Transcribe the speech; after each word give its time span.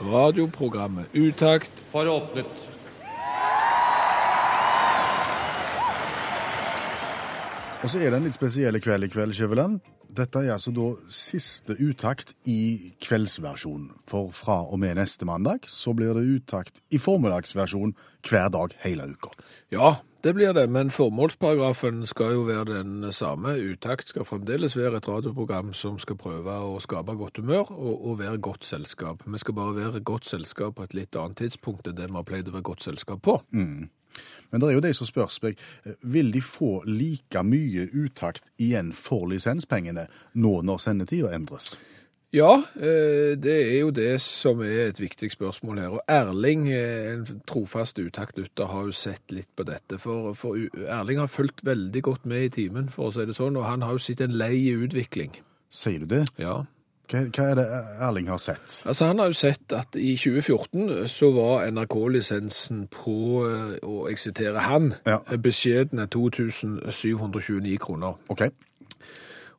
Radioprogrammet 0.00 1.12
Utakt 1.12 1.84
for 1.92 2.08
åpnet. 2.08 2.68
Og 7.82 7.90
så 7.90 7.98
er 7.98 8.12
det 8.12 8.20
en 8.20 8.28
litt 8.28 8.36
spesiell 8.38 8.78
kveld 8.78 9.08
i 9.08 9.10
kveld, 9.10 9.34
Skjæveland. 9.34 9.80
Dette 10.12 10.42
er 10.44 10.52
altså 10.54 10.70
da 10.76 10.90
siste 11.10 11.74
utakt 11.80 12.34
i 12.46 12.92
kveldsversjon. 13.02 13.88
For 14.06 14.30
fra 14.36 14.60
og 14.68 14.78
med 14.82 15.00
neste 15.00 15.26
mandag 15.26 15.66
så 15.66 15.94
blir 15.96 16.12
det 16.14 16.22
utakt 16.28 16.78
i 16.94 17.00
formiddagsversjon 17.02 17.96
hver 18.28 18.52
dag 18.54 18.76
hele 18.84 19.08
uka. 19.16 19.32
Ja, 19.74 19.96
det 20.22 20.34
blir 20.34 20.52
det, 20.52 20.68
men 20.70 20.90
formålsparagrafen 20.90 22.04
skal 22.06 22.36
jo 22.36 22.42
være 22.46 22.64
den 22.76 23.12
samme. 23.12 23.56
Utakt 23.58 24.08
skal 24.08 24.24
fremdeles 24.24 24.76
være 24.76 25.00
et 25.00 25.08
radioprogram 25.08 25.72
som 25.74 25.96
skal 25.98 26.16
prøve 26.20 26.54
å 26.62 26.76
skape 26.80 27.16
godt 27.18 27.40
humør 27.42 27.72
og, 27.74 27.96
og 28.06 28.20
være 28.20 28.38
godt 28.38 28.66
selskap. 28.66 29.24
Vi 29.26 29.40
skal 29.42 29.56
bare 29.58 29.74
være 29.74 30.00
godt 30.00 30.30
selskap 30.30 30.76
på 30.78 30.86
et 30.86 30.94
litt 30.94 31.18
annet 31.18 31.42
tidspunkt 31.42 31.90
enn 31.90 31.98
det 31.98 32.06
vi 32.06 32.14
har 32.20 32.28
pleid 32.28 32.52
å 32.52 32.54
være 32.54 32.68
godt 32.70 32.86
selskap 32.86 33.22
på. 33.26 33.40
Men 34.52 34.60
det 34.60 34.68
er 34.68 34.76
jo 34.76 34.84
de 34.84 34.94
som 34.94 35.08
spør 35.08 35.32
seg, 35.32 35.58
vil 36.02 36.30
de 36.30 36.42
få 36.44 36.82
like 36.86 37.42
mye 37.42 37.88
utakt 37.90 38.52
igjen 38.62 38.92
for 38.94 39.26
lisenspengene 39.26 40.06
nå 40.38 40.60
når 40.62 40.84
sendetida 40.86 41.32
endres? 41.34 41.72
Ja, 42.32 42.62
eh, 42.80 43.34
det 43.36 43.54
er 43.74 43.78
jo 43.82 43.90
det 43.92 44.14
som 44.24 44.62
er 44.64 44.86
et 44.88 45.00
viktig 45.00 45.28
spørsmål 45.34 45.78
her. 45.82 45.88
Og 45.98 46.00
Erling, 46.08 46.62
eh, 46.72 47.12
en 47.12 47.42
trofast 47.46 47.98
utaktlytter, 48.00 48.70
har 48.72 48.86
jo 48.88 48.92
sett 48.96 49.34
litt 49.36 49.50
på 49.56 49.66
dette. 49.68 49.98
For, 50.00 50.32
for 50.34 50.56
Erling 50.88 51.20
har 51.20 51.28
fulgt 51.28 51.60
veldig 51.64 52.02
godt 52.02 52.24
med 52.26 52.46
i 52.46 52.48
timen, 52.48 52.88
for 52.88 53.10
å 53.10 53.12
si 53.12 53.26
det 53.28 53.36
sånn, 53.36 53.56
og 53.60 53.68
han 53.68 53.82
har 53.84 53.92
jo 53.92 54.00
sett 54.00 54.24
en 54.24 54.32
lei 54.32 54.72
utvikling. 54.72 55.36
Sier 55.72 56.00
du 56.00 56.06
det? 56.14 56.22
Ja. 56.40 56.62
Hva, 57.12 57.26
hva 57.28 57.50
er 57.50 57.58
det 57.60 57.66
Erling 58.00 58.28
har 58.32 58.40
sett? 58.40 58.78
Altså, 58.88 59.10
han 59.10 59.18
har 59.20 59.28
jo 59.28 59.36
sett 59.36 59.72
at 59.76 59.92
i 60.00 60.14
2014 60.16 61.04
så 61.12 61.28
var 61.36 61.66
NRK-lisensen 61.68 62.86
på, 62.88 63.16
å 63.44 63.76
og 63.84 64.08
jeg 64.08 64.18
siterer 64.24 64.64
han, 64.70 64.94
Ja. 65.04 65.18
beskjedne 65.36 66.08
2729 66.08 67.76
kroner. 67.84 68.16
OK. 68.32 68.46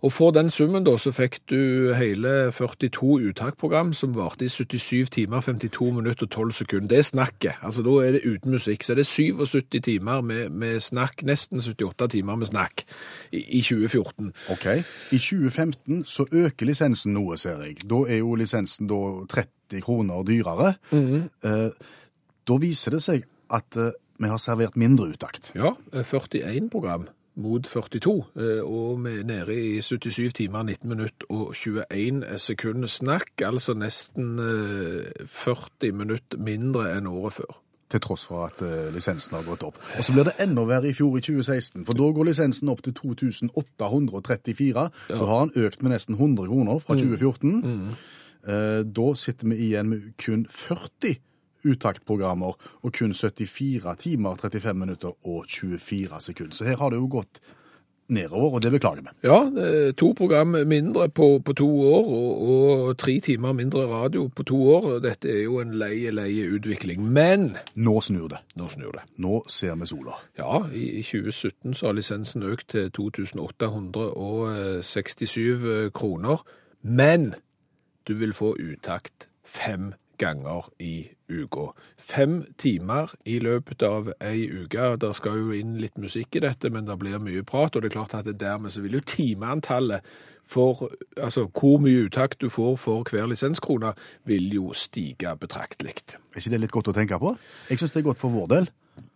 Og 0.04 0.12
for 0.12 0.34
den 0.36 0.50
summen 0.52 0.84
da, 0.84 0.98
så 1.00 1.14
fikk 1.16 1.38
du 1.48 1.94
hele 1.96 2.52
42 2.52 3.30
uttaksprogram 3.30 3.94
som 3.96 4.12
varte 4.18 4.44
i 4.46 4.52
77 4.52 5.10
timer, 5.16 5.40
52 5.46 5.94
minutter 5.96 6.28
og 6.28 6.32
12 6.32 6.52
sekunder. 6.58 6.90
Det 6.92 6.98
er 6.98 7.08
snakket. 7.08 7.62
Altså, 7.64 7.86
da 7.88 7.94
er 8.04 8.18
det 8.18 8.26
uten 8.28 8.52
musikk. 8.52 8.84
Så 8.84 8.98
det 9.00 9.06
er 9.06 9.12
77 9.12 9.80
timer 9.84 10.22
med, 10.22 10.50
med 10.50 10.82
snakk, 10.84 11.24
nesten 11.24 11.64
78 11.64 12.10
timer 12.18 12.36
med 12.36 12.52
snakk 12.52 12.84
i, 13.32 13.46
i 13.60 13.62
2014. 13.64 14.34
Ok. 14.52 14.68
I 15.16 15.18
2015 15.24 16.04
så 16.06 16.28
øker 16.32 16.68
lisensen 16.68 17.16
noe, 17.16 17.40
ser 17.40 17.64
jeg. 17.64 17.80
Da 17.88 18.04
er 18.04 18.20
jo 18.20 18.36
lisensen 18.36 18.92
da 18.92 19.02
30 19.32 19.82
kroner 19.88 20.28
dyrere. 20.28 20.76
eh, 21.48 21.70
da 22.44 22.60
viser 22.60 22.92
det 22.98 23.04
seg 23.08 23.24
at 23.56 23.80
eh, 23.80 23.94
vi 24.20 24.28
har 24.28 24.38
servert 24.38 24.76
mindre 24.76 25.14
utakt. 25.16 25.54
Ja, 25.56 25.78
eh, 25.94 26.04
41 26.04 26.68
program 26.72 27.08
mot 27.36 27.66
42, 27.66 28.14
eh, 28.38 28.62
og 28.64 29.04
vi 29.06 29.18
er 29.20 29.26
nede 29.28 29.56
i 29.56 29.82
77 29.82 30.34
timer, 30.34 30.64
19 30.64 30.90
minutter 30.90 31.30
og 31.30 31.56
21 31.56 32.24
sekunder 32.38 32.88
snakk, 32.88 33.42
altså 33.46 33.74
nesten 33.74 34.40
eh, 34.40 35.28
40 35.28 35.92
minutter 35.92 36.38
mindre 36.38 36.92
enn 36.98 37.10
året 37.10 37.40
før. 37.40 37.60
Til 37.94 38.02
tross 38.02 38.26
for 38.30 38.48
at 38.48 38.62
eh, 38.66 38.90
lisensen 38.94 39.38
har 39.38 39.46
gått 39.46 39.66
opp. 39.66 39.78
Og 39.98 40.06
så 40.06 40.14
blir 40.14 40.30
det 40.30 40.38
enda 40.42 40.66
verre 40.70 40.90
i 40.90 40.96
fjor, 40.98 41.18
i 41.18 41.22
2016. 41.26 41.86
For 41.86 41.98
da 41.98 42.10
går 42.14 42.30
lisensen 42.30 42.72
opp 42.74 42.82
til 42.86 42.96
2834. 42.98 44.88
Da 45.10 45.22
har 45.22 45.46
han 45.46 45.54
økt 45.56 45.84
med 45.84 45.94
nesten 45.94 46.18
100 46.18 46.50
kroner 46.50 46.82
fra 46.82 46.98
2014. 46.98 47.94
Eh, 48.44 48.82
da 48.84 49.14
sitter 49.16 49.48
vi 49.50 49.62
igjen 49.70 49.90
med 49.90 50.10
kun 50.22 50.48
40 50.50 51.22
uttaktprogrammer 51.66 52.54
og 52.84 52.94
kun 52.94 53.14
74 53.14 53.96
timer, 54.00 54.36
35 54.42 54.80
minutter 54.80 55.10
og 55.24 55.46
24 55.50 56.22
sekunder. 56.22 56.56
Så 56.56 56.64
her 56.68 56.78
har 56.82 56.90
det 56.94 56.98
jo 57.02 57.08
gått 57.20 57.40
nedover, 58.14 58.54
og 58.58 58.62
det 58.62 58.72
beklager 58.74 59.02
vi. 59.02 59.08
Ja, 59.24 59.38
to 59.98 60.14
program 60.14 60.48
mindre 60.68 61.08
på, 61.10 61.40
på 61.46 61.54
to 61.56 61.68
år, 61.88 62.04
og, 62.04 62.50
og 62.50 62.98
tre 63.00 63.20
timer 63.24 63.54
mindre 63.56 63.86
radio 63.88 64.28
på 64.28 64.44
to 64.44 64.58
år. 64.76 65.00
Dette 65.02 65.30
er 65.32 65.42
jo 65.46 65.60
en 65.64 65.72
leie, 65.80 66.12
leie 66.12 66.50
utvikling. 66.52 67.00
Men 67.16 67.56
Nå 67.76 68.02
snur 68.04 68.28
det. 68.36 68.40
nå 68.60 68.68
snur 68.70 68.92
det. 68.98 69.02
Nå 69.24 69.42
ser 69.50 69.76
vi 69.80 69.86
sola. 69.90 70.12
Ja, 70.38 70.60
i, 70.76 70.84
i 71.00 71.04
2017 71.04 71.74
så 71.80 71.86
har 71.90 71.94
lisensen 71.98 72.44
økt 72.44 72.68
til 72.76 72.92
2867 72.92 75.92
kroner. 75.96 76.38
Men 76.84 77.34
du 78.08 78.14
vil 78.20 78.34
få 78.36 78.56
uttakt 78.60 79.30
fem 79.48 79.94
ganger 80.22 80.70
i 80.80 81.10
uka. 81.30 81.72
Fem 81.98 82.44
timer 82.58 83.14
i 83.26 83.40
løpet 83.40 83.84
av 83.88 84.12
ei 84.22 84.46
uke. 84.50 84.92
Der 85.02 85.16
skal 85.18 85.40
jo 85.40 85.56
inn 85.56 85.78
litt 85.82 85.98
musikk 86.02 86.38
i 86.38 86.44
dette, 86.46 86.70
men 86.74 86.86
det 86.90 87.00
blir 87.02 87.22
mye 87.24 87.46
prat. 87.48 87.76
Og 87.76 87.84
det 87.84 87.92
er 87.92 87.98
klart 87.98 88.16
at 88.18 88.30
det 88.30 88.40
dermed 88.42 88.74
så 88.74 88.84
vil 88.84 89.00
jo 89.00 89.08
timeantallet 89.08 90.06
for 90.44 90.90
altså 91.16 91.48
hvor 91.56 91.80
mye 91.80 92.06
uttak 92.06 92.36
du 92.42 92.50
får 92.52 92.76
for 92.82 93.08
hver 93.10 93.30
lisenskrone, 93.32 93.94
vil 94.28 94.52
jo 94.54 94.74
stige 94.76 95.32
betraktelig. 95.40 95.96
Er 96.34 96.42
ikke 96.42 96.52
det 96.52 96.64
litt 96.66 96.76
godt 96.76 96.92
å 96.92 96.96
tenke 96.96 97.20
på? 97.20 97.36
Jeg 97.70 97.80
syns 97.80 97.96
det 97.96 98.04
er 98.04 98.10
godt 98.12 98.22
for 98.22 98.34
vår 98.34 98.50
del. 98.52 98.72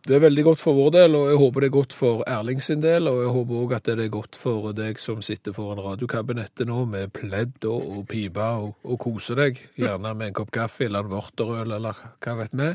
Det 0.08 0.16
er 0.16 0.22
veldig 0.24 0.44
godt 0.48 0.62
for 0.64 0.78
vår 0.78 0.92
del, 0.96 1.16
og 1.20 1.26
jeg 1.28 1.40
håper 1.42 1.64
det 1.64 1.68
er 1.68 1.74
godt 1.76 1.94
for 1.94 2.22
Erling 2.32 2.62
sin 2.64 2.80
del, 2.82 3.10
og 3.12 3.18
jeg 3.26 3.34
håper 3.36 3.58
også 3.60 3.76
at 3.76 3.90
det 3.90 4.06
er 4.06 4.14
godt 4.14 4.38
for 4.40 4.72
deg 4.78 5.02
som 5.04 5.20
sitter 5.26 5.56
foran 5.56 5.82
radiokabinettet 5.84 6.70
nå 6.70 6.86
med 6.88 7.12
pledd 7.18 7.68
og, 7.68 7.84
og 7.92 8.08
pipe 8.08 8.48
og, 8.64 8.72
og 8.88 9.00
koser 9.04 9.42
deg, 9.42 9.60
gjerne 9.76 10.14
med 10.16 10.32
en 10.32 10.38
kopp 10.40 10.54
kaffe 10.56 10.88
eller 10.88 11.04
en 11.04 11.12
vorterøl 11.12 11.76
eller 11.78 12.00
hva 12.24 12.38
vet 12.40 12.56
vi, 12.56 12.72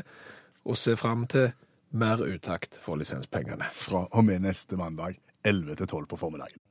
og 0.69 0.77
se 0.79 0.93
fram 0.99 1.25
til 1.33 1.49
mer 1.97 2.21
uttakt 2.21 2.77
for 2.81 3.01
lisenspengene. 3.01 3.65
Fra 3.73 4.05
og 4.05 4.25
med 4.29 4.45
neste 4.45 4.77
mandag 4.77 5.17
11 5.43 5.81
til 5.81 5.89
12 5.89 6.07
på 6.13 6.21
formiddagen. 6.21 6.61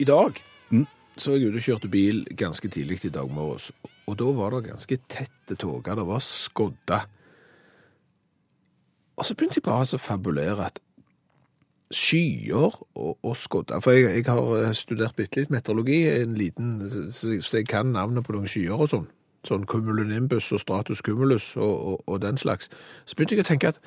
I 0.00 0.04
dag 0.04 0.42
Mm. 0.70 0.86
så 1.18 1.32
er 1.32 1.36
jeg 1.36 1.48
ute 1.50 1.58
og 1.58 1.64
kjørte 1.66 1.88
bil 1.90 2.20
ganske 2.38 2.68
tidlig 2.68 3.04
i 3.04 3.10
dag 3.10 3.30
morges, 3.30 3.72
og 4.10 4.18
da 4.20 4.30
var 4.36 4.54
det 4.54 4.68
ganske 4.70 5.00
tette 5.10 5.56
tåker, 5.58 5.98
det 5.98 6.06
var 6.08 6.22
skodda. 6.24 7.00
Og 9.20 9.26
så 9.26 9.36
begynte 9.36 9.60
jeg 9.60 9.66
bare 9.66 9.84
å 9.84 10.00
fabulere 10.00 10.70
at 10.70 10.80
skyer 11.90 12.70
og, 12.94 13.16
og 13.22 13.36
skodda, 13.36 13.80
for 13.82 13.96
jeg, 13.96 14.20
jeg 14.20 14.26
har 14.28 14.50
eh, 14.60 14.74
studert 14.78 15.16
bitte 15.18 15.40
litt 15.40 15.50
meteorologi, 15.50 16.04
en 16.08 16.36
liten, 16.38 16.76
så, 17.10 17.34
jeg 17.58 17.66
kan 17.68 17.90
navnet 17.96 18.26
på 18.26 18.36
noen 18.36 18.50
skyer 18.50 18.78
og 18.78 18.92
sånn, 18.92 19.08
sånn 19.46 19.66
cumulonimbus 19.68 20.52
og 20.54 20.62
stratus 20.62 21.02
cumulus 21.02 21.52
og, 21.58 21.74
og, 21.74 22.04
og 22.06 22.20
den 22.22 22.38
slags. 22.38 22.70
Så 23.04 23.18
begynte 23.18 23.38
jeg 23.38 23.46
å 23.46 23.50
tenke 23.50 23.72
at 23.74 23.80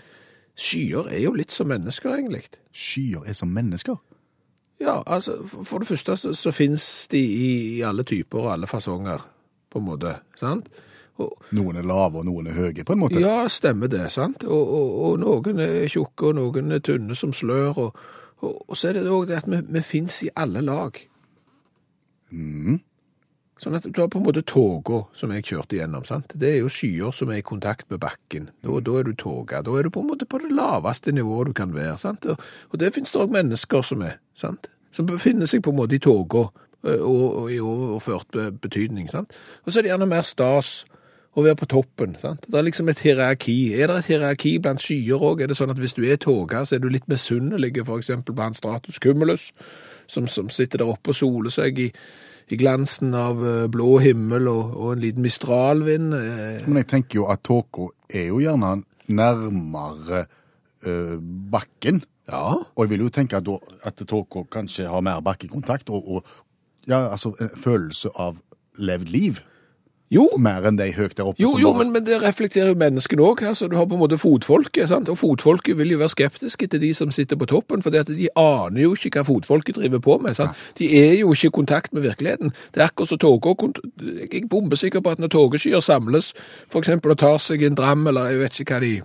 skyer 0.59 1.07
er 1.13 1.23
jo 1.23 1.35
litt 1.37 1.55
som 1.55 1.71
mennesker 1.71 2.17
egentlig. 2.17 2.43
Skyer 2.75 3.23
er 3.23 3.39
som 3.39 3.55
mennesker. 3.55 4.01
Ja, 4.83 4.99
altså, 5.07 5.37
for 5.63 5.79
det 5.79 5.87
første 5.87 6.17
så, 6.19 6.33
så 6.35 6.51
finnes 6.51 7.07
de 7.11 7.21
i, 7.23 7.51
i 7.77 7.81
alle 7.87 8.03
typer 8.03 8.43
og 8.43 8.53
alle 8.57 8.67
fasonger, 8.67 9.23
på 9.73 9.81
en 9.81 9.87
måte, 9.89 10.17
sant? 10.39 10.69
Og, 11.21 11.33
Noen 11.53 11.77
er 11.77 11.85
lave, 11.85 12.21
og 12.21 12.25
noen 12.25 12.47
er 12.49 12.57
høye, 12.57 12.85
på 12.85 12.95
en 12.95 13.01
måte. 13.03 13.21
ja, 13.21 13.43
stemmer 13.51 13.89
det, 13.91 14.07
sant? 14.13 14.45
Og, 14.45 14.71
og, 14.77 14.95
og 15.09 15.19
noen 15.21 15.61
er 15.61 15.89
tjukke, 15.91 16.31
og 16.31 16.39
noen 16.39 16.73
er 16.73 16.81
tynne 16.85 17.17
som 17.17 17.33
slør, 17.33 17.83
og, 17.87 17.99
så 18.75 18.89
er 18.89 18.97
det 18.97 19.05
også 19.07 19.29
det 19.29 19.37
at 19.37 19.45
vi, 19.47 19.59
vi 19.77 19.83
finnes 19.85 20.17
i 20.25 20.31
alle 20.35 20.63
lag. 20.65 20.97
Sånn 23.63 23.77
at 23.77 23.85
du 23.85 23.99
har 24.01 24.09
på 24.11 24.19
en 24.19 24.25
måte 24.25 24.41
toga 24.49 25.03
som 25.15 25.31
jeg 25.31 25.45
kjørte 25.47 25.77
gjennom. 25.77 26.03
sant? 26.07 26.33
Det 26.35 26.49
er 26.49 26.57
jo 26.63 26.71
skyer 26.73 27.13
som 27.15 27.31
er 27.31 27.39
i 27.39 27.45
kontakt 27.45 27.85
med 27.93 28.01
bakken. 28.03 28.49
Da, 28.65 28.79
da 28.83 28.97
er 28.99 29.07
du 29.07 29.13
toga. 29.15 29.61
Da 29.63 29.77
er 29.79 29.87
du 29.87 29.93
på 29.93 30.01
en 30.03 30.09
måte 30.09 30.27
på 30.27 30.41
det 30.43 30.51
laveste 30.51 31.13
nivået 31.15 31.51
du 31.51 31.55
kan 31.61 31.71
være, 31.75 31.95
sant? 32.01 32.25
Og, 32.27 32.41
og 32.73 32.81
det 32.81 32.91
finnes 32.97 33.13
det 33.13 33.21
også 33.21 33.37
mennesker 33.37 33.85
som 33.87 34.03
er, 34.03 34.17
sant? 34.35 34.67
Som 34.93 35.07
befinner 35.07 35.47
seg 35.49 35.63
på 35.63 35.71
en 35.71 35.79
måte 35.79 35.95
i 35.95 36.01
toga, 36.03 36.49
og, 36.83 37.37
og 37.43 37.51
i 37.51 37.59
overført 37.63 38.35
betydning, 38.61 39.09
sant? 39.11 39.31
Og 39.65 39.71
så 39.71 39.79
er 39.79 39.85
det 39.87 39.93
gjerne 39.93 40.09
mer 40.11 40.25
stas 40.27 40.83
å 41.33 41.41
være 41.41 41.57
på 41.63 41.65
toppen, 41.71 42.17
sant? 42.21 42.43
Det 42.45 42.59
er 42.59 42.65
liksom 42.67 42.91
et 42.91 42.99
hierarki. 43.01 43.55
Er 43.73 43.89
det 43.89 44.01
et 44.03 44.11
hierarki 44.11 44.57
blant 44.61 44.83
skyer 44.83 45.17
også? 45.17 45.41
Er 45.41 45.49
det 45.49 45.57
sånn 45.57 45.73
at 45.73 45.79
hvis 45.81 45.95
du 45.97 46.03
er 46.05 46.19
toga, 46.21 46.61
så 46.65 46.75
er 46.75 46.83
du 46.83 46.91
litt 46.93 47.07
misunnelig, 47.09 47.71
eksempel 47.81 48.35
på 48.35 48.43
han 48.45 48.53
Stratus 48.53 48.99
Cumulus, 49.01 49.47
som, 50.07 50.27
som 50.27 50.51
sitter 50.53 50.83
der 50.83 50.91
oppe 50.93 51.09
og 51.09 51.17
soler 51.17 51.49
seg 51.55 51.79
i, 51.79 51.87
i 52.53 52.59
glansen 52.59 53.15
av 53.17 53.41
eh, 53.41 53.65
blå 53.71 53.95
himmel 54.03 54.51
og, 54.51 54.75
og 54.77 54.93
en 54.93 55.01
liten 55.01 55.25
mistralvind. 55.25 56.13
eh, 56.13 56.67
Men 56.67 56.83
jeg 56.83 56.91
tenker 56.91 57.21
jo 57.23 57.27
at 57.31 57.41
tåka 57.47 57.89
er 58.13 58.27
jo 58.29 58.41
gjerne 58.43 58.83
nærmere 59.09 60.25
eh, 60.85 61.15
bakken. 61.51 62.03
Ja, 62.29 62.53
Og 62.55 62.85
jeg 62.85 62.93
vil 62.93 63.01
jo 63.03 63.09
tenke 63.11 63.35
at, 63.41 63.49
at 63.83 63.99
tåka 64.07 64.45
kanskje 64.51 64.85
har 64.87 65.01
mer 65.03 65.19
bakkekontakt 65.25 65.89
og, 65.91 66.05
og 66.07 66.25
ja, 66.87 67.09
altså 67.11 67.33
følelse 67.55 68.09
av 68.15 68.39
levd 68.77 69.11
liv. 69.13 69.41
Jo, 70.13 70.27
Mer 70.37 70.67
enn 70.69 70.77
de 70.77 70.91
høyt 70.93 71.15
der 71.17 71.25
oppe. 71.31 71.41
jo, 71.41 71.55
jo 71.59 71.71
bare- 71.73 71.83
men, 71.83 71.91
men 71.93 72.03
det 72.05 72.21
reflekterer 72.21 72.67
jo 72.71 72.75
menneskene 72.79 73.25
òg. 73.25 73.41
Altså, 73.49 73.67
du 73.69 73.75
har 73.75 73.85
på 73.89 73.95
en 73.97 74.03
måte 74.03 74.19
fotfolket, 74.21 74.87
sant? 74.89 75.09
og 75.09 75.17
fotfolket 75.17 75.77
vil 75.77 75.91
jo 75.95 75.97
være 76.03 76.13
skeptiske 76.13 76.67
til 76.69 76.79
de 76.81 76.93
som 76.93 77.11
sitter 77.11 77.35
på 77.35 77.45
toppen, 77.49 77.81
for 77.81 77.89
de 77.89 78.29
aner 78.35 78.81
jo 78.83 78.93
ikke 78.95 79.09
hva 79.19 79.25
fotfolket 79.25 79.75
driver 79.75 79.99
på 79.99 80.19
med. 80.21 80.35
Sant? 80.35 80.51
De 80.77 80.85
er 81.01 81.19
jo 81.19 81.33
ikke 81.33 81.47
i 81.51 81.55
kontakt 81.59 81.93
med 81.93 82.03
virkeligheten. 82.05 82.53
Det 82.73 82.81
er 82.81 82.87
akkurat 82.91 83.09
som 83.09 83.19
og 83.23 83.57
kont- 83.57 83.79
Jeg 83.99 84.43
er 84.43 84.47
bombesikker 84.47 85.01
på 85.01 85.11
at 85.11 85.19
når 85.19 85.27
togeskyer 85.29 85.81
samles, 85.81 86.33
f.eks. 86.69 86.89
og 86.89 87.17
tar 87.17 87.37
seg 87.37 87.63
en 87.63 87.75
dram, 87.75 88.07
eller 88.07 88.29
jeg 88.29 88.39
vet 88.39 88.59
ikke 88.59 88.73
hva 88.73 88.79
de 88.81 89.01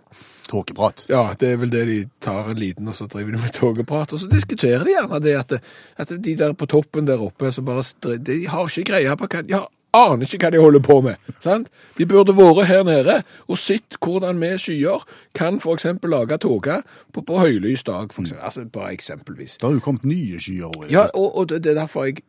Tåkeprat. 0.49 1.03
Ja, 1.11 1.35
det 1.39 1.51
er 1.53 1.57
vel 1.61 1.69
det 1.69 1.83
de 1.87 1.97
tar 2.25 2.49
en 2.49 2.57
liten, 2.57 2.89
og 2.89 2.95
så 2.97 3.07
driver 3.07 3.35
de 3.37 3.41
med 3.43 3.53
togeprat. 3.53 4.13
Og 4.17 4.19
så 4.23 4.29
diskuterer 4.33 4.85
de 4.87 4.95
gjerne 4.95 5.21
det 5.21 5.35
at, 5.37 5.53
at 6.01 6.09
de 6.25 6.35
der 6.41 6.55
på 6.57 6.67
toppen 6.67 7.05
der 7.07 7.21
oppe, 7.21 7.53
som 7.53 7.67
bare 7.69 7.83
stri- 7.85 8.17
de 8.25 8.47
har 8.49 8.65
ikke 8.71 8.87
greie 8.89 9.17
på 9.21 9.29
hva 9.29 9.43
De 9.47 9.53
har, 9.59 9.69
aner 9.97 10.27
ikke 10.27 10.45
hva 10.45 10.51
de 10.53 10.61
holder 10.63 10.83
på 10.85 11.01
med. 11.01 11.17
sant? 11.41 11.69
De 11.99 12.07
burde 12.07 12.35
vært 12.37 12.67
her 12.69 12.83
nede 12.87 13.23
og 13.49 13.59
sett 13.59 13.97
hvordan 14.05 14.41
vi 14.41 14.51
skyer 14.61 15.05
kan 15.35 15.61
f.eks. 15.63 15.87
lage 16.03 16.39
toga 16.39 16.83
på, 17.13 17.23
på 17.23 17.39
høylys 17.39 17.83
dag. 17.83 18.13
Altså, 18.41 18.65
bare 18.65 18.93
eksempelvis. 18.93 19.57
Det 19.57 19.67
har 19.69 19.75
jo 19.79 19.85
kommet 19.85 20.05
nye 20.05 20.41
skyer. 20.41 20.69
også 20.69 20.91
Ja, 20.93 21.07
og, 21.15 21.37
og 21.37 21.49
det 21.49 21.65
det 21.65 21.71
er 21.75 21.81
derfor 21.83 22.05
jeg 22.05 22.23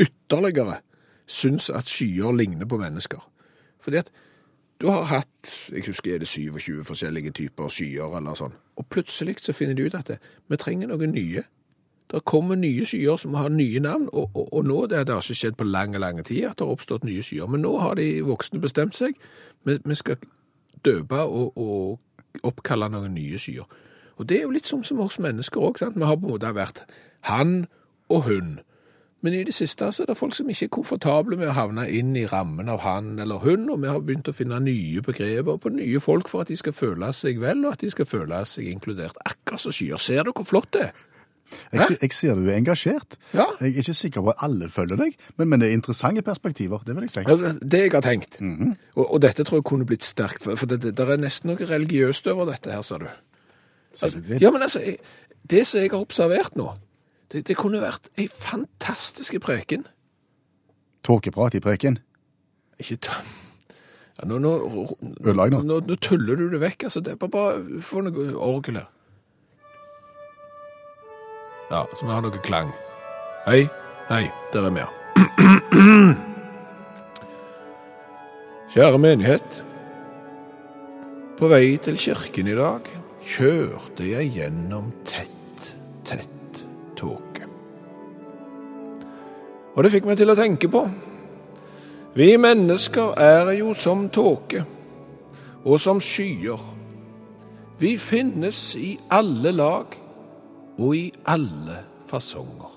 ytterligere 0.00 0.80
syns 1.26 1.70
at 1.70 1.88
skyer 1.88 2.32
ligner 2.32 2.66
på 2.66 2.78
mennesker. 2.78 3.22
Fordi 3.80 3.96
at 3.96 4.10
du 4.80 4.90
har 4.90 5.04
hatt, 5.08 5.52
jeg 5.72 5.86
husker 5.86 6.14
er 6.14 6.18
det 6.18 6.28
27 6.28 6.84
forskjellige 6.84 7.30
typer 7.30 7.70
skyer 7.72 8.16
eller 8.18 8.36
sånn, 8.36 8.52
og 8.76 8.88
plutselig 8.92 9.38
så 9.40 9.54
finner 9.56 9.74
de 9.74 9.86
ut 9.86 9.94
at 9.96 10.10
det, 10.10 10.18
vi 10.52 10.58
trenger 10.60 10.90
noen 10.90 11.14
nye. 11.16 11.46
Det 12.12 12.22
kommer 12.24 12.54
nye 12.54 12.84
skyer 12.86 13.18
som 13.18 13.34
har 13.34 13.48
nye 13.50 13.80
navn, 13.82 14.08
og, 14.12 14.30
og, 14.34 14.52
og 14.54 14.66
nå, 14.68 14.80
det, 14.86 15.06
det 15.08 15.14
har 15.14 15.24
ikke 15.24 15.40
skjedd 15.40 15.56
på 15.58 15.66
lange, 15.66 15.98
lange 15.98 16.22
tid 16.22 16.44
at 16.46 16.58
det 16.58 16.66
har 16.66 16.76
oppstått 16.76 17.06
nye 17.06 17.22
skyer, 17.22 17.48
men 17.50 17.64
nå 17.66 17.72
har 17.82 17.98
de 17.98 18.20
voksne 18.26 18.62
bestemt 18.62 18.94
seg. 18.98 19.18
Vi, 19.66 19.78
vi 19.82 19.98
skal 19.98 20.20
døpe 20.86 21.18
og, 21.24 21.58
og 21.58 22.46
oppkalle 22.46 22.88
noen 22.92 23.16
nye 23.16 23.40
skyer. 23.42 23.66
Og 24.16 24.28
det 24.28 24.38
er 24.38 24.46
jo 24.46 24.54
litt 24.54 24.70
som, 24.70 24.84
som 24.86 25.02
oss 25.02 25.18
mennesker 25.20 25.60
òg. 25.60 25.82
Vi 25.82 26.06
har 26.06 26.16
på 26.16 26.28
en 26.28 26.36
måte 26.36 26.54
vært 26.56 26.84
han 27.28 27.66
og 28.08 28.30
hun. 28.30 28.54
Men 29.24 29.34
i 29.34 29.42
det 29.48 29.54
siste 29.56 29.88
så 29.92 30.04
er 30.04 30.12
det 30.12 30.18
folk 30.20 30.36
som 30.36 30.48
ikke 30.52 30.68
er 30.68 30.72
komfortable 30.76 31.38
med 31.40 31.50
å 31.50 31.56
havne 31.56 31.88
inn 31.90 32.12
i 32.14 32.26
rammen 32.30 32.68
av 32.70 32.84
han 32.84 33.16
eller 33.18 33.42
hun, 33.42 33.64
og 33.72 33.80
vi 33.82 33.90
har 33.90 34.04
begynt 34.04 34.28
å 34.30 34.34
finne 34.36 34.60
nye 34.62 35.02
begreper 35.02 35.58
på 35.58 35.72
nye 35.74 36.00
folk 36.04 36.30
for 36.30 36.44
at 36.44 36.52
de 36.52 36.58
skal 36.60 36.76
føle 36.76 37.10
seg 37.16 37.40
vel, 37.42 37.64
og 37.64 37.74
at 37.74 37.82
de 37.82 37.90
skal 37.90 38.06
føle 38.06 38.38
seg 38.46 38.68
inkludert. 38.70 39.18
Akkurat 39.26 39.64
som 39.64 39.74
skyer. 39.74 39.98
Ser 39.98 40.28
du 40.28 40.30
hvor 40.36 40.46
flott 40.46 40.70
det 40.76 40.84
er? 40.90 41.04
Jeg, 41.72 41.96
jeg 42.02 42.12
ser 42.12 42.34
du 42.34 42.48
er 42.48 42.56
engasjert. 42.56 43.16
Ja. 43.34 43.44
Jeg 43.60 43.72
er 43.74 43.78
ikke 43.82 43.94
sikker 43.94 44.22
på 44.26 44.32
at 44.34 44.42
alle 44.46 44.68
følger 44.68 44.96
deg, 44.96 45.14
men, 45.38 45.48
men 45.48 45.60
det 45.62 45.68
er 45.68 45.76
interessante 45.78 46.22
perspektiver. 46.26 46.82
Det 46.86 46.96
vil 46.96 47.06
jeg 47.06 47.10
si. 47.10 47.20
Ja, 47.28 47.36
det- 47.36 47.70
Det 47.70 47.80
jeg 47.84 47.92
har 47.92 48.00
tenkt, 48.02 48.40
og, 48.96 49.04
og 49.14 49.20
dette 49.22 49.44
tror 49.44 49.58
jeg 49.60 49.64
kunne 49.64 49.86
blitt 49.86 50.04
sterkt, 50.04 50.42
for 50.42 50.66
det, 50.66 50.80
det 50.82 50.94
der 50.98 51.06
er 51.14 51.16
nesten 51.22 51.50
noe 51.52 51.66
religiøst 51.70 52.26
over 52.32 52.50
dette 52.50 52.70
her, 52.72 52.82
sa 52.82 52.98
du. 52.98 53.06
Så 53.94 54.10
det, 54.10 54.40
Ja, 54.42 54.50
men 54.50 54.62
altså, 54.62 54.80
jeg- 54.80 54.98
det 55.50 55.66
som 55.66 55.80
jeg 55.80 55.90
har 55.90 55.98
observert 56.00 56.56
nå, 56.56 56.72
det, 57.32 57.46
det 57.46 57.56
kunne 57.56 57.80
vært 57.80 58.08
ei 58.18 58.26
fantastisk 58.28 59.38
preken. 59.40 59.86
Tåkeprat 61.06 61.54
i 61.54 61.60
preken. 61.60 61.98
Ikke 62.80 62.96
ta... 63.00 63.12
Ja, 64.18 64.24
nå, 64.26 64.38
nå. 64.40 64.52
nå, 65.62 65.80
nå 65.86 65.96
tuller 66.00 66.36
du 66.40 66.46
det 66.50 66.60
vekk, 66.62 66.84
altså. 66.88 67.00
Det 67.04 67.12
er 67.12 67.16
bare, 67.20 67.30
bare 67.30 67.82
få 67.84 68.00
noe 68.06 68.30
orgel 68.40 68.78
her. 68.80 68.86
Ja, 71.70 71.86
så 71.94 72.06
vi 72.06 72.12
har 72.12 72.22
noe 72.22 72.38
klang. 72.46 72.70
Hei, 73.46 73.68
hei, 74.06 74.30
der 74.52 74.68
er 74.68 74.74
vi. 74.76 74.84
Kjære 78.74 78.98
menighet. 79.02 79.62
På 81.36 81.50
vei 81.50 81.76
til 81.82 81.98
kirken 81.98 82.48
i 82.48 82.54
dag 82.56 82.86
kjørte 83.26 84.06
jeg 84.06 84.30
gjennom 84.36 84.92
tett, 85.08 85.74
tett 86.06 86.62
tåke. 86.96 87.44
Og 89.74 89.84
det 89.84 89.92
fikk 89.92 90.06
meg 90.08 90.22
til 90.22 90.32
å 90.32 90.38
tenke 90.38 90.70
på 90.70 90.86
vi 92.16 92.30
mennesker 92.40 93.12
er 93.20 93.50
jo 93.58 93.74
som 93.76 94.06
tåke, 94.08 94.62
og 95.68 95.76
som 95.82 95.98
skyer. 96.00 96.62
Vi 97.76 97.98
finnes 98.00 98.72
i 98.80 98.94
alle 99.12 99.52
lag 99.52 99.92
og 100.78 100.96
i 100.96 101.12
alle 101.26 101.82
fasonger. 102.08 102.72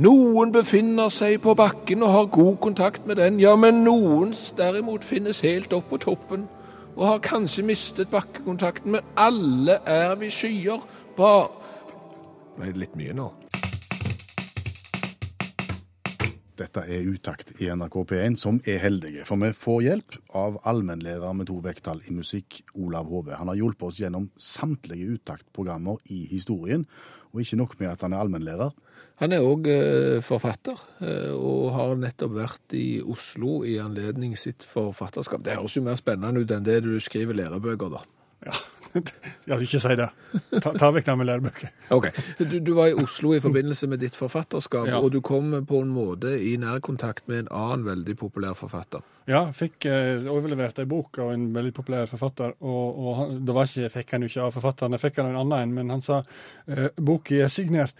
Noen 0.00 0.52
befinner 0.54 1.10
seg 1.10 1.40
på 1.42 1.54
bakken 1.58 2.04
og 2.06 2.12
har 2.14 2.30
god 2.30 2.56
kontakt 2.62 3.06
med 3.06 3.18
den, 3.18 3.40
ja, 3.42 3.56
men 3.58 3.82
noen 3.84 4.34
derimot 4.56 5.04
finnes 5.04 5.42
helt 5.42 5.72
opp 5.74 5.90
på 5.90 5.98
toppen 6.06 6.46
og 6.96 7.06
har 7.06 7.22
kanskje 7.24 7.64
mistet 7.66 8.10
bakkekontakten, 8.12 8.92
men 8.92 9.00
alle 9.16 9.78
er 9.86 10.14
vi 10.20 10.30
skyer. 10.30 10.82
Bare 11.16 11.48
Ble 12.58 12.72
det 12.72 12.82
litt 12.82 12.96
mye 12.98 13.14
nå? 13.16 13.30
Dette 16.60 16.82
er 16.84 17.06
Utakt 17.08 17.54
i 17.62 17.70
NRK 17.72 17.96
P1, 18.10 18.36
som 18.36 18.58
er 18.68 18.82
heldige. 18.82 19.24
For 19.28 19.40
vi 19.40 19.48
får 19.56 19.80
hjelp 19.86 20.18
av 20.36 20.58
allmennlærer 20.68 21.32
med 21.36 21.48
to 21.48 21.56
vekttall 21.64 22.02
i 22.04 22.12
musikk, 22.12 22.60
Olav 22.76 23.08
Hove. 23.08 23.38
Han 23.38 23.48
har 23.48 23.56
hjulpet 23.56 23.88
oss 23.88 24.00
gjennom 24.02 24.28
samtlige 24.36 25.16
Utakt-programmer 25.16 26.02
i 26.12 26.26
historien. 26.28 26.84
Og 27.32 27.40
ikke 27.44 27.60
nok 27.62 27.78
med 27.80 27.92
at 27.94 28.04
han 28.04 28.12
er 28.12 28.24
allmennlærer. 28.24 28.74
Han 29.20 29.36
er 29.36 29.44
òg 29.44 29.68
eh, 29.68 30.18
forfatter, 30.24 30.80
eh, 31.04 31.32
og 31.32 31.70
har 31.76 31.96
nettopp 32.00 32.36
vært 32.38 32.76
i 32.76 33.00
Oslo 33.04 33.60
i 33.68 33.78
anledning 33.80 34.32
sitt 34.36 34.64
forfatterskap. 34.64 35.44
Det 35.44 35.56
høres 35.58 35.76
jo 35.76 35.84
mer 35.84 35.98
spennende 36.00 36.40
ut 36.40 36.54
enn 36.56 36.64
det 36.64 36.78
du 36.86 36.94
skriver 37.04 37.36
lærebøker, 37.36 37.92
da. 37.92 38.04
Ja, 38.48 38.56
ja 39.50 39.56
ikke 39.62 39.78
si 39.82 39.94
det. 39.98 40.06
Ta, 40.62 40.72
ta 40.74 40.88
vekk 40.94 41.06
det 41.06 41.14
med 41.20 41.28
lærebøker. 41.28 41.72
Ok, 41.94 42.08
du, 42.40 42.56
du 42.64 42.70
var 42.74 42.90
i 42.90 42.96
Oslo 42.98 43.32
i 43.36 43.40
forbindelse 43.42 43.86
med 43.90 44.00
ditt 44.02 44.16
forfatterskap, 44.18 44.88
Ja. 44.90 44.98
og 44.98 45.12
du 45.14 45.20
kom 45.24 45.52
på 45.68 45.82
en 45.84 45.92
måte 45.94 46.32
i 46.42 46.56
nærkontakt 46.60 47.28
med 47.30 47.44
en 47.44 47.52
annen 47.60 47.84
veldig 47.86 48.16
populær 48.18 48.56
forfatter. 48.58 49.04
Ja, 49.30 49.44
fikk 49.54 49.86
eh, 49.86 50.24
overlevert 50.32 50.80
ei 50.82 50.88
bok 50.90 51.20
av 51.22 51.30
en 51.36 51.48
veldig 51.54 51.74
populær 51.76 52.10
forfatter. 52.10 52.56
Og, 52.60 52.98
og 53.04 53.12
han, 53.20 53.36
det 53.46 53.54
var 53.54 53.68
ikke, 53.70 53.92
fikk 53.94 54.16
han 54.16 54.26
jo 54.26 54.32
ikke 54.32 54.48
av 54.48 54.56
forfatteren, 54.58 54.96
jeg 54.98 55.04
fikk 55.04 55.20
han 55.22 55.28
av 55.30 55.36
en 55.36 55.42
annen 55.44 55.60
en, 55.68 55.76
men 55.78 55.94
han 55.94 56.02
sa 56.02 56.22
eh, 56.66 56.88
boka 56.98 57.38
er 57.44 57.52
signert. 57.52 57.94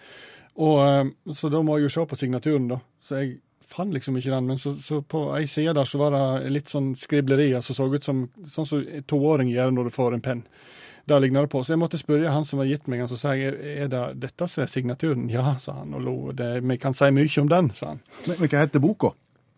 Og, 0.59 0.81
eh, 0.83 1.33
så 1.37 1.47
da 1.53 1.61
må 1.63 1.77
jeg 1.79 1.87
jo 1.87 1.93
se 1.95 2.03
på 2.11 2.19
signaturen, 2.19 2.67
da. 2.73 2.81
Så 2.99 3.21
jeg 3.21 3.37
fant 3.71 3.93
liksom 3.95 4.17
ikke 4.19 4.33
den. 4.33 4.49
Men 4.51 4.59
så, 4.59 4.73
så 4.83 4.99
på 5.07 5.29
ei 5.37 5.45
side 5.47 5.71
der 5.77 5.87
så 5.87 6.01
var 6.01 6.11
det 6.11 6.51
litt 6.51 6.67
sånn 6.67 6.91
skriblerier 6.99 7.63
som 7.63 7.77
så 7.77 7.87
ut 7.87 8.03
som 8.03 8.25
sånn 8.51 8.67
som 8.67 8.81
toåring 9.07 9.47
gjør 9.53 9.71
når 9.71 9.87
du 9.87 9.93
får 9.95 10.17
en 10.17 10.23
penn. 10.25 10.41
Det 11.07 11.21
ligner 11.21 11.47
det 11.47 11.51
på. 11.53 11.63
Så 11.63 11.73
jeg 11.73 11.81
måtte 11.81 11.99
spørre 12.01 12.33
han 12.33 12.45
som 12.47 12.61
har 12.61 12.69
gitt 12.69 12.87
meg 12.91 13.01
den, 13.03 13.09
så 13.11 13.17
sa 13.19 13.33
jeg 13.37 13.55
er 13.57 13.89
det 13.91 14.03
dette 14.21 14.47
som 14.47 14.63
er 14.63 14.69
signaturen? 14.71 15.29
Ja, 15.33 15.55
sa 15.59 15.79
han 15.81 15.95
og 15.97 16.05
lo. 16.05 16.15
Det, 16.37 16.53
vi 16.63 16.77
kan 16.81 16.95
si 16.97 17.09
mye 17.15 17.41
om 17.41 17.49
den, 17.51 17.73
sa 17.77 17.95
han. 17.95 18.05
Men, 18.27 18.37
men 18.37 18.51
hva 18.51 18.63
heter 18.63 18.83
boka? 18.83 19.15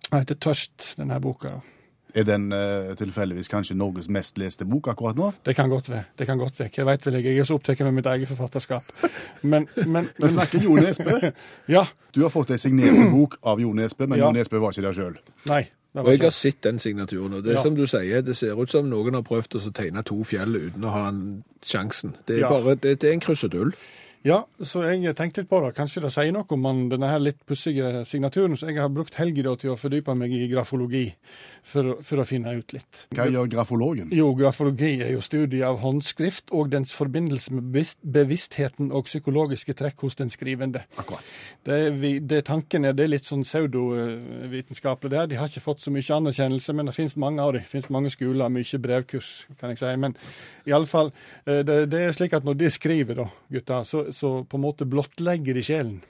Den 0.10 0.24
heter 0.24 0.40
Tørst, 0.48 0.94
denne 1.00 1.20
boka. 1.24 1.58
da. 1.58 1.74
Er 2.14 2.24
den 2.28 2.52
uh, 2.54 2.94
tilfeldigvis 2.94 3.50
kanskje 3.50 3.74
Norges 3.76 4.06
mest 4.10 4.38
leste 4.38 4.68
bok 4.70 4.92
akkurat 4.92 5.18
nå? 5.18 5.32
Det 5.46 5.56
kan 5.58 5.70
godt 5.70 5.90
være. 5.90 6.04
det 6.18 6.28
kan 6.30 6.38
godt 6.38 6.60
være. 6.60 6.70
Jeg 6.78 6.86
vet 6.86 7.06
vel 7.06 7.16
jeg, 7.18 7.26
jeg 7.26 7.42
er 7.42 7.48
så 7.50 7.56
opptatt 7.58 7.80
med 7.80 7.96
mitt 7.98 8.06
eget 8.06 8.30
forfatterskap. 8.30 8.92
Men, 9.42 9.68
men, 9.86 10.10
men... 10.20 10.30
snakker 10.30 10.62
Jo 10.62 10.76
Nesbø. 10.78 11.32
Ja. 11.76 11.86
Du 12.14 12.22
har 12.22 12.30
fått 12.30 12.54
ei 12.54 12.60
signert 12.62 13.00
bok 13.12 13.40
av 13.42 13.62
Jo 13.62 13.74
Nesbø, 13.74 14.06
men 14.06 14.22
Ja. 14.22 14.28
Jo 14.28 14.38
Nesbø 14.38 14.62
var 14.62 14.76
ikke 14.76 14.86
der 14.86 15.00
sjøl. 15.00 15.18
Nei. 15.50 15.64
Og 15.96 16.08
jeg 16.10 16.20
har 16.22 16.30
sett 16.34 16.62
den 16.64 16.80
signaturen, 16.80 17.34
og 17.34 17.44
det 17.44 17.52
er 17.52 17.56
Ja. 17.60 17.62
som 17.62 17.76
du 17.76 17.86
sier, 17.86 18.22
det 18.22 18.36
ser 18.36 18.54
ut 18.60 18.72
som 18.72 18.86
noen 18.90 19.14
har 19.14 19.22
prøvd 19.22 19.56
å 19.60 19.72
tegne 19.72 20.04
to 20.04 20.24
fjell 20.24 20.56
uten 20.56 20.84
å 20.84 20.90
ha 20.90 21.08
en 21.10 21.44
sjansen. 21.64 22.16
Det 22.28 22.36
er 22.38 22.40
Ja. 22.40 22.50
bare, 22.50 22.76
det, 22.76 23.00
det 23.02 23.10
er 23.10 23.14
en 23.14 23.20
krusedull. 23.20 23.74
Ja, 24.24 24.38
så 24.64 24.86
jeg 24.88 25.18
tenkte 25.20 25.42
litt 25.42 25.50
på 25.52 25.60
det. 25.66 25.74
Kanskje 25.76 26.06
det 26.06 26.14
sier 26.16 26.32
noe 26.32 26.48
om 26.56 26.84
denne 26.88 27.10
her 27.12 27.20
litt 27.20 27.42
pussige 27.44 28.06
signaturen. 28.08 28.56
Så 28.56 28.70
jeg 28.70 28.80
har 28.80 28.92
brukt 28.94 29.18
helga 29.20 29.52
til 29.60 29.74
å 29.74 29.76
fordype 29.76 30.16
meg 30.16 30.32
i 30.32 30.46
grafologi 30.48 31.10
for, 31.60 31.98
for 32.00 32.22
å 32.24 32.26
finne 32.28 32.54
ut 32.56 32.72
litt. 32.72 33.02
Hva 33.12 33.26
gjør 33.28 33.50
grafologen? 33.52 34.14
Jo, 34.16 34.30
grafologi 34.40 34.94
er 35.04 35.12
jo 35.12 35.24
studiet 35.24 35.66
av 35.68 35.82
håndskrift 35.84 36.54
og 36.56 36.72
dens 36.72 36.96
forbindelse 36.96 37.58
med 37.58 37.68
bevisst, 37.74 38.00
bevisstheten 38.04 38.94
og 38.96 39.10
psykologiske 39.10 39.76
trekk 39.82 40.06
hos 40.08 40.16
den 40.22 40.32
skrivende. 40.32 40.86
Akkurat. 40.96 41.36
Det, 41.68 41.82
vi, 42.00 42.14
det 42.24 42.46
tanken 42.48 42.88
er, 42.88 42.96
det 42.96 43.10
er 43.10 43.14
litt 43.18 43.28
sånn 43.28 43.44
pseudovitenskapelig 43.44 45.14
der. 45.18 45.30
De 45.34 45.42
har 45.42 45.52
ikke 45.52 45.66
fått 45.68 45.84
så 45.84 45.92
mye 45.92 46.16
anerkjennelse, 46.16 46.78
men 46.80 46.88
det 46.88 46.96
finnes 46.96 47.20
mange 47.20 47.44
av 47.44 47.58
dem. 47.58 47.68
Det 47.68 47.74
finnes 47.76 47.92
mange 47.92 48.16
skoler, 48.16 48.56
mye 48.56 48.82
brevkurs, 48.88 49.34
kan 49.60 49.76
jeg 49.76 49.84
si. 49.84 49.92
Men 50.00 50.16
i 50.64 50.72
alle 50.72 50.88
fall, 50.88 51.12
eh, 51.44 51.60
det, 51.68 51.80
det 51.92 52.06
er 52.08 52.16
slik 52.16 52.40
at 52.40 52.48
når 52.48 52.62
de 52.64 52.72
skriver, 52.72 53.20
da, 53.20 53.28
gutta, 53.52 53.84
så, 53.88 54.08
så 54.16 54.44
på 54.48 54.60
en 54.60 54.66
måte 54.66 54.88
blottlegger 54.90 55.58
de 55.58 55.64
sjelen. 55.66 56.02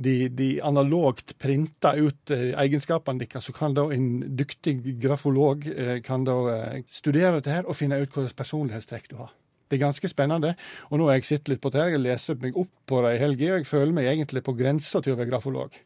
de, 0.00 0.28
de 0.32 0.60
analogt 0.64 1.34
printer 1.38 1.98
ut 2.00 2.30
eh, 2.32 2.54
egenskapene 2.62 3.20
deres, 3.20 3.44
så 3.44 3.52
kan 3.52 3.74
da 3.76 3.84
en 3.92 4.22
dyktig 4.36 4.78
grafolog 5.02 5.66
eh, 5.68 5.98
kan 6.00 6.24
da 6.24 6.36
eh, 6.54 6.78
studere 6.88 7.34
dette 7.36 7.52
her 7.52 7.68
og 7.68 7.76
finne 7.76 7.98
ut 8.00 8.08
hvilke 8.08 8.32
personlighetstrekk 8.38 9.10
du 9.10 9.18
har. 9.20 9.34
Det 9.70 9.76
er 9.76 9.84
ganske 9.84 10.08
spennende. 10.10 10.54
Og 10.90 10.98
nå 10.98 11.04
har 11.06 11.20
jeg 11.20 11.28
sittet 11.28 11.52
litt 11.52 11.60
på 11.62 11.70
det 11.70 11.84
jeg 11.92 12.00
leser 12.02 12.40
meg 12.42 12.56
opp 12.58 12.72
på 12.90 13.04
det 13.04 13.12
i 13.14 13.20
helga, 13.20 13.52
og 13.52 13.60
jeg 13.60 13.68
føler 13.68 13.92
meg 13.94 14.08
egentlig 14.10 14.42
på 14.48 14.56
grensa 14.58 14.98
til 15.04 15.14
å 15.14 15.20
være 15.20 15.30
grafolog. 15.30 15.76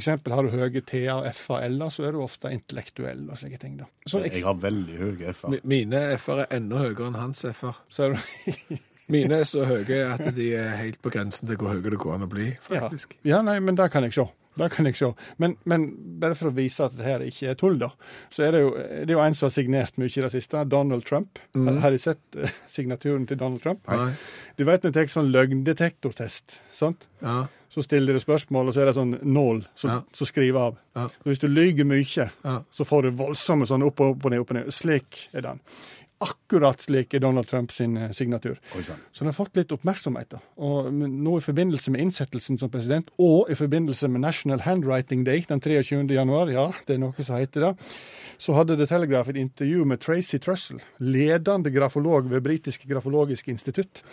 Eksempel 0.00 0.34
har 0.34 0.46
du 0.46 0.50
høye 0.54 0.82
T-er, 0.86 1.28
F-er, 1.30 1.68
L-er, 1.68 1.92
så 1.94 2.08
er 2.08 2.16
du 2.16 2.24
ofte 2.24 2.50
intellektuell 2.54 3.28
og 3.28 3.38
slike 3.38 3.60
ting. 3.62 3.76
da. 3.78 3.86
Så 4.06 4.24
Jeg 4.24 4.42
har 4.42 4.58
veldig 4.58 4.98
høye 4.98 5.34
F-er. 5.34 5.60
Mine 5.62 6.02
F-er 6.16 6.44
er 6.46 6.56
enda 6.58 6.82
høyere 6.82 7.10
enn 7.10 7.20
hans 7.20 7.44
F-er. 7.52 7.82
Mine 9.10 9.40
er 9.42 9.48
så 9.48 9.64
høye 9.68 10.02
at 10.14 10.26
de 10.36 10.50
er 10.58 10.76
helt 10.80 11.00
på 11.02 11.12
grensen 11.14 11.48
til 11.50 11.58
hvor 11.60 11.74
høye 11.74 11.82
det 11.90 11.98
går 12.00 12.14
an 12.18 12.26
å 12.28 12.30
bli, 12.30 12.52
faktisk. 12.68 13.16
Ja, 13.22 13.36
ja 13.36 13.42
nei, 13.46 13.58
men 13.64 13.78
det 13.78 13.90
kan 13.92 14.06
jeg 14.06 14.14
se. 14.16 14.26
Det 14.60 14.66
kan 14.74 14.84
jeg 14.88 14.96
se. 14.98 15.08
Men, 15.40 15.54
men 15.70 15.84
bare 16.20 16.34
for 16.36 16.50
å 16.50 16.54
vise 16.56 16.82
at 16.84 16.96
det 16.98 17.06
her 17.06 17.22
ikke 17.24 17.52
er 17.52 17.54
tull, 17.56 17.78
da, 17.80 17.92
så 18.34 18.42
er 18.44 18.52
det 18.56 18.60
jo, 18.64 18.72
det 18.74 19.06
er 19.06 19.14
jo 19.14 19.22
en 19.22 19.36
som 19.38 19.46
har 19.46 19.54
signert 19.54 19.96
mye 20.00 20.10
i 20.10 20.24
det 20.26 20.32
siste. 20.34 20.64
Donald 20.68 21.06
Trump. 21.06 21.38
Har, 21.54 21.78
har 21.84 21.94
de 21.94 22.00
sett 22.02 22.36
eh, 22.36 22.50
signaturen 22.68 23.28
til 23.30 23.38
Donald 23.40 23.62
Trump? 23.64 23.86
Nei. 23.88 24.10
Du 24.58 24.66
vet 24.68 24.82
når 24.84 24.92
du 24.92 24.98
tar 24.98 25.08
sånn 25.14 25.30
løgndetektortest, 25.32 26.58
sant? 26.76 27.06
Ja. 27.22 27.44
Så 27.70 27.84
stiller 27.86 28.18
du 28.18 28.20
spørsmål, 28.20 28.68
og 28.68 28.74
så 28.74 28.82
er 28.82 28.90
det 28.90 28.96
sånn 28.98 29.14
nål 29.22 29.62
som, 29.78 29.90
Ja. 29.94 30.00
som 30.18 30.26
skriver 30.26 30.60
av. 30.72 30.78
Ja. 30.98 31.04
Og 31.22 31.30
Hvis 31.30 31.38
du 31.40 31.46
lyver 31.48 31.86
mye, 31.86 32.26
så 32.74 32.84
får 32.88 33.06
du 33.06 33.10
voldsomme 33.22 33.66
sånn 33.70 33.86
opp 33.86 34.02
og 34.02 34.16
opp 34.16 34.26
og 34.26 34.34
ned, 34.34 34.42
opp 34.42 34.50
og 34.50 34.58
ned. 34.58 34.72
Slik 34.74 35.28
er 35.32 35.46
den. 35.46 35.62
Akkurat 36.20 36.82
slik 36.84 37.14
er 37.16 37.22
Donald 37.24 37.48
Trump 37.48 37.72
sin 37.72 37.96
eh, 37.96 38.10
signatur. 38.12 38.58
Så 39.12 39.22
den 39.22 39.30
har 39.30 39.36
fått 39.36 39.56
litt 39.56 39.72
oppmerksomhet. 39.72 40.34
da. 40.34 40.40
Og 40.60 40.90
nå 40.92 41.38
i 41.38 41.44
forbindelse 41.44 41.94
med 41.94 42.04
innsettelsen 42.04 42.60
som 42.60 42.72
president, 42.72 43.08
og 43.16 43.48
i 43.48 43.56
forbindelse 43.56 44.08
med 44.08 44.20
National 44.26 44.60
Handwriting 44.66 45.24
Day 45.24 45.46
den 45.48 45.62
23. 45.64 46.04
januar, 46.12 46.52
ja, 46.52 46.66
det 46.86 46.98
er 46.98 47.00
noe 47.00 47.24
som 47.24 47.40
heter 47.40 47.70
det, 47.70 47.72
så 48.40 48.56
hadde 48.56 48.76
The 48.76 48.88
Telegraph 48.88 49.32
et 49.32 49.40
intervju 49.40 49.84
med 49.88 50.00
Tracy 50.00 50.38
Trussell, 50.40 50.80
ledende 51.00 51.72
grafolog 51.72 52.28
ved 52.30 52.44
Britisk 52.44 52.84
grafologisk 52.88 53.48
institutt. 53.48 54.04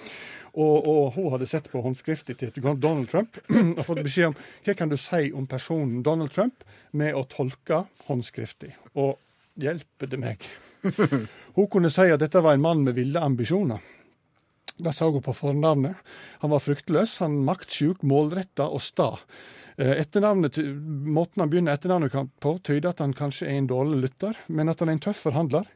Og, 0.57 0.87
og 0.87 1.13
hun 1.15 1.31
hadde 1.35 1.47
sett 1.47 1.67
på 1.69 1.83
håndskriftet 1.83 2.39
til 2.39 2.63
Donald 2.63 3.11
Trump 3.11 3.37
og 3.77 3.83
fått 3.85 4.01
beskjed 4.07 4.31
om 4.31 4.37
hva 4.65 4.75
kan 4.79 4.89
du 4.89 4.97
si 4.97 5.29
om 5.35 5.45
personen 5.47 6.01
Donald 6.03 6.33
Trump 6.33 6.63
med 6.97 7.13
å 7.15 7.27
tolke 7.29 7.83
håndskriftet. 8.07 8.79
Og 8.95 9.19
hjelper 9.59 10.09
det 10.11 10.21
meg. 10.21 10.47
Hun 11.57 11.69
kunne 11.73 11.89
si 11.89 12.05
at 12.13 12.21
dette 12.21 12.41
var 12.45 12.53
en 12.53 12.61
mann 12.61 12.83
med 12.85 12.93
ville 12.93 13.21
ambisjoner. 13.21 13.81
Det 14.77 14.93
så 14.93 15.09
hun 15.09 15.23
på 15.25 15.33
fornavnet. 15.33 15.97
Han 16.43 16.51
var 16.53 16.61
fryktløs, 16.61 17.17
han 17.23 17.39
maktsjuk, 17.47 18.03
målretta 18.05 18.67
og 18.69 18.83
sta. 18.85 19.15
Eh, 19.77 19.91
Etternavnet, 20.01 20.57
Måten 21.05 21.41
han 21.43 21.50
begynner 21.51 21.75
etternavnet 21.77 22.15
på, 22.41 22.55
tyder 22.65 22.89
at 22.96 23.01
han 23.03 23.13
kanskje 23.13 23.46
er 23.46 23.60
en 23.60 23.67
dårlig 23.69 24.00
lytter, 24.07 24.38
men 24.50 24.69
at 24.72 24.79
han 24.81 24.89
er 24.89 24.98
en 24.98 25.03
tøff 25.05 25.19
forhandler. 25.27 25.67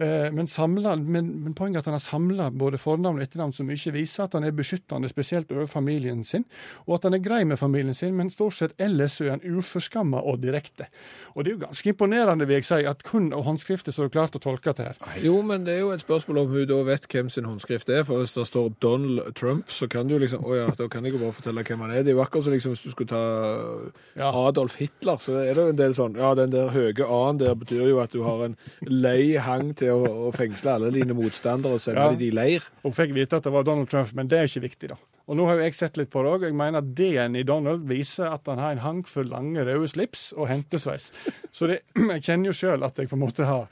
Eh, 0.00 0.30
Men, 0.32 0.46
samla, 0.48 0.94
men, 0.96 1.26
men 1.44 1.54
poenget 1.58 1.76
er 1.76 1.82
at 1.82 1.88
han 1.90 1.96
har 1.98 2.04
samla 2.04 2.46
både 2.56 2.78
fornavn 2.80 3.18
og 3.18 3.24
etternavn 3.24 3.52
som 3.52 3.68
ikke 3.74 3.92
viser 3.98 4.24
at 4.24 4.32
han 4.38 4.46
er 4.46 4.54
beskyttende, 4.56 5.10
spesielt 5.10 5.50
over 5.52 5.66
familien 5.68 6.22
sin, 6.24 6.44
og 6.86 6.94
at 6.96 7.08
han 7.08 7.14
er 7.18 7.24
grei 7.24 7.40
med 7.44 7.58
familien 7.58 7.94
sin, 7.94 8.14
men 8.16 8.30
stort 8.32 8.54
sett 8.56 8.72
ellers 8.80 9.18
er 9.20 9.34
han 9.34 9.42
uforskamma 9.44 10.22
og 10.22 10.38
direkte. 10.40 10.86
Og 11.34 11.44
det 11.44 11.50
er 11.52 11.56
jo 11.58 11.64
ganske 11.66 11.90
imponerende, 11.92 12.46
vil 12.48 12.60
jeg 12.60 12.68
si, 12.70 12.78
at 12.86 13.02
kun 13.04 13.32
av 13.36 13.42
håndskriftet 13.44 13.92
så 13.92 14.04
har 14.04 14.08
du 14.08 14.14
klart 14.14 14.38
å 14.38 14.42
tolke 14.46 14.72
det 14.78 14.86
her. 14.92 15.02
Jo, 15.26 15.42
men 15.42 15.66
det 15.66 15.74
er 15.74 15.82
jo 15.82 15.90
et 15.92 16.06
spørsmål 16.06 16.44
om 16.46 16.54
hun 16.54 16.64
da 16.70 16.80
vet 16.86 17.10
hvem 17.10 17.28
sin 17.34 17.50
håndskrift 17.50 17.90
er. 17.92 18.06
For 18.08 18.22
hvis 18.22 18.32
det 18.38 18.46
står 18.48 18.72
Donald 18.80 19.34
Trump, 19.34 19.68
så 19.74 19.90
kan 19.90 20.08
du 20.08 20.16
liksom 20.22 20.46
Å 20.46 20.54
ja, 20.56 20.70
da 20.78 20.86
kan 20.88 21.04
jeg 21.04 21.12
jo 21.18 21.20
bare 21.26 21.34
fortelle 21.36 21.66
hvem 21.66 21.84
han 21.84 21.92
er. 21.98 22.06
Det 22.06 22.14
er 22.14 22.16
jo 22.16 22.22
akkurat 22.24 22.46
som 22.46 22.54
liksom, 22.56 22.72
hvis 22.78 22.86
du 22.86 22.94
skulle 22.94 23.10
ta 23.12 23.24
Ja. 24.18 24.30
Adolf 24.48 24.76
Hitler, 24.80 25.20
så 25.22 25.36
er 25.40 25.54
det 25.54 25.62
jo 25.64 25.72
en 25.74 25.78
del 25.78 25.94
sånn 25.96 26.16
Ja, 26.18 26.32
den 26.38 26.50
der 26.52 26.70
høye 26.74 27.06
A-en 27.06 27.38
der 27.40 27.54
betyr 27.58 27.88
jo 27.88 28.00
at 28.02 28.12
du 28.12 28.22
har 28.26 28.44
en 28.48 28.56
lei 28.86 29.36
hang 29.40 29.74
til 29.78 29.92
å, 30.00 30.28
å 30.28 30.32
fengsle 30.36 30.74
alle 30.76 30.90
dine 30.94 31.14
motstandere 31.16 31.76
og 31.78 31.80
sende 31.84 32.00
Ja. 32.04 32.10
dem 32.14 32.20
i 32.26 32.30
leir. 32.34 32.66
og 32.84 32.94
fikk 32.96 33.14
vite 33.16 33.36
at 33.40 33.44
det 33.46 33.52
var 33.52 33.62
Donald 33.64 33.88
Trump, 33.88 34.12
men 34.14 34.28
det 34.28 34.38
er 34.38 34.48
ikke 34.50 34.66
viktig, 34.68 34.88
da. 34.94 34.98
Og 35.30 35.36
nå 35.38 35.44
har 35.46 35.60
jo 35.60 35.62
jeg 35.62 35.74
sett 35.78 35.96
litt 35.96 36.10
på 36.10 36.24
det 36.24 36.30
òg, 36.32 36.42
jeg 36.48 36.54
mener 36.58 36.78
at 36.82 36.88
D-en 36.98 37.36
i 37.38 37.44
Donald 37.46 37.84
viser 37.86 38.32
at 38.32 38.48
han 38.50 38.58
har 38.58 38.72
en 38.72 38.78
hang 38.82 39.02
for 39.06 39.22
lange, 39.22 39.62
røde 39.62 39.86
slips 39.88 40.32
og 40.36 40.48
hentesveis. 40.50 41.12
Så 41.54 41.68
det, 41.70 41.80
jeg 42.16 42.22
kjenner 42.26 42.50
jo 42.50 42.56
sjøl 42.56 42.82
at 42.82 42.98
jeg 42.98 43.08
på 43.08 43.14
en 43.18 43.22
måte 43.22 43.46
har 43.46 43.68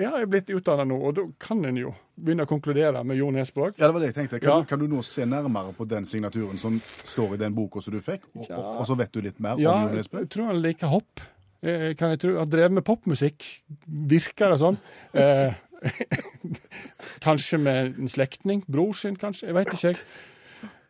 Ja, 0.00 0.14
jeg 0.16 0.22
er 0.24 0.30
blitt 0.32 0.48
utdanna 0.48 0.86
nå, 0.88 0.96
og 1.04 1.14
da 1.18 1.22
kan 1.38 1.58
en 1.68 1.76
jo 1.76 1.90
begynne 2.16 2.46
å 2.46 2.48
konkludere 2.48 3.02
med 3.04 3.18
Jo 3.18 3.26
Nesbø. 3.34 3.66
Ja, 3.76 3.86
det 3.88 3.92
var 3.92 4.00
det 4.00 4.08
jeg 4.12 4.14
tenkte. 4.22 4.38
Kan, 4.40 4.48
Ja. 4.48 4.60
du, 4.62 4.66
kan 4.70 4.78
du 4.80 4.86
nå 4.88 5.02
se 5.04 5.26
nærmere 5.28 5.74
på 5.76 5.84
den 5.88 6.06
signaturen 6.08 6.58
som 6.58 6.78
står 7.04 7.34
i 7.34 7.40
den 7.42 7.52
boka 7.54 7.82
som 7.84 7.92
du 7.92 8.00
fikk, 8.00 8.22
og, 8.34 8.46
Ja. 8.48 8.56
og, 8.56 8.80
og 8.80 8.86
så 8.88 8.96
vet 8.96 9.12
du 9.12 9.20
litt 9.20 9.38
mer 9.40 9.58
Ja, 9.60 9.74
om 9.84 9.92
Jo 9.96 10.02
jeg 10.02 10.28
tror 10.32 10.46
han 10.46 10.62
liker 10.62 10.86
hopp. 10.88 11.20
Jeg, 11.62 11.96
Kan 11.98 12.10
jeg 12.10 12.20
tro. 12.20 12.38
Han 12.38 12.48
drev 12.50 12.72
med 12.72 12.84
popmusikk. 12.84 13.44
Virker 13.86 14.50
det 14.50 14.58
sånn? 14.64 14.78
Eh, 15.14 15.52
kanskje 17.20 17.58
med 17.58 17.98
en 17.98 18.08
slektning? 18.08 18.64
Bror 18.66 18.92
sin, 18.96 19.16
kanskje? 19.16 19.46
Jeg 19.50 19.54
veit 19.54 19.68
ikke, 19.72 19.92
jeg. 19.92 19.96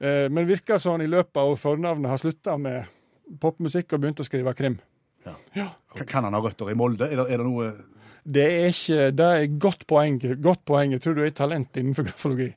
Eh, 0.02 0.28
men 0.32 0.47
virker 0.49 0.78
sånn 0.82 1.02
i 1.04 1.11
løpet 1.11 1.37
av 1.42 1.56
fornavnet 1.61 2.09
har 2.11 2.18
slutta 2.23 2.56
med 2.59 2.87
popmusikk 3.40 3.92
og 3.94 4.00
begynt 4.02 4.21
å 4.23 4.26
skrive 4.26 4.54
krim. 4.54 4.78
Kan- 5.25 6.06
Kan 6.06 6.25
han 6.25 6.35
ha 6.35 6.40
røtter 6.40 6.71
i 6.71 6.75
Molde? 6.75 7.06
Er 7.11 7.16
det, 7.16 7.26
er 7.30 7.38
det 7.38 7.47
noe 7.47 7.73
Det 8.23 8.43
er 8.45 8.71
ikke 8.71 9.11
Det 9.11 9.26
er 9.26 9.59
godt 9.59 9.87
poeng. 9.87 10.21
Godt 10.43 10.64
poeng. 10.64 10.93
Jeg 10.93 11.02
tror 11.02 11.14
du 11.19 11.23
er 11.23 11.33
et 11.33 11.37
talent 11.37 11.76
innenfor 11.76 12.07
grafologi. 12.07 12.52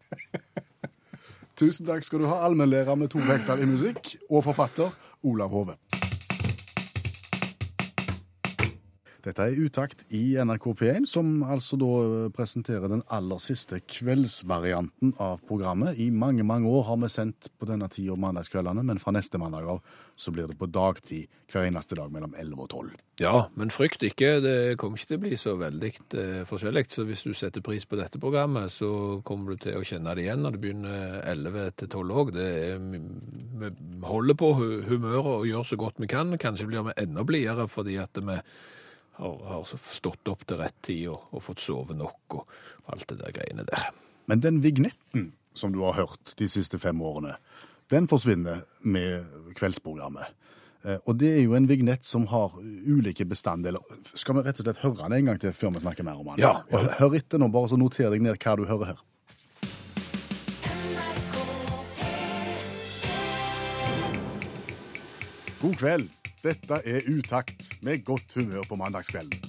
Tusen 1.60 1.88
takk 1.88 2.03
skal 2.03 2.19
du 2.19 2.27
ha, 2.27 2.41
allmennlærer 2.45 2.98
med 3.00 3.10
to 3.13 3.22
hektar 3.24 3.62
i 3.63 3.69
musikk, 3.69 4.17
og 4.29 4.43
forfatter 4.43 4.91
Olav 5.24 5.50
Hove. 5.55 5.77
Dette 9.25 9.41
er 9.41 9.58
Utakt 9.58 10.03
i 10.13 10.36
NRK 10.38 10.65
P1, 10.77 11.05
som 11.10 11.39
altså 11.41 11.79
da 11.82 12.27
presenterer 12.36 12.91
den 12.91 13.01
aller 13.10 13.39
siste 13.41 13.79
kveldsvarianten 13.82 15.15
av 15.17 15.39
programmet. 15.50 15.98
I 15.98 16.12
mange, 16.13 16.46
mange 16.46 16.70
år 16.70 16.86
har 16.91 17.00
vi 17.01 17.10
sendt 17.10 17.50
på 17.58 17.65
denne 17.65 17.89
tida 17.89 18.13
mandagskveldene, 18.22 18.84
men 18.86 19.01
fra 19.01 19.15
neste 19.15 19.41
mandag 19.41 19.65
av 19.72 19.82
så 20.15 20.29
blir 20.32 20.46
det 20.51 20.60
på 20.60 20.70
dagtid 20.70 21.25
hver 21.50 21.65
eneste 21.65 21.98
dag 21.98 22.13
mellom 22.13 22.38
11 22.38 22.62
og 22.62 22.70
12. 22.70 22.94
Ja, 23.24 23.34
men 23.58 23.74
frykt 23.74 24.05
ikke. 24.05 24.36
Det 24.46 24.77
kommer 24.77 25.01
ikke 25.01 25.10
til 25.15 25.20
å 25.20 25.25
bli 25.25 25.41
så 25.41 25.55
veldig 25.58 25.91
eh, 26.22 26.46
forskjellig. 26.46 26.86
Så 26.94 27.08
hvis 27.10 27.25
du 27.25 27.34
setter 27.34 27.65
pris 27.65 27.89
på 27.89 27.98
dette 27.98 28.22
programmet, 28.22 28.70
så 28.77 29.24
kommer 29.25 29.55
du 29.55 29.65
til 29.65 29.79
å 29.79 29.84
kjenne 29.88 30.13
det 30.13 30.27
igjen 30.27 30.46
når 30.46 30.53
det 30.53 30.63
begynner 30.67 31.20
11 31.34 31.75
til 31.82 31.94
12 31.98 32.22
òg. 32.22 32.34
Vi 32.38 33.74
holder 34.05 34.38
på 34.38 34.53
humøret 34.62 35.34
og 35.34 35.50
gjør 35.50 35.70
så 35.74 35.82
godt 35.82 35.98
vi 36.05 36.13
kan. 36.13 36.38
Kanskje 36.38 36.70
blir 36.70 36.86
vi 36.91 37.00
enda 37.08 37.25
blidere 37.25 37.65
fordi 37.72 37.98
at 38.05 38.22
vi 38.22 38.41
har, 39.17 39.36
har 39.50 39.65
stått 39.95 40.27
opp 40.31 40.45
til 40.48 40.60
rett 40.62 40.77
tid 40.86 41.07
og, 41.13 41.27
og 41.36 41.43
fått 41.45 41.63
sove 41.63 41.95
nok 41.98 42.39
og 42.39 42.55
alt 42.93 43.07
det 43.12 43.19
der 43.24 43.36
greiene 43.36 43.65
der. 43.67 43.89
Men 44.29 44.41
den 44.43 44.62
vignetten 44.63 45.31
som 45.55 45.72
du 45.72 45.79
har 45.86 45.95
hørt 46.00 46.34
de 46.39 46.48
siste 46.51 46.79
fem 46.81 47.00
årene, 47.01 47.36
den 47.93 48.07
forsvinner 48.12 48.63
med 48.81 49.27
kveldsprogrammet. 49.55 50.34
Eh, 50.84 50.98
Og 51.05 51.15
det 51.22 51.29
er 51.38 51.41
jo 51.45 51.53
en 51.55 51.67
vignett 51.69 52.03
som 52.05 52.25
har 52.31 52.53
ulike 52.60 53.25
bestanddeler. 53.29 53.79
Skal 54.17 54.36
vi 54.39 54.43
rett 54.45 54.60
og 54.60 54.65
slett 54.67 54.81
høre 54.84 55.05
den 55.05 55.19
en 55.19 55.29
gang 55.31 55.39
til 55.41 55.53
før 55.55 55.72
vi 55.77 55.84
snakker 55.86 56.03
mer 56.07 56.19
om 56.19 56.34
den? 56.34 56.41
Ja. 56.43 56.55
Og 56.74 56.89
Hør 57.00 57.15
etter 57.17 57.39
nå, 57.41 57.48
bare 57.53 57.69
så 57.72 57.77
noter 57.79 58.10
deg 58.12 58.25
ned 58.25 58.38
hva 58.41 58.57
du 58.60 58.65
hører 58.69 58.93
her. 58.95 59.03
God 65.62 65.75
kveld. 65.79 66.10
Dette 66.45 66.73
er 66.85 67.01
Utakt 67.17 67.83
med 67.83 68.03
godt 68.05 68.33
humør 68.35 68.61
på 68.69 68.75
mandagskvelden. 68.75 69.39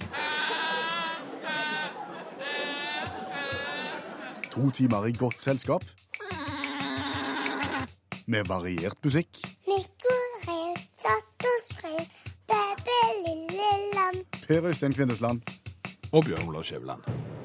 To 4.51 4.69
timer 4.69 5.05
i 5.05 5.13
godt 5.13 5.41
selskap. 5.41 5.83
Med 8.25 8.43
variert 8.47 8.97
musikk. 9.03 9.29
Per 14.47 14.65
Øystein 14.65 14.93
Kvindesland. 14.93 15.41
Og 16.13 16.23
Bjørn 16.25 16.47
Olav 16.47 16.63
Skjæveland. 16.63 17.36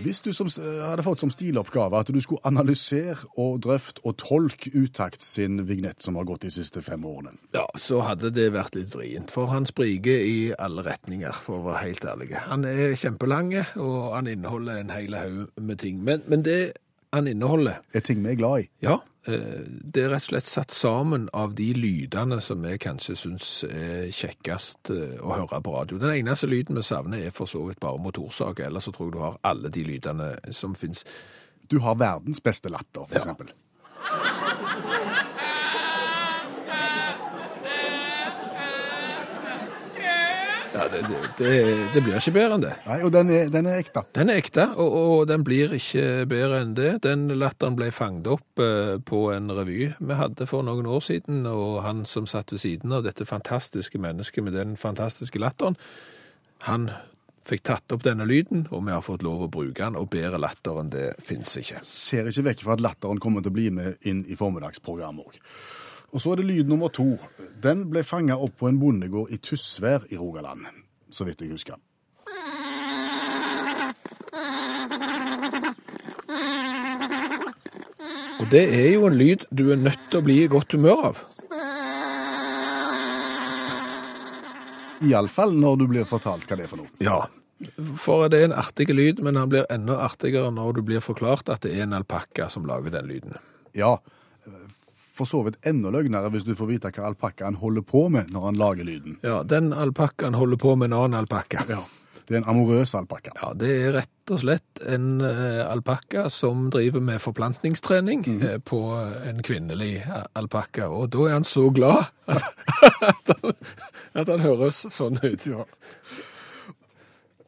Hvis 0.00 0.22
du 0.24 0.30
som, 0.32 0.48
hadde 0.48 1.04
fått 1.04 1.20
som 1.20 1.30
stiloppgave 1.32 1.98
at 2.00 2.08
du 2.08 2.20
skulle 2.24 2.40
analysere 2.48 3.18
og 3.36 3.60
drøfte 3.64 4.00
og 4.08 4.16
tolke 4.20 4.70
Utakt 4.72 5.22
sin 5.22 5.60
vignett 5.68 6.02
som 6.02 6.16
har 6.16 6.24
gått 6.28 6.46
de 6.46 6.52
siste 6.54 6.80
fem 6.82 7.04
årene 7.04 7.34
Ja, 7.52 7.66
så 7.76 8.00
hadde 8.06 8.32
det 8.32 8.48
vært 8.54 8.76
litt 8.78 8.94
vrient, 8.96 9.32
for 9.34 9.52
han 9.52 9.66
spriker 9.68 10.24
i 10.24 10.52
alle 10.56 10.84
retninger, 10.86 11.36
for 11.44 11.60
å 11.60 11.66
være 11.66 11.82
helt 11.84 12.06
ærlig. 12.08 12.30
Han 12.48 12.64
er 12.68 12.96
kjempelange, 12.98 13.66
og 13.76 14.14
han 14.16 14.30
inneholder 14.32 14.80
en 14.80 14.94
hel 14.94 15.16
haug 15.18 15.60
med 15.60 15.82
ting. 15.82 16.00
Men, 16.04 16.24
men 16.30 16.44
det 16.46 16.72
han 17.12 17.26
inneholder, 17.28 17.80
er 17.94 18.00
ting 18.00 18.22
vi 18.24 18.30
er 18.32 18.38
glad 18.40 18.60
i. 18.64 18.68
ja, 18.82 18.98
eh, 19.26 19.64
det 19.68 20.04
er 20.04 20.08
rett 20.14 20.24
og 20.24 20.30
slett 20.30 20.46
satt 20.48 20.72
sammen 20.72 21.28
av 21.36 21.54
de 21.54 21.72
lydene 21.76 22.40
som 22.40 22.62
vi 22.64 22.78
kanskje 22.78 23.16
syns 23.16 23.50
er 23.68 24.08
kjekkest 24.10 24.90
eh, 24.90 25.18
å 25.20 25.34
høre 25.36 25.60
på 25.62 25.74
radio. 25.76 25.98
Den 25.98 26.14
eneste 26.16 26.48
lyden 26.48 26.76
vi 26.76 26.82
savner 26.82 27.26
er 27.26 27.30
for 27.36 27.46
så 27.50 27.66
vidt 27.68 27.80
bare 27.80 28.00
motorsag, 28.00 28.60
ellers 28.66 28.84
så 28.88 28.92
tror 28.96 29.10
jeg 29.10 29.16
du 29.18 29.22
har 29.26 29.36
alle 29.44 29.68
de 29.70 29.84
lydene 29.84 30.32
som 30.52 30.74
finnes. 30.74 31.04
Du 31.68 31.78
har 31.84 31.94
verdens 32.00 32.40
beste 32.40 32.68
latter, 32.72 33.04
for 33.06 33.14
Ja. 33.14 33.20
eksempel. 33.20 33.52
Ja, 40.72 40.86
det, 40.88 41.02
det, 41.36 41.52
det, 41.92 42.00
blir 42.00 42.16
ikke 42.16 42.32
bedre 42.32 42.56
enn 42.56 42.64
det. 42.64 42.72
Nei, 42.86 42.98
og 43.04 43.12
den 43.12 43.30
er, 43.34 43.50
den 43.52 43.68
er 43.68 43.82
ekte. 43.82 44.04
Den 44.16 44.32
er 44.32 44.40
ekte, 44.40 44.64
og, 44.80 44.94
og 44.96 45.26
den 45.28 45.44
blir 45.44 45.74
ikke 45.76 46.24
bedre 46.30 46.62
enn 46.64 46.72
det. 46.78 46.94
Den 47.04 47.26
latteren 47.36 47.76
ble 47.76 47.90
fanget 47.92 48.30
opp 48.32 48.62
eh, 48.62 48.96
på 49.04 49.26
en 49.34 49.52
revy 49.52 49.90
vi 49.92 50.16
hadde 50.18 50.48
for 50.48 50.64
noen 50.64 50.88
år 50.88 51.04
siden, 51.04 51.44
og 51.50 51.82
han 51.84 52.06
som 52.08 52.28
satt 52.30 52.54
ved 52.54 52.64
siden 52.64 52.96
av 52.96 53.04
dette 53.04 53.28
fantastiske 53.28 54.00
mennesket 54.00 54.46
med 54.46 54.56
den 54.56 54.78
fantastiske 54.80 55.42
latteren, 55.42 55.76
han 56.64 56.88
fikk 57.46 57.64
tatt 57.66 57.92
opp 57.92 58.04
denne 58.06 58.24
lyden, 58.28 58.66
og 58.70 58.86
vi 58.86 58.94
har 58.94 59.04
fått 59.04 59.24
lov 59.26 59.44
å 59.46 59.52
bruke 59.52 59.76
den, 59.82 59.98
og 59.98 60.10
bedre 60.12 60.40
latter 60.40 60.78
enn 60.80 60.92
det 60.94 61.08
finnes 61.26 61.52
ikke. 61.58 61.82
Ser 61.84 62.30
ikke 62.30 62.48
vekk 62.48 62.64
fra 62.64 62.76
at 62.78 62.84
latteren 62.84 63.20
kommer 63.22 63.44
til 63.44 63.52
å 63.52 63.56
bli 63.58 63.68
med 63.74 64.08
inn 64.08 64.24
i 64.30 64.38
formiddagsprogrammet 64.38 65.26
òg. 65.26 65.40
Og 66.12 66.20
så 66.20 66.32
er 66.32 66.42
det 66.42 66.50
lyd 66.50 66.68
nummer 66.68 66.92
to. 66.92 67.14
Den 67.64 67.86
ble 67.90 68.02
fanga 68.04 68.36
opp 68.36 68.58
på 68.60 68.68
en 68.68 68.78
bondegård 68.80 69.32
i 69.32 69.38
Tysvær 69.40 70.04
i 70.12 70.18
Rogaland, 70.20 70.66
så 71.08 71.24
vidt 71.24 71.40
jeg 71.40 71.54
husker. 71.54 71.80
Og 78.42 78.48
det 78.52 78.64
er 78.76 78.88
jo 78.92 79.06
en 79.08 79.16
lyd 79.16 79.46
du 79.54 79.68
er 79.72 79.80
nødt 79.80 80.08
til 80.10 80.20
å 80.20 80.26
bli 80.26 80.42
i 80.42 80.48
godt 80.52 80.74
humør 80.76 81.06
av. 81.12 81.20
Iallfall 85.02 85.54
når 85.58 85.78
du 85.80 85.86
blir 85.90 86.06
fortalt 86.06 86.44
hva 86.46 86.58
det 86.58 86.66
er 86.66 86.70
for 86.70 86.82
noe. 86.82 86.92
Ja, 87.02 87.22
for 88.02 88.28
det 88.30 88.40
er 88.40 88.50
en 88.50 88.58
artig 88.58 88.90
lyd, 88.92 89.22
men 89.24 89.38
han 89.38 89.50
blir 89.50 89.64
enda 89.72 89.96
artigere 90.04 90.50
når 90.54 90.76
du 90.76 90.82
blir 90.86 91.02
forklart 91.02 91.48
at 91.54 91.64
det 91.64 91.72
er 91.76 91.86
en 91.86 91.96
alpakka 91.96 92.50
som 92.52 92.66
lager 92.68 92.92
den 92.94 93.08
lyden. 93.10 93.38
Ja, 93.78 93.96
for 95.12 95.28
så 95.28 95.42
vidt 95.46 95.58
enda 95.68 95.92
løgnere 95.92 96.30
hvis 96.32 96.46
du 96.48 96.54
får 96.58 96.70
vite 96.70 96.92
hva 96.96 97.10
alpakkaen 97.10 97.58
holder 97.60 97.84
på 97.86 98.06
med 98.12 98.32
når 98.32 98.46
han 98.48 98.60
lager 98.60 98.88
lyden. 98.88 99.18
Ja, 99.24 99.42
den 99.44 99.72
alpakkaen 99.76 100.38
holder 100.38 100.60
på 100.60 100.76
med 100.76 100.90
en 100.90 100.98
annen 100.98 101.20
alpakka. 101.22 101.66
Ja. 101.68 101.82
Det 102.22 102.36
er 102.36 102.44
en 102.44 102.48
amorøs 102.48 102.94
alpakka. 102.94 103.34
Ja, 103.36 103.50
det 103.58 103.70
er 103.74 103.94
rett 103.96 104.30
og 104.32 104.38
slett 104.40 104.82
en 104.88 105.20
uh, 105.20 105.66
alpakka 105.66 106.28
som 106.32 106.68
driver 106.72 107.02
med 107.04 107.20
forplantningstrening 107.20 108.22
eh, 108.38 108.58
på 108.62 108.78
en 109.26 109.42
kvinnelig 109.44 109.96
eh, 110.04 110.22
alpakka, 110.38 110.86
og 110.88 111.10
da 111.12 111.26
er 111.26 111.34
han 111.40 111.44
så 111.44 111.66
glad 111.74 112.06
at, 112.30 112.46
at, 113.10 113.34
han, 113.34 113.56
at 114.22 114.32
han 114.32 114.44
høres 114.46 114.84
sånn 114.94 115.18
ut. 115.18 115.48
Ja. 115.50 115.66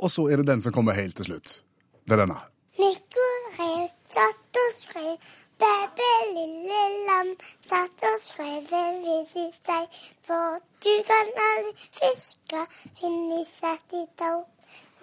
Og 0.02 0.10
så 0.12 0.26
er 0.28 0.42
det 0.42 0.50
den 0.50 0.64
som 0.64 0.74
kommer 0.74 0.98
helt 0.98 1.16
til 1.22 1.30
slutt. 1.30 1.60
Det 2.04 2.18
er 2.18 2.26
denne. 2.26 2.42
Mikko 2.76 3.28
rev 3.54 3.86
satt 4.14 4.58
og 4.60 4.74
skrev, 4.76 5.30
baby 5.62 6.10
lille 6.36 6.82
lam 7.08 7.30
satt 7.68 8.04
og 8.08 8.18
skrev 8.22 8.72
en 8.80 8.98
vis 9.04 9.34
i 9.40 9.46
seg, 9.54 10.00
for 10.26 10.58
du 10.84 10.94
kan 11.10 11.30
aldri 11.50 11.72
fiske, 12.00 12.64
finne 12.98 13.40
satt 13.48 13.96
i 13.96 14.04
tau, 14.18 14.42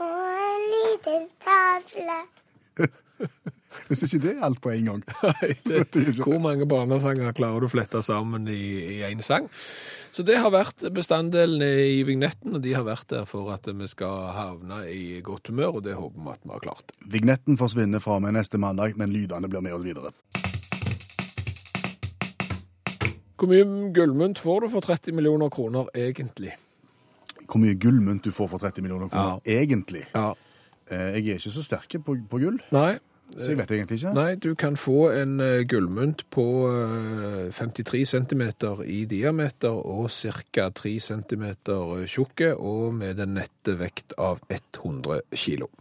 og 0.01 0.43
en 0.49 0.67
liten 0.75 1.29
tavle. 1.45 2.19
Hvis 3.87 4.03
ikke 4.03 4.19
det 4.25 4.31
er 4.35 4.45
alt 4.45 4.61
på 4.61 4.73
en 4.73 4.87
gang. 4.89 5.03
Nei, 5.23 5.53
det, 5.67 6.15
hvor 6.19 6.39
mange 6.43 6.67
barnesanger 6.67 7.31
klarer 7.37 7.63
du 7.63 7.69
å 7.69 7.71
flette 7.71 8.03
sammen 8.03 8.47
i 8.51 9.01
én 9.07 9.23
sang? 9.23 9.47
Så 10.11 10.25
det 10.27 10.35
har 10.43 10.51
vært 10.51 10.83
bestanddelene 10.91 11.67
i 11.87 12.01
vignetten, 12.03 12.57
og 12.57 12.63
de 12.65 12.73
har 12.75 12.83
vært 12.83 13.07
der 13.13 13.23
for 13.29 13.47
at 13.53 13.67
vi 13.71 13.87
skal 13.87 14.25
havne 14.35 14.81
i 14.91 15.21
godt 15.23 15.47
humør, 15.47 15.77
og 15.79 15.85
det 15.85 15.93
håper 15.95 16.19
vi 16.25 16.33
at 16.33 16.41
vi 16.43 16.51
har 16.51 16.63
klart. 16.65 16.91
Vignetten 17.13 17.55
forsvinner 17.59 18.03
fra 18.03 18.17
meg 18.19 18.35
neste 18.35 18.59
mandag, 18.59 18.97
men 18.99 19.13
lydene 19.15 19.47
blir 19.51 19.63
med 19.63 19.77
oss 19.77 19.85
videre. 19.87 20.11
Hvor 23.39 23.49
mye 23.49 23.63
gullmynt 23.95 24.37
får 24.43 24.65
du 24.65 24.67
for 24.75 24.85
30 24.85 25.15
millioner 25.17 25.49
kroner 25.49 25.87
egentlig? 25.97 26.51
Hvor 27.47 27.63
mye 27.63 27.73
gullmynt 27.79 28.27
du 28.27 28.35
får 28.35 28.51
for 28.51 28.61
30 28.61 28.83
millioner 28.85 29.09
kroner, 29.09 29.39
egentlig. 29.49 30.03
Ja. 30.13 30.33
Eh, 30.91 31.15
Jeg 31.17 31.23
er 31.37 31.39
ikke 31.39 31.55
så 31.55 31.63
sterk 31.65 31.95
på, 32.05 32.17
på 32.29 32.39
gull, 32.43 32.59
Nei, 32.75 32.99
så 33.37 33.51
jeg 33.53 33.59
vet 33.61 33.73
egentlig 33.75 33.99
ikke. 34.01 34.13
Nei, 34.17 34.35
du 34.41 34.49
kan 34.59 34.75
få 34.79 35.11
en 35.15 35.39
eh, 35.43 35.61
gullmynt 35.69 36.25
på 36.33 36.45
eh, 36.67 37.51
53 37.55 38.03
cm 38.13 38.43
i 38.85 39.03
diameter 39.09 39.77
og 39.77 40.09
ca. 40.11 40.67
3 40.81 40.95
cm 41.07 41.45
tjukke, 42.11 42.53
og 42.55 42.93
med 42.99 43.21
en 43.23 43.37
nette 43.39 43.77
vekt 43.79 44.17
av 44.19 44.43
100 44.49 45.23
kilo. 45.35 45.71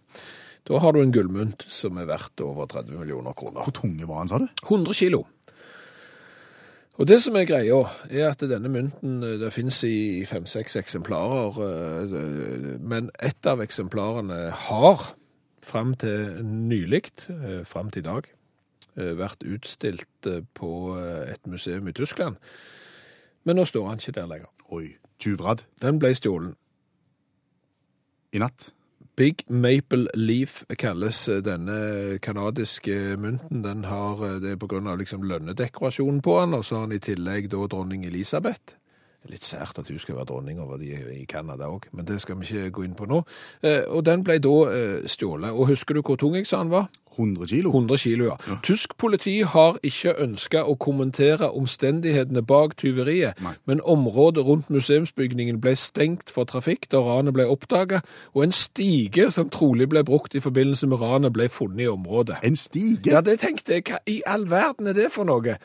Da 0.68 0.78
har 0.78 0.94
du 0.94 1.00
en 1.02 1.12
gullmynt 1.12 1.64
som 1.72 1.98
er 1.98 2.08
verdt 2.10 2.42
over 2.44 2.68
30 2.70 3.00
millioner 3.00 3.34
kroner. 3.34 3.64
Hvor 3.64 3.74
tunge 3.74 4.06
var 4.06 4.22
den, 4.22 4.30
sa 4.30 4.38
du? 4.42 4.48
100 4.68 4.98
kilo. 5.00 5.24
Og 7.00 7.08
det 7.08 7.16
som 7.24 7.36
er 7.40 7.46
greia, 7.48 7.78
er 8.12 8.26
at 8.28 8.42
denne 8.44 8.68
mynten 8.68 9.22
eh, 9.24 9.38
det 9.40 9.54
finnes 9.54 9.78
i 9.88 10.26
fem-seks 10.28 10.76
eksemplarer, 10.76 11.56
eh, 11.64 12.18
men 12.78 13.08
ett 13.18 13.48
av 13.48 13.62
eksemplarene 13.64 14.50
har 14.68 15.06
fram 15.70 15.94
til 15.94 16.42
nylig, 16.44 17.02
eh, 17.30 17.62
fram 17.66 17.90
til 17.90 18.02
i 18.02 18.08
dag, 18.08 18.26
eh, 18.96 19.14
vært 19.18 19.46
utstilt 19.46 20.26
eh, 20.26 20.42
på 20.54 20.96
et 20.98 21.46
museum 21.46 21.88
i 21.88 21.92
Tyskland. 21.92 22.36
Men 23.44 23.56
nå 23.56 23.64
står 23.64 23.88
han 23.88 23.98
ikke 23.98 24.18
der 24.18 24.26
lenger. 24.26 24.50
Oi. 24.70 24.96
Tjuvradd 25.20 25.64
Den 25.82 25.98
ble 25.98 26.14
stjålen. 26.14 26.56
i 28.32 28.38
natt. 28.38 28.70
Big 29.16 29.42
Maple 29.50 30.06
Leaf 30.14 30.62
kalles 30.78 31.24
denne 31.44 32.18
kanadiske 32.22 33.16
mynten. 33.18 33.64
Den 33.64 33.84
har, 33.84 34.38
det 34.38 34.52
er 34.52 34.86
av 34.88 34.98
liksom 34.98 35.22
lønnedekorasjonen 35.22 36.22
på 36.22 36.40
den, 36.40 36.54
og 36.54 36.64
så 36.64 36.74
har 36.74 36.80
han 36.86 36.92
i 36.92 36.98
tillegg 36.98 37.50
da 37.50 37.66
dronning 37.66 38.06
Elisabeth. 38.06 38.79
Det 39.20 39.28
er 39.28 39.34
litt 39.34 39.44
sært 39.44 39.76
at 39.78 39.88
hun 39.92 39.98
skal 40.00 40.16
være 40.16 40.24
dronning 40.30 40.60
over 40.64 40.78
de 40.80 40.94
i 41.12 41.26
Canada 41.28 41.66
òg, 41.68 41.90
men 41.92 42.06
det 42.08 42.22
skal 42.22 42.38
vi 42.40 42.46
ikke 42.48 42.70
gå 42.78 42.84
inn 42.86 42.94
på 42.96 43.04
nå. 43.06 43.18
Eh, 43.62 43.82
Og 43.92 44.04
den 44.06 44.22
ble 44.24 44.38
da 44.40 44.54
eh, 44.72 45.02
stjålet. 45.12 45.52
Og 45.52 45.68
husker 45.68 45.94
du 45.94 46.00
hvor 46.00 46.16
tung 46.16 46.38
jeg 46.38 46.46
sa 46.48 46.62
han 46.62 46.70
var? 46.72 46.88
100 47.18 47.46
kilo. 47.50 47.68
100 47.74 47.98
kilo, 48.00 48.24
ja. 48.30 48.56
Tysk 48.64 48.94
politi 48.96 49.42
har 49.42 49.76
ikke 49.84 50.14
ønska 50.24 50.62
å 50.64 50.76
kommentere 50.80 51.50
omstendighetene 51.52 52.40
bak 52.46 52.76
tyveriet, 52.80 53.36
Nei. 53.44 53.52
men 53.66 53.82
området 53.84 54.44
rundt 54.46 54.70
museumsbygningen 54.72 55.60
ble 55.60 55.74
stengt 55.76 56.30
for 56.32 56.48
trafikk 56.48 56.88
da 56.88 57.02
ranet 57.04 57.34
ble 57.36 57.44
oppdaga, 57.50 58.00
og 58.32 58.46
en 58.46 58.52
stige 58.56 59.28
som 59.34 59.50
trolig 59.52 59.90
ble 59.90 60.04
brukt 60.06 60.34
i 60.38 60.40
forbindelse 60.40 60.86
med 60.86 61.02
ranet, 61.02 61.34
ble 61.36 61.50
funnet 61.52 61.84
i 61.84 61.90
området. 61.92 62.40
En 62.46 62.56
stige? 62.56 63.10
Ja, 63.12 63.20
det 63.20 63.40
tenkte 63.44 63.74
jeg. 63.76 63.84
Hva 63.90 64.00
i 64.08 64.22
all 64.24 64.48
verden 64.48 64.86
er 64.86 64.96
det 64.96 65.10
for 65.12 65.28
noe? 65.28 65.58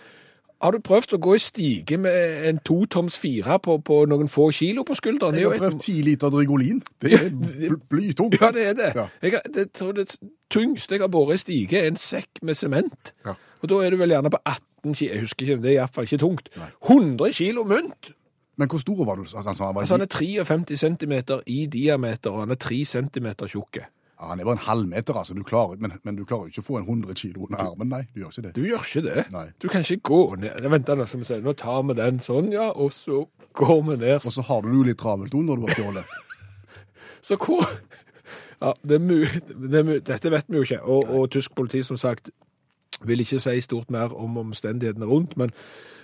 Har 0.65 0.73
du 0.73 0.79
prøvd 0.81 1.11
å 1.13 1.17
gå 1.21 1.35
i 1.37 1.41
stige 1.43 1.97
med 2.01 2.45
en 2.49 2.59
to 2.65 2.79
toms 2.89 3.19
fire 3.21 3.59
på, 3.61 3.75
på 3.85 3.99
noen 4.09 4.29
få 4.31 4.47
kilo 4.55 4.81
på 4.87 4.95
skulderen? 4.97 5.35
Er 5.37 5.43
Jeg 5.43 5.51
har 5.51 5.61
prøvd 5.61 5.77
10 5.83 5.99
liter 6.07 6.31
Drygolin. 6.33 6.79
Det 7.03 7.11
er 7.13 7.75
blytungt. 7.91 8.39
Ja, 8.41 8.49
det 8.55 8.63
er 8.71 8.73
det. 8.79 8.87
Ja. 8.97 9.05
Jeg, 9.21 9.43
det 9.53 9.67
tror 9.77 9.93
det 9.93 10.07
tyngste 10.49 10.97
jeg 10.97 11.05
har 11.05 11.11
båret 11.13 11.37
i 11.37 11.43
stige, 11.43 11.83
er 11.83 11.91
en 11.91 12.01
sekk 12.01 12.41
med 12.41 12.57
sement. 12.57 13.13
Ja. 13.27 13.35
Og 13.61 13.69
da 13.69 13.83
er 13.85 13.93
du 13.93 13.99
vel 14.01 14.15
gjerne 14.15 14.33
på 14.33 14.41
18 14.41 14.97
kilo. 14.97 15.11
Jeg 15.13 15.25
husker 15.27 15.45
ikke, 15.45 15.61
det 15.61 15.71
er 15.75 15.77
iallfall 15.83 16.09
ikke 16.09 16.23
tungt. 16.25 16.49
100 16.57 17.37
kilo 17.37 17.67
mynt! 17.69 18.15
Men 18.57 18.71
hvor 18.71 18.81
stor 18.81 19.05
var 19.05 19.19
du? 19.19 19.27
Altså, 19.27 19.53
sa 19.53 19.67
han 19.67 19.75
var 19.75 19.83
Altså, 19.83 19.99
han 19.99 20.07
er 20.07 20.45
53 20.47 20.79
cm 20.79 21.13
i 21.45 21.65
diameter, 21.69 22.31
og 22.31 22.47
han 22.47 22.55
er 22.55 22.61
3 22.65 22.81
cm 22.85 23.27
tjukk. 23.45 23.83
Ja, 24.15 24.29
han 24.29 24.39
er 24.39 24.47
bare 24.47 24.55
en 24.55 24.63
halvmeter, 24.63 25.17
altså. 25.19 25.33
Du 25.35 25.43
klarer, 25.43 25.75
men, 25.81 25.91
men 26.07 26.15
du 26.15 26.23
klarer 26.23 26.47
jo 26.47 26.53
ikke 26.53 26.63
å 26.63 26.67
få 26.69 26.77
en 26.79 26.87
100 26.87 27.17
kilo 27.19 27.47
under 27.49 27.65
armen. 27.65 27.89
Nei, 27.91 28.05
du 28.13 28.21
gjør 28.21 28.31
ikke 28.31 28.45
det. 28.45 28.51
Du 28.55 28.61
gjør 28.63 28.85
ikke 28.87 29.03
det. 29.03 29.25
Nei. 29.33 29.45
Du 29.59 29.67
kan 29.71 29.83
ikke 29.83 30.07
gå 30.07 30.21
ned. 30.39 30.67
Vent, 30.71 30.87
nå 30.87 31.07
skal 31.09 31.23
vi 31.23 31.27
se. 31.27 31.39
Nå 31.43 31.53
tar 31.59 31.81
vi 31.89 31.97
den 31.99 32.21
sånn, 32.23 32.47
ja, 32.55 32.69
og 32.71 32.93
så 32.95 33.25
går 33.59 33.81
vi 33.89 33.97
ned. 34.05 34.23
Og 34.23 34.31
så 34.37 34.45
har 34.47 34.63
du 34.63 34.71
det 34.71 34.85
litt 34.93 35.01
travelt 35.03 35.35
når 35.35 35.59
du 35.59 35.67
har 35.67 35.79
fjollet. 35.81 36.15
Så 37.25 37.39
hvor 37.41 37.65
Ja, 38.61 38.71
det 38.85 38.95
er 38.95 39.01
mulig 39.01 39.39
Det 39.49 39.79
dette 40.05 40.29
vet 40.31 40.45
vi 40.47 40.59
jo 40.59 40.65
ikke. 40.67 40.77
Og, 40.85 41.09
og 41.09 41.31
tysk 41.33 41.55
politi, 41.57 41.81
som 41.83 41.97
sagt, 41.97 42.29
vil 43.03 43.23
ikke 43.23 43.41
si 43.43 43.61
stort 43.61 43.91
mer 43.91 44.13
om 44.15 44.37
omstendighetene 44.37 45.07
rundt. 45.09 45.35
Men, 45.37 45.51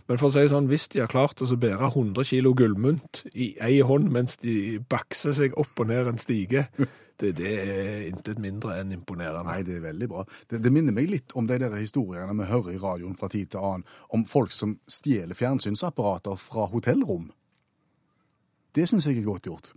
men 0.07 0.19
for 0.19 0.29
å 0.29 0.33
si 0.35 0.43
sånn, 0.51 0.69
hvis 0.71 0.89
de 0.93 1.03
har 1.03 1.11
klart 1.11 1.41
å 1.41 1.47
bære 1.47 1.91
100 1.91 2.27
kilo 2.27 2.53
gullmynt 2.57 3.23
i 3.31 3.53
ei 3.63 3.79
hånd 3.85 4.11
mens 4.11 4.39
de 4.41 4.81
bakser 4.91 5.35
seg 5.37 5.57
opp 5.61 5.79
og 5.79 5.91
ned 5.91 6.11
en 6.11 6.21
stige, 6.21 6.67
det, 7.21 7.35
det 7.39 7.51
er 7.61 8.07
intet 8.09 8.41
mindre 8.41 8.79
enn 8.81 8.95
imponerende. 8.97 9.45
Nei, 9.47 9.61
det 9.67 9.77
er 9.77 9.85
veldig 9.89 10.09
bra. 10.11 10.25
Det, 10.49 10.61
det 10.63 10.73
minner 10.73 10.95
meg 10.95 11.11
litt 11.11 11.35
om 11.37 11.47
de 11.49 11.59
der 11.61 11.77
historiene 11.79 12.35
vi 12.41 12.49
hører 12.49 12.73
i 12.73 12.81
radioen 12.81 13.17
fra 13.19 13.29
tid 13.31 13.53
til 13.53 13.63
annen, 13.63 13.85
om 14.09 14.25
folk 14.27 14.55
som 14.55 14.79
stjeler 14.89 15.37
fjernsynsapparater 15.37 16.39
fra 16.39 16.67
hotellrom. 16.73 17.29
Det 18.75 18.87
syns 18.87 19.07
jeg 19.07 19.19
er 19.19 19.27
godt 19.27 19.47
gjort. 19.49 19.73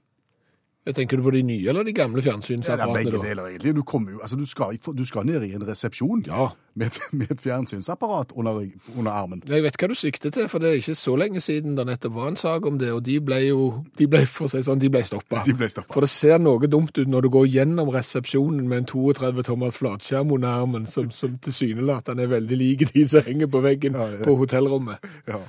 Jeg 0.85 0.99
tenker 0.99 1.17
du 1.17 1.25
på 1.25 1.33
de 1.33 1.41
nye 1.49 1.69
eller 1.73 1.87
de 1.87 1.95
gamle 1.97 2.21
fjernsynsapparatene? 2.21 2.99
Ja, 3.01 3.05
begge 3.09 3.21
deler, 3.25 3.47
egentlig. 3.49 3.73
Du, 3.73 3.81
jo, 4.13 4.19
altså, 4.21 4.37
du, 4.37 4.45
skal, 4.45 4.77
du 4.77 5.05
skal 5.09 5.25
ned 5.25 5.47
i 5.47 5.55
en 5.57 5.65
resepsjon 5.65 6.27
Ja. 6.27 6.51
med, 6.75 6.99
med 7.19 7.31
et 7.33 7.41
fjernsynsapparat 7.41 8.35
under, 8.37 8.61
under 8.97 9.13
armen. 9.13 9.41
Jeg 9.49 9.65
vet 9.65 9.79
hva 9.81 9.89
du 9.89 9.95
sikter 9.97 10.35
til, 10.35 10.45
for 10.53 10.61
det 10.61 10.69
er 10.69 10.83
ikke 10.83 10.97
så 11.01 11.17
lenge 11.17 11.41
siden 11.41 11.79
det 11.79 11.87
nettopp 11.89 12.19
var 12.19 12.29
en 12.29 12.37
sak 12.37 12.69
om 12.69 12.77
det, 12.79 12.93
og 12.93 13.01
de 13.07 13.17
ble 13.25 13.41
jo, 13.47 13.71
de 13.97 14.11
ble, 14.13 14.27
for 14.29 14.45
å 14.45 14.53
si 14.53 14.61
sånn, 14.67 14.83
de 14.83 14.93
ble 14.93 15.01
stoppa. 15.09 15.41
De 15.49 15.57
ble 15.57 15.71
stoppet. 15.73 15.95
For 15.97 16.05
det 16.05 16.13
ser 16.13 16.37
noe 16.45 16.69
dumt 16.69 16.93
ut 17.01 17.09
når 17.09 17.25
du 17.25 17.33
går 17.39 17.49
gjennom 17.55 17.89
resepsjonen 17.95 18.69
med 18.69 18.85
en 18.85 18.93
32 18.93 19.49
tommers 19.49 19.81
flatskjerm 19.81 20.37
under 20.37 20.61
armen, 20.61 20.85
som, 20.91 21.09
som 21.15 21.41
tilsynelatende 21.49 22.29
er 22.29 22.35
veldig 22.37 22.61
lik 22.61 22.89
de 22.93 23.09
som 23.09 23.25
henger 23.25 23.49
på 23.49 23.65
veggen 23.65 23.97
ja. 23.97 24.11
på 24.21 24.37
hotellrommet. 24.37 25.13
Ja. 25.33 25.41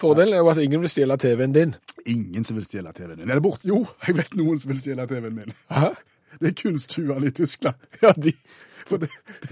Fordelen 0.00 0.34
er 0.34 0.42
jo 0.44 0.48
at 0.52 0.58
ingen 0.62 0.80
vil 0.82 0.90
stjele 0.92 1.16
TV-en 1.16 1.52
din. 1.54 1.74
Ingen 2.06 2.44
som 2.44 2.56
vil 2.58 2.64
stjele 2.68 2.92
TV-en 2.92 3.18
min. 3.18 3.30
Eller 3.30 3.40
bort. 3.44 3.64
Jo, 3.64 3.86
jeg 4.06 4.16
vet 4.18 4.34
noen 4.36 4.58
som 4.60 4.70
vil 4.72 4.78
stjele 4.80 5.06
TV-en 5.08 5.34
min. 5.36 5.52
Hæ? 5.72 5.88
Det 6.40 6.50
er 6.50 6.56
kunsttyvene 6.62 7.26
i 7.30 7.30
Tyskland. 7.30 7.74
Ja, 8.02 8.10
de, 8.12 8.32
For 8.86 9.00
de, 9.02 9.08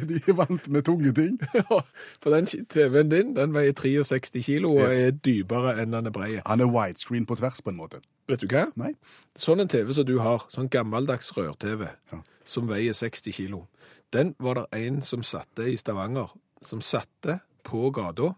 de 0.07 0.21
er 0.29 0.37
vant 0.39 0.69
med 0.71 0.85
tunge 0.87 1.11
ting. 1.17 1.39
ja, 1.59 1.79
for 2.23 2.31
den 2.35 2.47
TV-en 2.47 3.09
din, 3.11 3.33
den 3.37 3.55
veier 3.57 3.73
63 3.75 4.45
kilo 4.45 4.75
og 4.77 4.85
Yes. 4.85 5.01
er 5.09 5.17
dypere 5.25 5.73
enn 5.83 5.97
den 5.97 6.07
er 6.07 6.15
brede. 6.15 6.43
Han 6.47 6.61
er 6.63 6.69
widescreen 6.71 7.27
på 7.27 7.35
tvers, 7.41 7.63
på 7.65 7.73
en 7.73 7.81
måte. 7.81 7.99
Vet 8.31 8.45
du 8.45 8.47
hva? 8.53 8.67
Nei? 8.79 8.93
Sånn 9.37 9.65
en 9.65 9.69
TV 9.73 9.91
som 9.97 10.07
du 10.07 10.19
har, 10.23 10.45
sånn 10.55 10.69
gammeldags 10.71 11.33
rør-TV, 11.37 11.89
Ja. 12.13 12.21
som 12.45 12.69
veier 12.69 12.93
60 12.95 13.33
kilo, 13.35 13.65
den 14.13 14.35
var 14.39 14.55
det 14.61 14.67
en 14.87 15.01
som 15.03 15.23
satte 15.27 15.67
i 15.73 15.75
Stavanger, 15.81 16.31
som 16.63 16.81
satte 16.85 17.41
på 17.67 17.89
gata, 17.97 18.35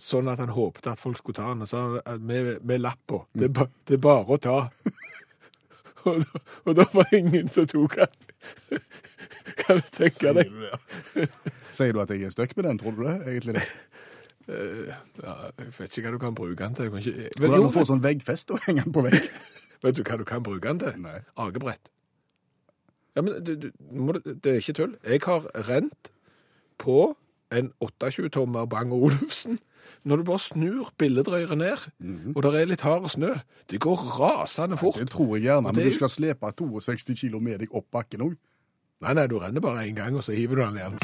sånn 0.00 0.30
at 0.32 0.40
han 0.40 0.52
håpte 0.54 0.92
at 0.92 1.00
folk 1.02 1.20
skulle 1.20 1.38
ta 1.38 1.50
den, 1.52 1.64
og 1.64 1.70
sa 1.70 2.16
med, 2.20 2.54
med 2.64 2.82
lapp 2.82 3.00
på. 3.10 3.22
Det, 3.36 3.50
er 3.50 3.54
ba, 3.58 3.68
det 3.88 3.98
er 3.98 4.02
bare 4.04 4.36
å 4.36 4.40
ta. 4.42 4.58
og, 6.08 6.22
da, 6.24 6.42
og 6.64 6.76
da 6.78 6.86
var 6.94 7.16
ingen 7.16 7.50
som 7.52 7.68
tok 7.70 7.98
den. 8.00 8.20
kan 9.60 9.80
du 9.80 9.88
tenke 9.92 10.16
Sier 10.16 10.38
deg? 10.38 10.52
du 10.52 10.66
det? 10.66 11.28
Sier 11.76 11.94
du 11.94 12.02
at 12.02 12.12
jeg 12.14 12.28
er 12.28 12.34
støkk 12.34 12.56
med 12.58 12.70
den, 12.70 12.82
tror 12.82 12.96
du 12.96 13.04
det? 13.06 13.16
Egentlig 13.28 13.58
det. 13.60 13.66
Ja, 14.52 14.98
jeg 15.60 15.72
vet 15.78 15.96
ikke 15.96 16.08
hva 16.08 16.14
du 16.16 16.22
kan 16.22 16.36
bruke 16.36 16.58
den 16.58 16.74
til. 16.76 16.90
Kan 16.90 17.04
ikke, 17.04 17.28
Hvordan 17.38 17.60
jo, 17.60 17.66
du 17.68 17.76
får 17.76 17.90
sånn 17.92 18.04
veggfest 18.04 18.50
og 18.54 18.64
henger 18.66 18.88
den 18.88 18.94
på 18.96 19.04
vegg? 19.06 19.18
vet 19.82 19.98
du 19.98 20.02
hva 20.06 20.18
du 20.18 20.24
kan 20.26 20.44
bruke 20.46 20.66
den 20.66 20.80
til? 20.82 20.96
Nei. 21.02 21.20
Akebrett. 21.40 21.92
Ja, 23.16 23.22
men 23.22 23.36
du, 23.44 23.54
du, 23.60 23.68
må 23.92 24.16
det, 24.16 24.38
det 24.42 24.54
er 24.54 24.62
ikke 24.62 24.76
tull. 24.78 24.96
Jeg 25.04 25.22
har 25.26 25.46
rent 25.68 26.10
på 26.80 27.12
en 27.52 27.72
28-tommer 27.84 28.66
Bang 28.70 28.92
Olufsen. 28.92 29.58
Når 30.04 30.16
du 30.16 30.24
bare 30.26 30.42
snur 30.42 30.92
billedrøret 30.98 31.58
ned, 31.58 31.84
og 32.34 32.42
det 32.42 32.60
er 32.60 32.70
litt 32.70 32.84
hard 32.86 33.08
snø, 33.10 33.34
det 33.70 33.80
går 33.82 34.06
rasende 34.18 34.78
fort. 34.80 34.98
Det 34.98 35.10
tror 35.14 35.36
jeg 35.36 35.46
gjerne, 35.46 35.68
men 35.68 35.78
det 35.78 35.90
du 35.90 35.98
skal 35.98 36.10
slepe 36.10 36.50
62 36.58 37.18
kilo 37.18 37.42
med 37.42 37.62
deg 37.62 37.74
opp 37.74 37.90
bakken 37.94 38.26
òg. 38.26 38.38
Nei, 39.02 39.14
nei, 39.18 39.26
du 39.30 39.38
renner 39.42 39.62
bare 39.62 39.86
én 39.86 39.98
gang, 39.98 40.16
og 40.16 40.22
så 40.26 40.34
hiver 40.34 40.58
du 40.58 40.64
den 40.64 40.78
igjen. 40.78 40.98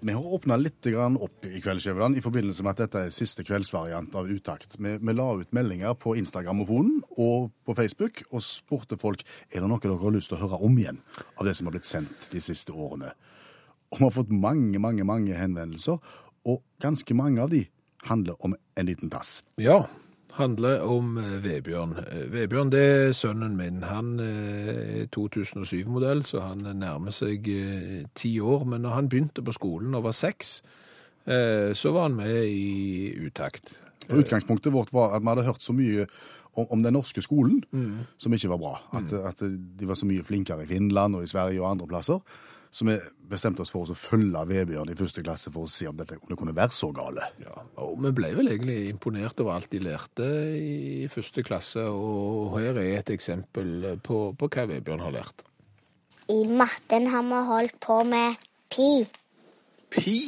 Vi 0.00 0.12
har 0.14 0.26
åpna 0.34 0.56
litt 0.56 0.86
opp 0.86 1.46
i 1.46 1.60
kveld, 1.60 1.80
Skjæveland, 1.82 2.16
i 2.16 2.22
forbindelse 2.22 2.62
med 2.62 2.70
at 2.76 2.82
dette 2.84 3.00
er 3.06 3.14
siste 3.14 3.42
kveldsvariant 3.42 4.14
av 4.14 4.30
Utakt. 4.30 4.76
Vi, 4.78 4.94
vi 4.94 5.14
la 5.14 5.26
ut 5.40 5.50
meldinger 5.52 5.96
på 5.98 6.14
Instagram-mofonen 6.20 7.00
og 7.18 7.50
på 7.66 7.74
Facebook 7.74 8.22
og 8.30 8.44
spurte 8.46 8.98
folk 9.00 9.24
er 9.50 9.58
det 9.58 9.70
noe 9.70 9.82
dere 9.82 9.98
har 9.98 10.14
lyst 10.14 10.30
til 10.30 10.38
å 10.38 10.44
høre 10.44 10.60
om 10.62 10.78
igjen 10.78 11.02
av 11.34 11.48
det 11.48 11.56
som 11.58 11.66
har 11.66 11.74
blitt 11.74 11.90
sendt 11.90 12.30
de 12.30 12.42
siste 12.42 12.70
årene. 12.70 13.10
Og 13.90 14.00
vi 14.00 14.04
har 14.04 14.16
fått 14.16 14.32
mange, 14.32 14.78
mange, 14.78 15.04
mange 15.08 15.36
henvendelser, 15.38 15.96
og 16.48 16.62
ganske 16.80 17.14
mange 17.16 17.42
av 17.42 17.52
de 17.52 17.64
handler 18.08 18.36
om 18.44 18.54
en 18.54 18.86
liten 18.86 19.10
tass. 19.10 19.40
Ja, 19.60 19.84
handler 20.38 20.80
om 20.80 21.18
eh, 21.18 21.36
Vebjørn. 21.44 21.96
Eh, 21.98 22.26
Vebjørn 22.32 22.72
det 22.72 22.82
er 22.84 23.12
sønnen 23.16 23.56
min. 23.58 23.82
Han 23.88 24.18
eh, 24.22 25.02
er 25.02 25.10
2007-modell, 25.14 26.24
så 26.26 26.44
han 26.46 26.64
nærmer 26.78 27.14
seg 27.14 27.48
ti 28.18 28.32
år. 28.40 28.66
Men 28.68 28.84
når 28.86 28.96
han 28.98 29.08
begynte 29.08 29.44
på 29.44 29.56
skolen 29.56 29.96
og 29.98 30.08
var 30.08 30.16
seks, 30.16 30.60
så 31.28 31.90
var 31.92 32.06
han 32.06 32.14
med 32.16 32.46
i 32.48 33.10
utakt. 33.20 33.74
For 34.06 34.22
Utgangspunktet 34.22 34.72
vårt 34.72 34.94
var 34.96 35.12
at 35.12 35.20
vi 35.20 35.28
hadde 35.28 35.42
hørt 35.44 35.60
så 35.60 35.74
mye 35.76 36.06
om, 36.56 36.80
den 36.80 36.96
norske 36.96 37.20
skolen 37.20 37.58
som 38.16 38.32
ikke 38.32 38.48
var 38.48 38.60
bra. 38.62 38.70
At, 38.96 39.12
at 39.12 39.42
de 39.44 39.88
var 39.90 39.98
så 40.00 40.08
mye 40.08 40.24
flinkere 40.24 40.64
i 40.64 40.70
Finland 40.70 41.18
og 41.18 41.26
i 41.26 41.28
Sverige 41.28 41.60
og 41.60 41.68
andre 41.74 41.90
plasser. 41.90 42.22
Så 42.70 42.84
vi 42.84 42.96
bestemte 43.30 43.64
oss 43.64 43.72
for 43.72 43.88
å 43.88 43.96
følge 43.96 44.42
Vebjørn 44.48 44.92
i 44.92 44.96
første 44.98 45.22
klasse 45.24 45.52
for 45.52 45.64
å 45.64 45.72
se 45.72 45.88
om, 45.88 45.96
dette, 45.96 46.18
om 46.20 46.32
det 46.32 46.38
kunne 46.40 46.56
være 46.56 46.74
så 46.74 46.90
gale. 46.94 47.30
Ja, 47.40 47.54
og 47.80 47.96
vi 48.04 48.12
ble 48.16 48.32
vel 48.36 48.52
egentlig 48.52 48.78
imponert 48.90 49.40
over 49.40 49.56
alt 49.56 49.70
de 49.72 49.80
lærte 49.82 50.28
i 50.58 51.08
første 51.12 51.44
klasse, 51.46 51.86
og 51.88 52.58
her 52.58 52.76
er 52.76 52.98
et 52.98 53.14
eksempel 53.14 53.94
på, 54.04 54.20
på 54.38 54.50
hva 54.52 54.66
Vebjørn 54.68 55.06
har 55.06 55.16
lært. 55.16 55.46
I 56.28 56.42
matten 56.44 57.08
har 57.08 57.24
vi 57.24 57.40
holdt 57.48 57.80
på 57.80 58.02
med 58.04 58.36
pi. 58.68 58.90
Pi! 59.88 60.20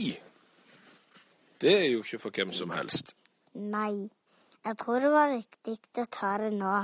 Det 1.61 1.75
er 1.77 1.91
jo 1.93 2.01
ikke 2.01 2.23
for 2.23 2.33
hvem 2.33 2.55
som 2.57 2.73
helst. 2.73 3.13
Nei, 3.53 4.09
jeg 4.65 4.77
tror 4.81 5.03
det 5.05 5.11
var 5.13 5.35
riktig 5.35 5.77
å 6.01 6.09
ta 6.09 6.39
det 6.41 6.55
nå. 6.57 6.77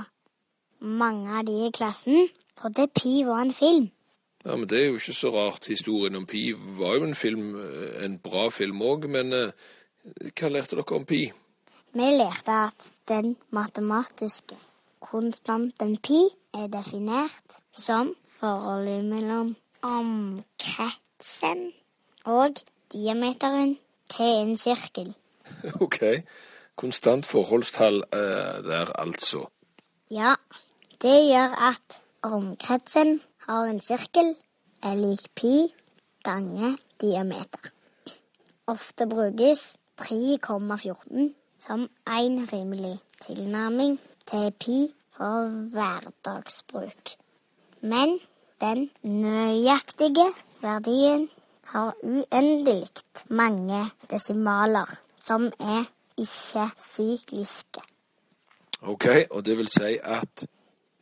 Mange 1.01 1.39
av 1.39 1.47
de 1.47 1.55
i 1.65 1.73
klassen 1.73 2.27
trodde 2.57 2.85
pi 2.93 3.23
var 3.25 3.41
en 3.47 3.55
film. 3.57 3.87
Ja, 4.47 4.55
men 4.55 4.69
Det 4.69 4.79
er 4.79 4.85
jo 4.87 4.95
ikke 4.95 5.13
så 5.13 5.29
rart. 5.35 5.65
Historien 5.67 6.15
om 6.15 6.25
Pi 6.25 6.53
var 6.55 6.95
jo 6.95 7.03
en 7.03 7.15
film, 7.15 7.55
eh, 7.59 8.05
en 8.05 8.19
bra 8.19 8.47
film 8.49 8.79
òg, 8.81 9.09
men 9.11 9.33
eh, 9.33 9.51
hva 10.39 10.47
lærte 10.47 10.77
dere 10.77 10.95
om 10.95 11.05
Pi? 11.05 11.25
Vi 11.91 12.07
lærte 12.15 12.55
at 12.69 12.91
den 13.09 13.35
matematiske 13.51 14.55
konstanten 15.03 15.97
pi 15.97 16.21
er 16.53 16.67
definert 16.71 17.59
som 17.73 18.13
forholdet 18.39 19.03
mellom 19.05 19.55
omkretsen 19.83 21.71
og 22.25 22.63
diameteren 22.93 23.77
til 24.09 24.33
en 24.45 24.57
sirkel. 24.57 25.13
OK. 25.83 25.99
Konstant 26.75 27.25
forholdstall 27.25 28.03
er 28.11 28.61
der, 28.61 28.91
altså. 28.99 29.47
Ja, 30.11 30.35
det 31.01 31.17
gjør 31.31 31.55
at 31.71 31.99
omkretsen 32.21 33.19
av 33.47 33.67
en 33.67 33.79
sirkel 33.81 34.33
er 34.83 34.95
lik 34.99 35.27
pi 35.35 35.73
gange 36.23 36.75
diameter. 37.01 37.71
Ofte 38.67 39.07
brukes 39.07 39.75
3,14 40.01 41.33
som 41.59 41.89
en 42.07 42.39
rimelig 42.53 42.99
tilnærming 43.21 43.99
til 44.27 44.51
pi 44.59 44.79
for 45.17 45.47
hverdagsbruk. 45.73 47.15
Men 47.81 48.19
den 48.61 48.89
nøyaktige 49.03 50.27
verdien 50.61 51.29
har 51.63 51.93
uendelig 52.03 52.87
mange 53.29 53.85
desimaler 54.11 54.97
som 55.23 55.51
er 55.59 55.83
ikke-sykliske. 56.17 57.81
OK, 58.81 59.05
og 59.31 59.45
det 59.45 59.57
vil 59.57 59.67
si 59.67 59.97
at 60.03 60.47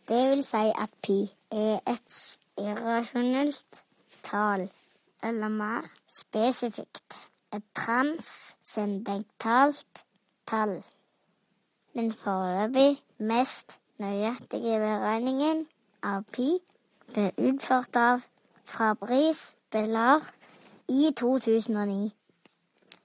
Det 0.08 0.29
vil 0.29 0.43
si 0.43 0.65
at 0.77 0.89
pi 1.03 1.34
er 1.51 1.79
et 1.88 2.39
irrasjonelt 2.58 3.84
tall, 4.23 4.71
eller 5.23 5.47
mer 5.47 5.81
spesifikt 6.19 7.29
et 7.53 7.63
transcendentalt 7.75 10.05
tall. 10.47 10.84
Den 11.93 12.13
foreløpig 12.13 13.03
mest 13.17 13.79
nøyaktige 14.03 14.79
beregningen 14.81 15.67
av 16.03 16.23
pi 16.36 16.49
ble 17.13 17.31
utført 17.49 17.95
av 17.95 18.21
Fabrice 18.65 19.55
Bellar 19.71 20.21
i 20.91 21.13
2009. 21.17 22.12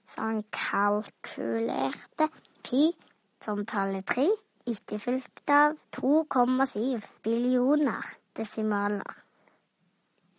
Så 0.07 0.21
han 0.21 0.43
kalkulerte 0.51 2.27
pi 2.63 2.95
som 3.41 3.65
tallet 3.65 4.05
3, 4.05 4.27
etterfulgt 4.67 5.49
av 5.49 5.77
2,7 5.95 7.07
billioner 7.23 8.20
desimaler. 8.37 9.17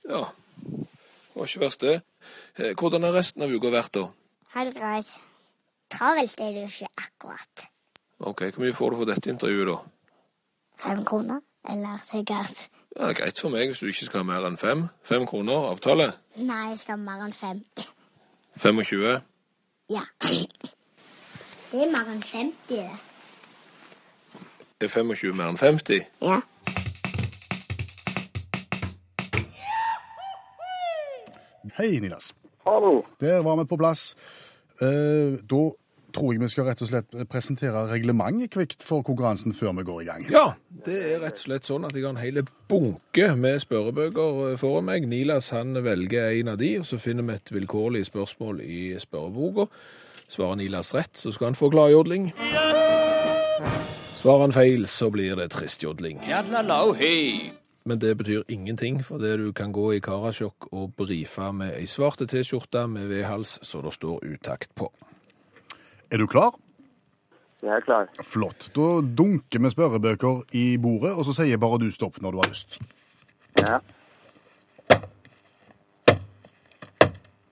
Ja, 0.09 0.24
det 0.62 1.35
var 1.35 1.46
ikke 1.46 1.61
verst, 1.64 1.81
det. 1.81 2.00
Eh, 2.59 2.74
Hvordan 2.78 3.02
har 3.07 3.12
resten 3.16 3.42
av 3.42 3.50
uka 3.55 3.70
vært, 3.72 3.92
da? 3.94 4.07
Helt 4.57 4.76
greit. 4.76 5.09
Travelt 5.92 6.40
er 6.40 6.52
det 6.52 6.62
jo 6.66 6.70
ikke 6.70 6.88
akkurat. 6.96 7.66
OK, 8.20 8.40
hvor 8.55 8.62
mye 8.64 8.72
får 8.76 8.90
du 8.90 8.96
for 8.96 9.11
dette 9.11 9.31
intervjuet, 9.33 9.68
da? 9.68 9.76
Fem 10.83 11.05
kroner, 11.05 11.40
eller 11.70 11.98
sikkert 12.07 12.68
Ja, 12.96 13.12
Greit 13.16 13.40
for 13.40 13.48
meg 13.55 13.70
hvis 13.70 13.78
du 13.81 13.87
ikke 13.88 14.05
skal 14.05 14.20
ha 14.20 14.26
mer 14.28 14.44
enn 14.46 14.59
fem. 14.61 14.83
Fem 15.09 15.24
kroner, 15.26 15.68
avtale. 15.70 16.11
Nei, 16.37 16.68
jeg 16.74 16.78
skal 16.83 16.98
ha 16.98 17.02
mer 17.07 17.22
enn 17.24 17.33
fem. 17.33 17.62
25. 18.61 19.22
Ja. 19.90 20.02
Det 20.20 21.81
er 21.81 21.92
mer 21.92 22.11
enn 22.12 22.20
50, 22.20 22.52
det. 22.68 22.90
Er 24.83 24.88
25 24.92 25.33
mer 25.38 25.48
enn 25.55 25.57
50? 25.61 26.02
Ja. 26.20 26.40
Hei, 31.79 31.99
Nidas. 32.01 32.35
Hallo. 32.67 33.03
Der 33.21 33.43
var 33.43 33.57
vi 33.57 33.65
på 33.65 33.77
plass. 33.81 34.13
Eh, 34.83 35.39
da 35.49 35.63
tror 36.13 36.33
jeg 36.35 36.43
vi 36.43 36.49
skal 36.53 36.67
rett 36.69 36.83
og 36.85 36.91
slett 36.91 37.15
presentere 37.33 37.87
reglementet 37.89 38.53
kvikt 38.53 38.85
for 38.85 39.01
konkurransen 39.07 39.55
før 39.57 39.73
vi 39.79 39.85
går 39.89 40.03
i 40.03 40.09
gang. 40.11 40.27
Ja, 40.29 40.45
det 40.85 40.99
er 41.15 41.23
rett 41.23 41.41
og 41.41 41.45
slett 41.47 41.69
sånn 41.71 41.87
at 41.89 41.97
jeg 41.97 42.05
har 42.05 42.13
en 42.13 42.21
hel 42.21 42.43
bunke 42.69 43.31
med 43.41 43.63
spørrebøker 43.65 44.59
foran 44.61 44.91
meg. 44.91 45.09
Nilas 45.09 45.49
han 45.57 45.73
velger 45.81 46.37
en 46.43 46.53
av 46.53 46.61
de, 46.61 46.75
og 46.83 46.87
så 46.89 47.01
finner 47.01 47.25
vi 47.31 47.39
et 47.41 47.55
vilkårlig 47.57 48.05
spørsmål 48.11 48.61
i 48.67 48.83
spørreboka. 49.01 49.71
Svarer 50.29 50.61
Nilas 50.61 50.93
rett, 50.97 51.17
så 51.17 51.33
skal 51.33 51.51
han 51.53 51.57
få 51.57 51.73
gladjodling. 51.73 52.35
Svarer 54.21 54.45
han 54.45 54.55
feil, 54.55 54.85
så 54.89 55.09
blir 55.13 55.41
det 55.41 55.49
tristjodling. 55.57 56.21
Jadlalau, 56.29 56.93
hei. 57.01 57.62
Men 57.85 57.99
det 57.99 58.16
betyr 58.18 58.42
ingenting, 58.49 59.01
for 59.05 59.18
det 59.18 59.37
du 59.40 59.53
kan 59.53 59.73
gå 59.73 59.92
i 59.97 60.01
Karasjok 60.01 60.68
og 60.73 60.92
brife 60.97 61.53
med 61.53 61.75
ei 61.79 61.87
svarte 61.90 62.27
T-skjorte 62.31 62.87
med 62.90 63.09
V-hals, 63.11 63.59
så 63.66 63.83
det 63.83 63.95
står 63.97 64.23
utakt 64.35 64.75
på. 64.79 64.90
Er 66.11 66.23
du 66.23 66.27
klar? 66.27 66.55
Jeg 67.62 67.77
er 67.77 67.85
klar. 67.87 68.09
Flott. 68.27 68.71
Da 68.75 68.87
dunker 69.03 69.62
vi 69.62 69.71
spørrebøker 69.71 70.42
i 70.59 70.64
bordet, 70.83 71.12
og 71.14 71.27
så 71.27 71.37
sier 71.42 71.61
bare 71.62 71.79
du 71.83 71.90
stopp 71.95 72.18
når 72.23 72.35
du 72.35 72.40
har 72.42 72.51
lyst. 72.51 72.79
Ja. 73.62 73.79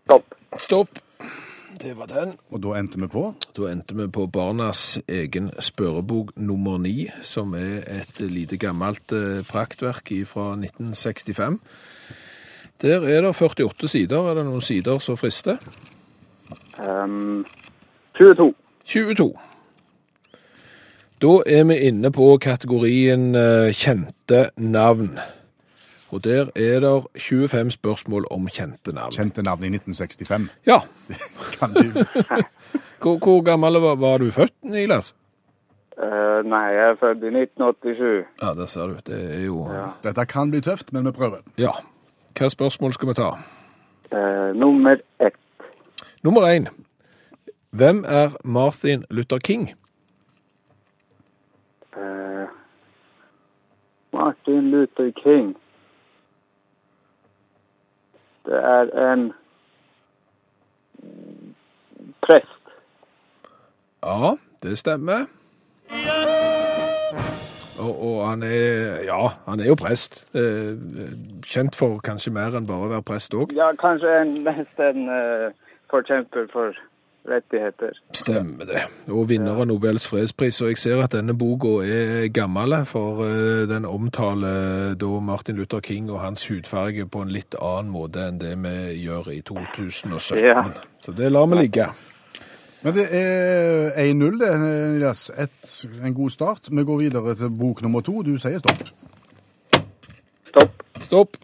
Stopp. 0.05 0.35
Stopp. 0.59 0.99
Det 1.83 1.95
var 1.97 2.07
den. 2.07 2.35
Og 2.53 2.61
da 2.61 2.75
endte 2.77 3.01
vi 3.01 3.07
på 3.09 3.23
Da 3.57 3.71
endte 3.73 3.95
vi 3.97 4.05
på 4.13 4.27
barnas 4.27 4.99
egen 5.09 5.51
spørrebok 5.61 6.35
nummer 6.37 6.79
ni, 6.79 7.09
som 7.23 7.55
er 7.55 7.87
et 7.89 8.21
lite 8.21 8.59
gammelt 8.61 9.13
eh, 9.13 9.41
praktverk 9.49 10.13
fra 10.29 10.53
1965. 10.61 11.59
Der 12.83 13.01
er 13.09 13.23
det 13.23 13.37
48 13.37 13.89
sider. 13.89 14.29
Er 14.29 14.35
det 14.35 14.45
noen 14.45 14.61
sider 14.61 14.99
som 14.99 15.17
frister? 15.17 15.57
Um, 16.79 17.47
22. 18.19 18.55
22. 18.85 19.33
Da 21.21 21.35
er 21.47 21.65
vi 21.65 21.77
inne 21.89 22.13
på 22.13 22.37
kategorien 22.41 23.35
eh, 23.35 23.73
kjente 23.73 24.51
navn. 24.57 25.19
Og 26.11 26.25
der 26.25 26.51
er 26.57 26.81
det 26.81 27.23
25 27.23 27.71
spørsmål 27.71 28.27
om 28.31 28.49
kjente 28.49 28.93
navn. 28.93 29.13
kjente 29.13 29.43
navn 29.43 29.65
i 29.65 29.71
1965. 29.71 30.51
Ja. 30.67 30.81
Kan 31.59 31.71
du 31.75 32.05
Hvor, 33.03 33.19
hvor 33.19 33.43
gammel 33.43 33.81
var, 33.81 33.95
var 33.95 34.19
du 34.19 34.31
født, 34.31 34.53
Nilas? 34.63 35.15
Uh, 36.03 36.41
nei, 36.49 36.67
jeg 36.73 36.91
er 36.91 36.97
født 37.01 37.23
i 37.25 37.31
1987. 37.33 38.27
Ja, 38.43 38.55
der 38.55 38.67
ser 38.67 38.87
du. 38.87 38.95
Det 39.07 39.21
er 39.37 39.45
jo 39.45 39.67
Ja. 39.73 39.87
Dette 40.05 40.27
kan 40.27 40.51
bli 40.51 40.61
tøft, 40.61 40.93
men 40.93 41.05
vi 41.05 41.13
prøver. 41.13 41.41
Ja. 41.59 41.71
Hva 42.39 42.49
spørsmål 42.49 42.93
skal 42.93 43.09
vi 43.09 43.15
ta? 43.15 43.31
Uh, 44.13 44.57
nummer 44.57 44.97
ett. 45.21 45.37
Nummer 46.23 46.41
én. 46.41 46.69
Hvem 47.71 48.05
er 48.09 48.31
Martin 48.45 49.05
Luther 49.11 49.39
King? 49.39 49.71
Uh, 51.97 52.49
Martin 54.13 54.71
Luther 54.71 55.11
King. 55.23 55.57
Det 58.51 58.59
er 58.59 59.13
en 59.13 59.29
prest. 62.23 62.73
Ja, 64.03 64.33
det 64.63 64.79
stemmer. 64.79 65.29
Og, 67.79 67.93
og 68.07 68.29
han 68.29 68.43
er 68.43 69.05
Ja, 69.07 69.29
han 69.47 69.61
er 69.61 69.71
jo 69.71 69.79
prest. 69.79 70.25
Kjent 71.47 71.79
for 71.79 72.03
kanskje 72.05 72.35
mer 72.35 72.59
enn 72.59 72.67
bare 72.67 72.89
å 72.89 72.93
være 72.97 73.07
prest 73.07 73.39
òg. 73.39 73.55
Ja, 73.55 73.71
kanskje 73.79 74.11
en, 74.19 74.35
mest 74.45 74.83
en 74.83 75.07
uh, 75.07 75.55
forkjemper 75.95 76.51
for 76.53 76.75
rettigheter. 77.29 77.97
Stemmer 78.17 78.69
det. 78.69 78.83
Og 79.13 79.29
vinner 79.29 79.59
av 79.59 79.67
Nobels 79.69 80.07
fredspris. 80.09 80.61
Og 80.65 80.73
jeg 80.73 80.81
ser 80.83 81.03
at 81.05 81.15
denne 81.15 81.35
boka 81.39 81.81
er 81.85 82.29
gammel, 82.35 82.75
for 82.89 83.25
eh, 83.27 83.65
den 83.71 83.89
omtaler 83.89 84.95
da 85.01 85.11
Martin 85.25 85.59
Luther 85.61 85.81
King 85.85 86.11
og 86.11 86.21
hans 86.25 86.47
hudfarge 86.49 87.07
på 87.07 87.25
en 87.25 87.33
litt 87.35 87.57
annen 87.61 87.93
måte 87.93 88.29
enn 88.29 88.41
det 88.41 88.55
vi 88.63 89.03
gjør 89.05 89.33
i 89.35 89.41
2017. 89.47 90.41
Ja. 90.45 90.65
Så 91.01 91.13
det 91.17 91.33
lar 91.33 91.51
vi 91.51 91.61
ligge. 91.63 91.91
Men 92.81 92.97
det 92.97 93.07
er 93.13 93.91
1-0, 94.01 94.39
det, 94.41 94.55
Elias. 94.97 95.31
En 96.05 96.15
god 96.17 96.31
start. 96.31 96.71
Vi 96.73 96.85
går 96.85 96.99
videre 96.99 97.35
til 97.37 97.51
bok 97.53 97.83
nummer 97.83 98.01
to. 98.01 98.23
Du 98.25 98.39
sier 98.41 98.59
stopp. 98.63 98.89
Stopp. 100.49 100.83
Stopp. 101.05 101.37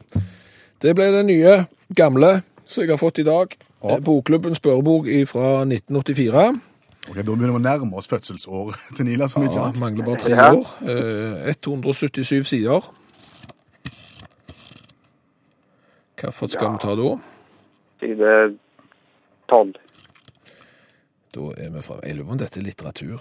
Det 0.82 0.94
ble 0.96 1.10
den 1.12 1.28
nye, 1.28 1.58
gamle, 1.96 2.40
som 2.64 2.84
jeg 2.84 2.92
har 2.94 3.00
fått 3.00 3.20
i 3.20 3.26
dag. 3.28 3.52
Ja. 3.90 3.98
Bokklubben 4.00 4.54
spørrebok 4.54 5.06
fra 5.28 5.64
1984. 5.64 6.60
Ok, 7.08 7.16
Da 7.16 7.22
begynner 7.22 7.52
vi 7.54 7.58
å 7.60 7.62
nærme 7.62 7.94
oss 7.96 8.08
fødselsåret 8.08 8.76
til 8.96 9.04
Nila. 9.06 9.28
som 9.28 9.42
ikke 9.42 9.54
Ja, 9.54 9.64
annet. 9.68 9.78
mangler 9.80 10.04
bare 10.04 10.16
tre 10.18 10.30
Ja. 10.34 10.52
år. 10.52 10.66
Eh, 10.82 11.54
177 11.54 12.44
sider. 12.46 12.80
Hvilken 16.16 16.48
skal 16.50 16.72
vi 16.72 16.78
ta 16.80 16.94
da? 16.96 17.16
Side 18.00 18.58
12. 19.50 19.74
Da 21.36 21.40
er 21.60 21.70
vi 21.74 21.82
fra 21.84 21.98
Jeg 22.02 22.16
lurer 22.16 22.26
på 22.26 22.32
om 22.32 22.38
dette 22.38 22.58
er 22.60 22.64
litteratur. 22.64 23.20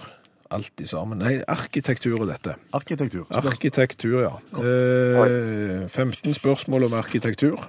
Alt 0.52 0.72
i 0.80 0.86
sammen. 0.88 1.18
Nei, 1.20 1.42
arkitektur 1.48 2.22
er 2.22 2.26
dette. 2.30 2.56
Arkitektur. 2.74 3.26
Spør- 3.26 3.50
Arkitektur, 3.52 4.22
ja. 4.22 4.34
Eh, 4.62 5.88
15 5.90 6.34
spørsmål 6.34 6.86
om 6.86 6.94
arkitektur. 6.94 7.60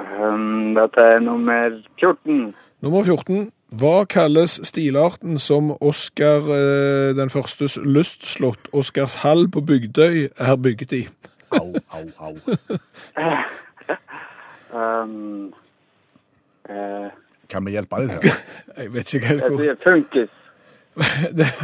Um, 0.00 0.74
dette 0.74 1.00
er 1.00 1.20
nummer 1.20 1.82
14. 2.00 2.54
Nummer 2.80 3.02
14. 3.04 3.50
Hva 3.70 4.04
kalles 4.04 4.56
stilarten 4.66 5.38
som 5.38 5.70
Oskar 5.80 6.48
eh, 6.50 7.12
den 7.14 7.30
førstes 7.30 7.76
lystslott, 7.78 8.70
Oscarshall 8.72 9.46
på 9.52 9.60
Bygdøy, 9.60 10.28
er 10.36 10.56
bygget 10.56 10.92
i? 10.92 11.02
Au, 11.52 11.74
au, 11.94 12.06
au. 12.18 12.34
Um, 14.74 15.52
eh, 16.70 17.10
Kan 17.50 17.66
vi 17.66 17.76
hjelpe 17.76 18.02
deg 18.02 18.16
her? 18.16 18.42
Jeg 18.76 18.92
vet 18.94 19.14
ikke 19.14 19.26
hva 19.26 19.38
jeg 19.38 19.76
skal 19.78 19.80
funkis. 19.86 20.36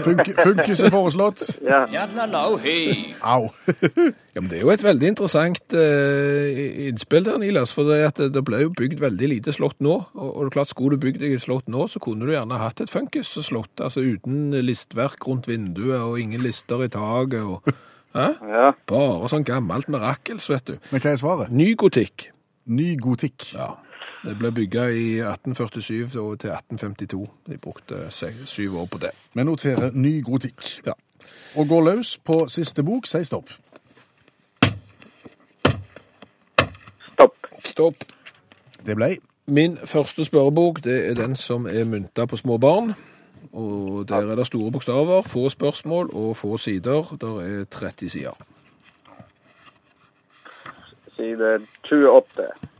Funk, 0.05 0.29
funkis 0.39 0.81
er 0.81 0.93
foreslått. 0.95 1.43
Ja. 1.67 1.85
Au. 3.23 3.49
Ja, 4.37 4.43
men 4.43 4.51
Det 4.51 4.59
er 4.59 4.65
jo 4.67 4.71
et 4.75 4.83
veldig 4.85 5.09
interessant 5.09 5.73
eh, 5.73 6.59
innspill 6.91 7.25
der, 7.25 7.39
Nilas. 7.41 7.71
For 7.73 7.89
det, 7.89 8.03
at 8.05 8.19
det, 8.35 8.43
ble 8.45 8.67
jo 8.67 8.73
bygd 8.77 9.01
veldig 9.01 9.31
lite 9.33 9.55
slott 9.57 9.81
nå. 9.81 9.95
Og, 10.13 10.29
og 10.29 10.43
det 10.45 10.51
er 10.51 10.55
klart, 10.59 10.73
skulle 10.75 10.99
du 10.99 11.05
bygd 11.07 11.23
deg 11.25 11.39
et 11.39 11.45
slott 11.47 11.71
nå, 11.73 11.87
så 11.89 12.03
kunne 12.05 12.29
du 12.29 12.35
gjerne 12.35 12.61
hatt 12.61 12.83
et 12.85 12.93
funkis-slott. 12.93 13.81
Altså 13.81 14.05
uten 14.05 14.53
listverk 14.61 15.25
rundt 15.25 15.49
vinduet 15.49 16.03
og 16.03 16.21
ingen 16.21 16.45
lister 16.45 16.85
i 16.85 16.93
taket. 16.93 17.43
og... 17.45 17.77
Ja. 18.17 18.71
Bare 18.89 19.29
sånn 19.29 19.45
gammelt 19.45 19.91
mirakel, 19.93 20.39
vet 20.41 20.69
du. 20.69 20.77
Men 20.93 21.03
hva 21.05 21.11
er 21.13 21.19
svaret? 21.21 21.53
Ny 21.53 21.75
gotikk. 21.81 22.31
Ny 22.67 22.95
gotikk. 23.01 23.51
Ja. 23.53 23.75
Det 24.27 24.35
ble 24.39 24.51
bygga 24.51 24.89
i 24.91 25.05
1847 25.23 26.19
og 26.19 26.41
til 26.43 26.51
1852. 26.51 27.29
De 27.47 27.59
brukte 27.59 27.95
syv 28.11 28.79
år 28.79 28.89
på 28.91 28.99
det. 28.99 29.11
Vi 29.35 29.45
noterer 29.45 29.91
ny 29.95 30.25
gotikk. 30.25 30.63
Ja. 30.87 30.93
Og 31.57 31.69
går 31.69 31.85
løs 31.87 32.19
på 32.19 32.49
siste 32.49 32.83
bok. 32.83 33.07
Si 33.07 33.23
stopp. 33.25 33.55
Stopp. 37.13 37.37
Stopp. 37.65 38.05
Det 38.87 38.97
ble 38.97 39.17
Min 39.47 39.79
første 39.79 40.25
spørrebok 40.25 40.83
det 40.85 41.11
er 41.11 41.15
den 41.15 41.37
som 41.37 41.67
er 41.71 41.85
mynta 41.85 42.27
på 42.27 42.37
små 42.37 42.59
barn. 42.59 42.95
Og 43.53 44.09
Der 44.09 44.31
er 44.31 44.35
det 44.35 44.47
store 44.47 44.73
bokstaver, 44.73 45.23
få 45.23 45.49
spørsmål 45.49 46.11
og 46.13 46.37
få 46.37 46.57
sider. 46.57 47.17
Der 47.21 47.41
er 47.41 47.65
30 47.65 48.09
sider. 48.09 48.35
Side 51.17 51.61
28. 51.85 52.76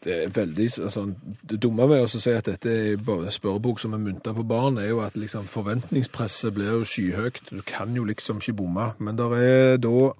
Det 0.00 0.14
er 0.24 0.30
veldig 0.32 0.68
sånn, 0.90 1.14
Det 1.48 1.58
dumme 1.60 1.86
med 1.88 2.04
å 2.04 2.08
si 2.08 2.30
at 2.32 2.48
dette 2.48 2.70
er 2.70 2.96
en 2.96 3.30
spørrebok 3.30 3.80
som 3.80 3.92
er 3.92 4.00
mynta 4.00 4.32
på 4.32 4.44
barn, 4.48 4.78
er 4.78 4.88
jo 4.88 5.02
at 5.04 5.16
liksom 5.16 5.44
forventningspresset 5.44 6.54
blir 6.54 6.72
jo 6.78 6.88
skyhøyt. 6.88 7.42
Du 7.50 7.60
kan 7.66 7.94
jo 7.96 8.04
liksom 8.04 8.40
ikke 8.40 8.56
bomme. 8.62 8.92
Men 8.98 9.16
det 9.16 9.28
er 9.36 9.76
da 9.76 10.12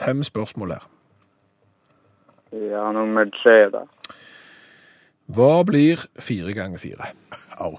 fem 0.00 0.22
spørsmål 0.22 0.76
her. 0.78 0.88
Ja, 2.52 2.92
nummer 2.92 3.28
tre, 3.42 3.70
da. 3.72 3.84
Hva 5.32 5.62
blir 5.64 5.96
fire 6.20 6.52
ganger 6.52 6.78
fire? 6.78 7.12
au. 7.64 7.78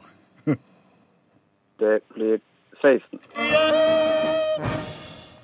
Det 1.79 1.99
blir 2.13 2.39
16. 2.81 3.19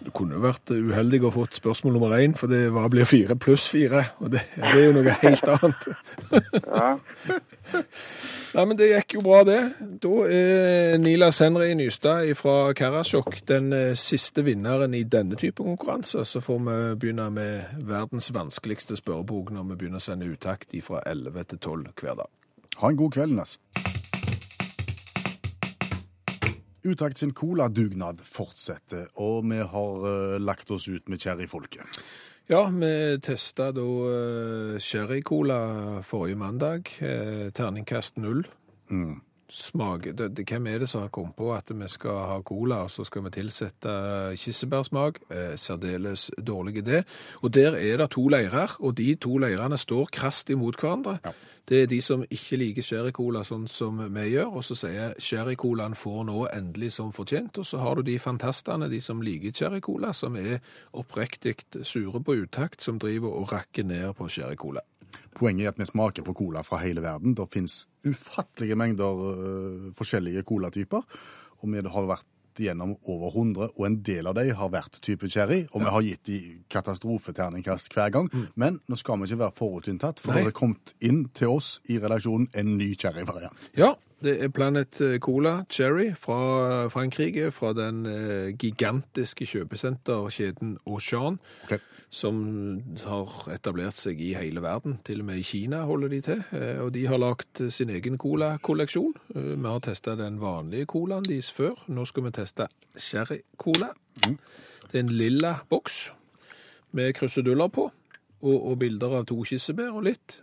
Du 0.10 0.14
kunne 0.18 0.40
vært 0.42 0.72
uheldig 0.74 1.20
og 1.28 1.36
fått 1.36 1.60
spørsmål 1.60 1.94
nummer 1.94 2.16
én, 2.18 2.32
for 2.34 2.50
det 2.50 2.72
var 2.74 2.88
blir 2.90 3.06
fire 3.06 3.36
pluss 3.38 3.68
fire? 3.70 4.08
Og 4.24 4.32
det, 4.34 4.42
det 4.58 4.72
er 4.74 4.88
jo 4.88 4.96
noe 4.96 5.14
helt 5.22 5.52
annet. 5.54 5.86
Ja. 6.66 6.88
Nei, 8.56 8.64
men 8.66 8.74
det 8.80 8.88
gikk 8.90 9.20
jo 9.20 9.22
bra, 9.28 9.44
det. 9.46 9.60
Da 10.02 10.16
er 10.34 10.98
Nilas 10.98 11.44
Henry 11.44 11.76
Nystad 11.78 12.26
fra 12.40 12.74
Karasjok 12.74 13.44
den 13.52 13.70
eh, 13.78 13.94
siste 13.94 14.42
vinneren 14.48 14.98
i 14.98 15.04
denne 15.06 15.38
type 15.38 15.62
konkurranse. 15.62 16.26
Så 16.26 16.42
får 16.42 16.58
vi 16.66 16.82
begynne 17.06 17.30
med 17.38 17.86
verdens 17.86 18.34
vanskeligste 18.34 18.98
spørrebok 18.98 19.54
når 19.54 19.70
vi 19.70 19.82
begynner 19.84 20.02
å 20.02 20.08
sende 20.10 20.34
uttakt 20.34 20.74
fra 20.90 21.06
11 21.06 21.52
til 21.54 21.62
12 21.62 21.94
hver 22.02 22.22
dag. 22.24 22.34
Ha 22.82 22.90
en 22.90 23.02
god 23.06 23.14
kveld, 23.14 23.38
Ness. 23.38 23.60
Utakt 26.84 27.20
sin 27.20 27.34
coladugnad 27.36 28.22
fortsetter, 28.24 29.10
og 29.20 29.44
vi 29.52 29.60
har 29.60 30.04
uh, 30.06 30.38
lagt 30.40 30.72
oss 30.72 30.88
ut 30.88 31.10
med 31.12 31.20
Cherryfolket. 31.20 32.00
Ja, 32.50 32.64
vi 32.74 32.92
testa 33.22 33.70
da 33.76 33.84
uh, 33.86 34.78
Cherrycola 34.82 36.02
forrige 36.08 36.40
mandag. 36.40 36.94
Uh, 37.02 37.50
terningkast 37.54 38.18
null. 38.18 38.46
Mm. 38.90 39.20
Smak, 39.50 40.04
det, 40.14 40.28
det, 40.38 40.46
Hvem 40.46 40.68
er 40.70 40.84
det 40.84 40.88
som 40.92 41.02
har 41.02 41.10
kommet 41.10 41.34
på 41.38 41.50
at 41.56 41.72
vi 41.74 41.88
skal 41.90 42.18
ha 42.30 42.38
cola, 42.46 42.84
og 42.86 42.92
så 42.94 43.04
skal 43.08 43.24
vi 43.26 43.32
tilsette 43.34 43.94
kirsebærsmak? 44.38 45.18
Eh, 45.34 45.56
særdeles 45.58 46.30
dårlig 46.38 46.84
idé. 46.84 47.02
Og 47.42 47.54
der 47.54 47.74
er 47.74 47.98
det 47.98 48.12
to 48.14 48.28
leirer, 48.30 48.76
og 48.80 48.98
de 48.98 49.16
to 49.16 49.38
leirene 49.42 49.78
står 49.78 50.12
krast 50.14 50.54
imot 50.54 50.78
hverandre. 50.78 51.18
Det 51.70 51.84
er 51.84 51.90
de 51.90 52.00
som 52.02 52.24
ikke 52.34 52.58
liker 52.58 52.82
sherrycola 52.82 53.44
sånn 53.46 53.68
som 53.70 54.00
vi 54.02 54.24
gjør, 54.32 54.56
og 54.58 54.64
så 54.66 54.74
sier 54.80 55.12
sherrycolaen 55.22 55.94
får 55.94 56.24
nå 56.26 56.48
endelig 56.50 56.96
som 56.96 57.12
fortjent. 57.14 57.60
Og 57.62 57.68
så 57.70 57.78
har 57.84 58.00
du 58.00 58.08
de 58.08 58.16
fantastene, 58.22 58.88
de 58.90 58.98
som 59.06 59.22
liker 59.22 59.54
sherrycola, 59.54 60.10
som 60.18 60.38
er 60.42 60.64
oppriktig 60.98 61.60
sure 61.86 62.24
på 62.26 62.40
utakt, 62.42 62.82
som 62.82 62.98
driver 62.98 63.38
og 63.38 63.54
rakker 63.54 63.86
ned 63.86 64.16
på 64.18 64.32
sherrycola. 64.34 64.82
Poenget 65.38 65.68
er 65.68 65.76
at 65.76 65.80
vi 65.82 65.86
smaker 65.92 66.26
på 66.26 66.34
cola 66.42 66.66
fra 66.66 66.82
hele 66.82 67.06
verden. 67.06 67.38
Det 67.38 67.46
finnes 67.54 67.84
ufattelige 68.02 68.78
mengder 68.78 69.22
uh, 69.30 69.88
forskjellige 69.98 70.46
colatyper, 70.50 71.06
og 71.62 71.70
vi 71.70 71.86
har 71.86 72.10
vært 72.16 72.30
gjennom 72.60 72.96
over 73.10 73.32
100, 73.34 73.72
og 73.76 73.86
en 73.88 74.00
del 74.06 74.30
av 74.30 74.38
dem 74.40 74.52
har 74.60 74.72
vært 74.74 75.00
type 75.06 75.30
cherry, 75.32 75.62
og 75.72 75.84
vi 75.86 75.94
har 75.96 76.06
gitt 76.06 76.24
de 76.30 76.40
katastrofeterningkast 76.72 77.94
hver 77.96 78.14
gang. 78.16 78.30
Men 78.60 78.82
nå 78.90 79.00
skal 79.00 79.20
vi 79.22 79.30
ikke 79.30 79.44
være 79.46 79.58
forutinntatt, 79.60 80.20
for 80.24 80.34
Nei. 80.34 80.44
det 80.44 80.52
har 80.52 80.60
kommet 80.60 80.94
inn 81.00 81.26
til 81.38 81.56
oss 81.60 81.80
i 81.90 82.00
redaksjonen 82.02 82.50
en 82.60 82.78
ny 82.80 82.94
cherryvariant. 83.00 83.72
Ja, 83.80 83.96
det 84.24 84.34
er 84.44 84.52
Planet 84.52 84.98
Cola 85.24 85.64
Cherry 85.72 86.10
fra 86.18 86.88
Frankrike, 86.92 87.52
fra 87.56 87.72
den 87.74 88.06
eh, 88.06 88.50
gigantiske 88.60 89.46
kjøpesenterkjeden 89.48 90.78
Auchan, 90.88 91.40
okay. 91.64 91.80
som 92.12 92.42
har 93.06 93.48
etablert 93.54 94.00
seg 94.02 94.20
i 94.22 94.34
hele 94.36 94.64
verden. 94.66 94.98
Til 95.08 95.24
og 95.24 95.30
med 95.30 95.40
i 95.40 95.46
Kina 95.48 95.86
holder 95.88 96.12
de 96.12 96.22
til, 96.26 96.44
eh, 96.52 96.82
og 96.84 96.94
de 96.98 97.06
har 97.08 97.22
lagt 97.22 97.62
eh, 97.64 97.72
sin 97.72 97.90
egen 97.90 98.18
cola-kolleksjon. 98.20 99.16
Eh, 99.36 99.56
Vi 99.56 99.68
har 99.68 99.80
testa 99.80 100.16
den 100.20 100.42
vanlige 100.42 100.86
colaen 100.86 101.24
deres 101.24 101.52
før. 101.52 101.80
Nå 101.88 102.06
skal 102.06 102.28
vi 102.28 102.36
teste 102.36 102.68
sherry-cola. 102.98 103.94
Det 104.26 104.96
er 104.96 105.04
en 105.06 105.16
lilla 105.16 105.60
boks 105.70 106.10
med 106.92 107.14
kruseduller 107.14 107.68
på, 107.68 107.92
og, 108.42 108.58
og 108.72 108.80
bilder 108.80 109.20
av 109.20 109.26
to 109.30 109.44
kirsebær 109.44 109.94
og 109.94 110.08
litt. 110.10 110.42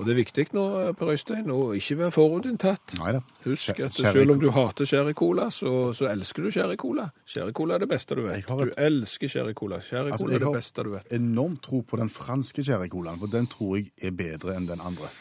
Og 0.00 0.06
det 0.08 0.14
er 0.14 0.16
viktig 0.22 0.46
nå, 0.56 0.62
Per 0.96 1.10
Øystein, 1.12 1.50
å 1.52 1.74
ikke 1.76 1.98
være 1.98 2.12
forutinntatt. 2.14 2.94
Husk 3.44 3.80
at 3.84 3.92
selv 3.98 4.30
om 4.32 4.38
du 4.40 4.46
hater 4.54 4.88
sherrycola, 4.88 5.50
så, 5.52 5.92
så 5.92 6.06
elsker 6.08 6.46
du 6.46 6.50
sherrycola. 6.54 7.10
Sherrycola 7.28 7.76
er 7.76 7.84
det 7.84 7.88
beste 7.90 8.16
du 8.16 8.22
vet. 8.24 8.38
Et- 8.40 8.48
Du 8.48 8.72
elsker 8.80 9.28
sherrycola. 9.28 9.82
Sherrycola 9.84 10.16
Altså, 10.16 10.30
er 10.32 10.38
det 10.46 10.52
beste 10.56 10.86
du 10.86 10.90
vet. 10.94 11.04
Jeg 11.10 11.18
har 11.20 11.26
enormt 11.26 11.60
tro 11.68 11.82
på 11.84 12.00
den 12.00 12.08
franske 12.10 12.64
cherrycolaen, 12.64 13.18
for 13.20 13.26
den 13.28 13.46
tror 13.52 13.76
jeg 13.76 13.90
er 14.00 14.10
bedre 14.16 14.56
enn 14.56 14.66
den 14.70 14.80
andre. 14.80 15.12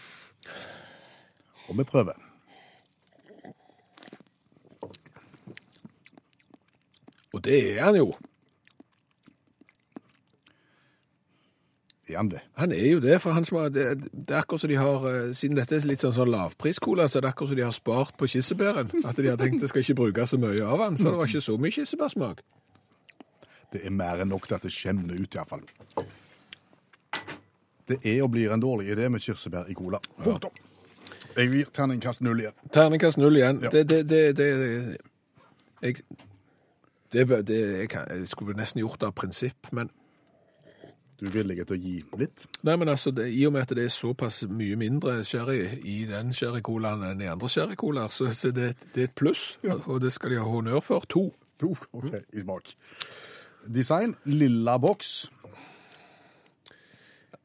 Og 1.68 1.78
vi 1.78 1.84
prøver. 1.84 2.16
Og 7.34 7.44
det 7.46 7.60
er 7.78 7.84
han 7.84 7.96
jo. 8.00 8.14
Er 12.10 12.18
han 12.18 12.30
det? 12.32 12.40
Han 12.58 12.72
er 12.74 12.88
jo 12.90 13.00
det, 13.04 13.20
for 13.22 13.38
han 13.38 13.46
smaker 13.46 13.70
det, 13.70 14.12
det 14.12 14.34
er 14.34 14.40
akkurat 14.42 14.64
som 14.64 14.72
de 14.72 14.78
har 14.80 15.04
eh, 15.10 15.34
Siden 15.38 15.60
dette 15.60 15.78
er 15.78 15.86
litt 15.86 16.02
sånn, 16.02 16.16
sånn 16.16 16.32
lavpriskola, 16.34 17.06
så 17.06 17.20
er 17.20 17.28
det 17.28 17.34
akkurat 17.34 17.52
som 17.52 17.60
de 17.60 17.66
har 17.68 17.76
spart 17.76 18.16
på 18.18 18.30
kirsebæren. 18.34 18.90
At 19.06 19.20
de 19.20 19.30
har 19.30 19.38
tenkt 19.38 19.62
det 19.62 19.70
skal 19.70 19.86
ikke 19.86 19.98
bruke 20.02 20.26
så 20.30 20.40
mye 20.42 20.64
av 20.66 20.82
han, 20.88 20.98
så 20.98 21.12
det 21.12 21.20
var 21.20 21.30
ikke 21.30 21.44
så 21.46 21.58
mye 21.62 21.76
kirsebærsmak. 21.76 22.42
Det 23.70 23.84
er 23.86 23.94
mer 23.94 24.24
enn 24.24 24.32
nok 24.34 24.48
til 24.50 24.58
at 24.58 24.66
det 24.66 24.74
skjemner 24.74 25.20
ut, 25.20 25.38
iallfall. 25.38 25.62
Det 27.90 28.00
er 28.02 28.24
og 28.26 28.32
blir 28.34 28.54
en 28.54 28.62
dårlig 28.62 28.90
idé 28.96 29.10
med 29.10 29.22
kirsebær 29.22 29.70
i 29.70 29.78
cola. 29.78 30.02
Punktum. 30.24 30.58
Jeg 31.38 31.54
gir 31.54 31.70
terningkast 31.74 32.26
null 32.26 32.42
igjen. 32.42 32.58
Terningkast 32.74 33.22
null 33.22 33.38
igjen. 33.38 33.62
Ja. 33.64 33.70
Det, 33.70 33.86
det, 33.90 34.02
det, 34.10 34.24
det, 34.38 34.50
jeg, 35.82 36.02
det, 37.14 37.26
det 37.48 37.60
jeg, 37.60 37.90
kan, 37.90 38.10
jeg 38.10 38.28
skulle 38.28 38.58
nesten 38.58 38.82
gjort 38.82 39.00
det 39.02 39.10
av 39.12 39.16
prinsipp, 39.18 39.70
men 39.72 39.94
Du 41.20 41.28
er 41.28 41.34
villig 41.34 41.66
til 41.68 41.76
å 41.76 41.80
gi 41.84 41.96
litt? 42.22 42.46
Nei, 42.64 42.76
men 42.80 42.92
altså, 42.92 43.12
det, 43.16 43.28
I 43.36 43.44
og 43.48 43.56
med 43.56 43.66
at 43.68 43.74
det 43.76 43.86
er 43.86 43.92
såpass 43.94 44.44
mye 44.48 44.78
mindre 44.80 45.18
sherry 45.28 45.60
i 45.84 45.98
den 46.08 46.32
sherrycolaen 46.36 47.04
enn 47.10 47.24
i 47.26 47.28
andre 47.32 47.50
sherrycolaer, 47.52 48.14
så, 48.16 48.30
så 48.36 48.54
det, 48.56 48.72
det 48.96 49.04
er 49.04 49.10
et 49.10 49.18
pluss, 49.20 49.58
og 49.82 50.00
det 50.04 50.14
skal 50.16 50.36
de 50.36 50.40
ha 50.40 50.48
honnør 50.48 50.80
for. 50.86 51.08
To. 51.12 51.26
To. 51.60 51.74
OK, 51.92 52.14
i 52.32 52.46
smak. 52.46 52.72
Design 53.68 54.16
lilla 54.24 54.78
boks. 54.80 55.30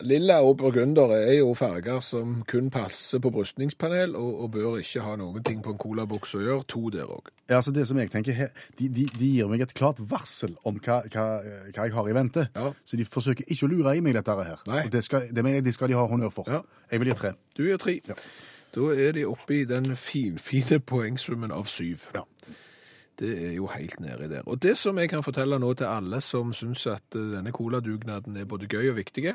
Lilla 0.05 0.37
og 0.45 0.59
burgunder 0.61 1.15
er 1.17 1.39
jo 1.39 1.55
farger 1.57 2.03
som 2.05 2.43
kun 2.49 2.67
passer 2.73 3.23
på 3.25 3.31
brystningspanel, 3.33 4.13
og, 4.21 4.43
og 4.45 4.51
bør 4.53 4.77
ikke 4.83 5.01
ha 5.01 5.15
noen 5.17 5.45
ting 5.47 5.63
på 5.65 5.73
en 5.73 5.79
colaboks 5.81 6.35
å 6.37 6.43
gjøre. 6.43 6.67
To 6.75 6.91
der 6.93 7.09
òg. 7.09 7.31
Ja, 7.49 7.59
altså 7.59 7.73
det 7.73 7.87
som 7.89 7.99
jeg 8.01 8.11
tenker 8.13 8.37
de, 8.79 8.89
de, 8.89 9.07
de 9.09 9.31
gir 9.39 9.49
meg 9.49 9.65
et 9.65 9.73
klart 9.77 10.03
varsel 10.11 10.59
om 10.69 10.77
hva, 10.77 11.01
hva, 11.09 11.25
hva 11.71 11.87
jeg 11.87 11.95
har 11.97 12.11
i 12.11 12.17
vente. 12.17 12.47
Ja. 12.53 12.73
Så 12.85 13.01
de 13.01 13.07
forsøker 13.09 13.49
ikke 13.49 13.65
å 13.65 13.71
lure 13.73 13.95
i 13.97 14.03
meg 14.05 14.19
dette 14.19 14.37
her. 14.41 14.61
Nei. 14.69 14.83
Og 14.85 14.93
det, 14.93 15.05
skal, 15.07 15.31
det 15.33 15.45
mener 15.45 15.63
jeg 15.63 15.69
de 15.71 15.75
skal 15.77 15.93
de 15.93 15.97
ha 15.97 16.05
honnør 16.11 16.35
for. 16.37 16.53
Ja. 16.53 16.61
Jeg 16.93 17.01
vil 17.01 17.13
gi 17.13 17.17
tre. 17.23 17.33
Du 17.57 17.65
gjør 17.65 17.81
tre. 17.87 17.97
Ja. 18.09 18.19
Da 18.75 18.91
er 18.99 19.17
de 19.17 19.25
oppe 19.31 19.57
i 19.61 19.65
den 19.71 19.97
finfine 19.97 20.81
poengsummen 20.85 21.55
av 21.55 21.71
syv. 21.73 22.11
Ja. 22.17 22.27
Det 23.19 23.31
er 23.47 23.53
jo 23.55 23.69
helt 23.71 24.01
nedi 24.03 24.29
der. 24.29 24.43
Og 24.51 24.61
det 24.63 24.75
som 24.79 24.99
jeg 24.99 25.09
kan 25.13 25.23
fortelle 25.23 25.59
nå 25.63 25.73
til 25.79 25.87
alle 25.87 26.19
som 26.25 26.51
syns 26.53 26.89
at 26.91 27.15
eh, 27.15 27.29
denne 27.37 27.55
coladugnaden 27.55 28.37
er 28.37 28.49
både 28.51 28.67
gøy 28.67 28.91
og 28.91 28.99
viktig, 28.99 29.29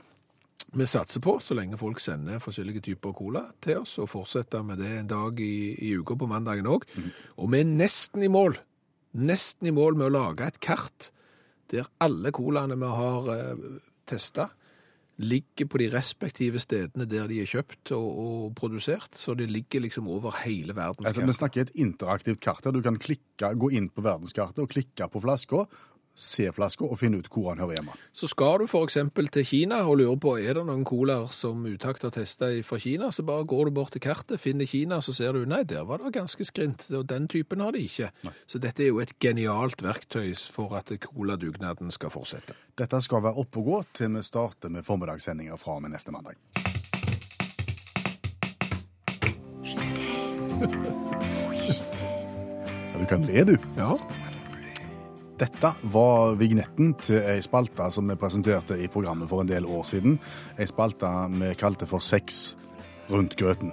vi 0.73 0.85
satser 0.85 1.21
på, 1.23 1.37
så 1.41 1.55
lenge 1.57 1.79
folk 1.79 2.01
sender 2.03 2.41
forskjellige 2.43 2.83
typer 2.85 3.13
cola 3.17 3.45
til 3.63 3.81
oss, 3.81 3.95
og 4.01 4.09
fortsetter 4.11 4.65
med 4.65 4.81
det 4.83 4.91
en 4.99 5.09
dag 5.09 5.39
i, 5.41 5.73
i 5.89 5.95
uka 5.97 6.17
på 6.19 6.27
mandagen 6.29 6.69
òg. 6.69 6.85
Og 7.37 7.49
vi 7.53 7.63
er 7.63 7.69
nesten 7.69 8.25
i 8.25 8.29
mål. 8.31 8.59
Nesten 9.17 9.71
i 9.71 9.73
mål 9.73 9.97
med 9.97 10.11
å 10.11 10.15
lage 10.19 10.45
et 10.45 10.59
kart 10.61 11.09
der 11.69 11.89
alle 12.01 12.31
colaene 12.33 12.77
vi 12.81 12.87
har 12.97 13.27
eh, 13.33 13.67
testa, 14.09 14.49
ligger 15.19 15.67
på 15.67 15.81
de 15.81 15.89
respektive 15.91 16.61
stedene 16.63 17.03
der 17.09 17.27
de 17.27 17.41
er 17.43 17.49
kjøpt 17.49 17.91
og, 17.91 18.07
og 18.23 18.43
produsert. 18.55 19.17
Så 19.19 19.35
det 19.35 19.49
ligger 19.51 19.83
liksom 19.83 20.07
over 20.07 20.37
hele 20.45 20.71
Altså, 20.71 20.79
verdenskartet. 20.79 21.27
vi 21.27 21.35
snakker 21.35 21.65
et 21.65 21.73
interaktivt 21.75 22.39
kart 22.41 22.63
her. 22.65 22.71
Du 22.71 22.81
kan 22.85 22.97
klikke, 22.97 23.51
gå 23.59 23.71
inn 23.75 23.89
på 23.91 24.05
verdenskartet 24.05 24.63
og 24.63 24.71
klikke 24.71 25.09
på 25.11 25.21
flaska, 25.25 25.65
se 26.19 26.49
flaska 26.51 26.83
og 26.83 26.99
finne 26.99 27.21
ut 27.21 27.29
hvor 27.31 27.49
han 27.51 27.61
hører 27.63 27.79
hjemme. 27.79 27.95
Så 28.13 28.27
skal 28.31 28.59
du 28.61 28.65
f.eks. 28.67 28.97
til 29.31 29.45
Kina 29.47 29.81
og 29.87 29.99
lurer 30.01 30.19
på 30.19 30.35
er 30.39 30.57
det 30.57 30.65
noen 30.67 30.85
colaer 30.87 31.31
som 31.33 31.63
Utakt 31.69 32.03
har 32.03 32.13
testa 32.15 32.51
fra 32.65 32.79
Kina, 32.81 33.11
så 33.15 33.23
bare 33.27 33.47
går 33.47 33.69
du 33.69 33.75
bort 33.79 33.93
til 33.95 34.03
kartet, 34.03 34.39
finner 34.41 34.67
Kina, 34.69 34.99
så 35.05 35.15
ser 35.15 35.33
du 35.37 35.45
nei, 35.47 35.63
der 35.63 35.87
var 35.87 36.03
det 36.03 36.13
ganske 36.17 36.45
skrint, 36.47 36.89
og 36.91 37.07
den 37.09 37.29
typen 37.31 37.63
har 37.63 37.75
de 37.75 37.85
ikke. 37.87 38.11
Så 38.49 38.59
dette 38.59 38.83
er 38.83 38.91
jo 38.91 38.99
et 39.03 39.15
genialt 39.23 39.83
verktøy 39.85 40.33
for 40.51 40.75
at 40.79 40.91
coladugnaden 41.07 41.91
skal 41.95 42.11
fortsette. 42.13 42.57
Dette 42.79 43.01
skal 43.05 43.23
være 43.23 43.39
oppe 43.39 43.63
og 43.63 43.71
gå 43.71 43.83
til 44.01 44.15
vi 44.15 44.23
starter 44.25 44.71
med 44.73 44.83
formiddagssendinger 44.87 45.59
fra 45.59 45.77
og 45.77 45.85
med 45.85 45.95
neste 45.95 46.11
mandag. 46.15 46.35
Ja, 52.99 52.99
du 52.99 53.05
kan 53.07 53.21
le, 53.23 53.43
du. 53.45 53.55
Ja. 53.77 53.93
Dette 55.39 55.71
var 55.93 56.33
vignetten 56.39 56.93
til 56.99 57.21
ei 57.23 57.39
spalte 57.43 57.85
som 57.95 58.09
vi 58.11 58.17
presenterte 58.19 58.75
i 58.75 58.89
programmet 58.91 59.29
for 59.31 59.43
en 59.43 59.49
del 59.49 59.67
år 59.67 59.85
siden. 59.87 60.17
Ei 60.59 60.67
spalte 60.67 61.07
vi 61.37 61.53
kalte 61.59 61.87
for 61.87 62.03
Sex 62.03 62.57
rundt 63.09 63.37
grøten. 63.39 63.71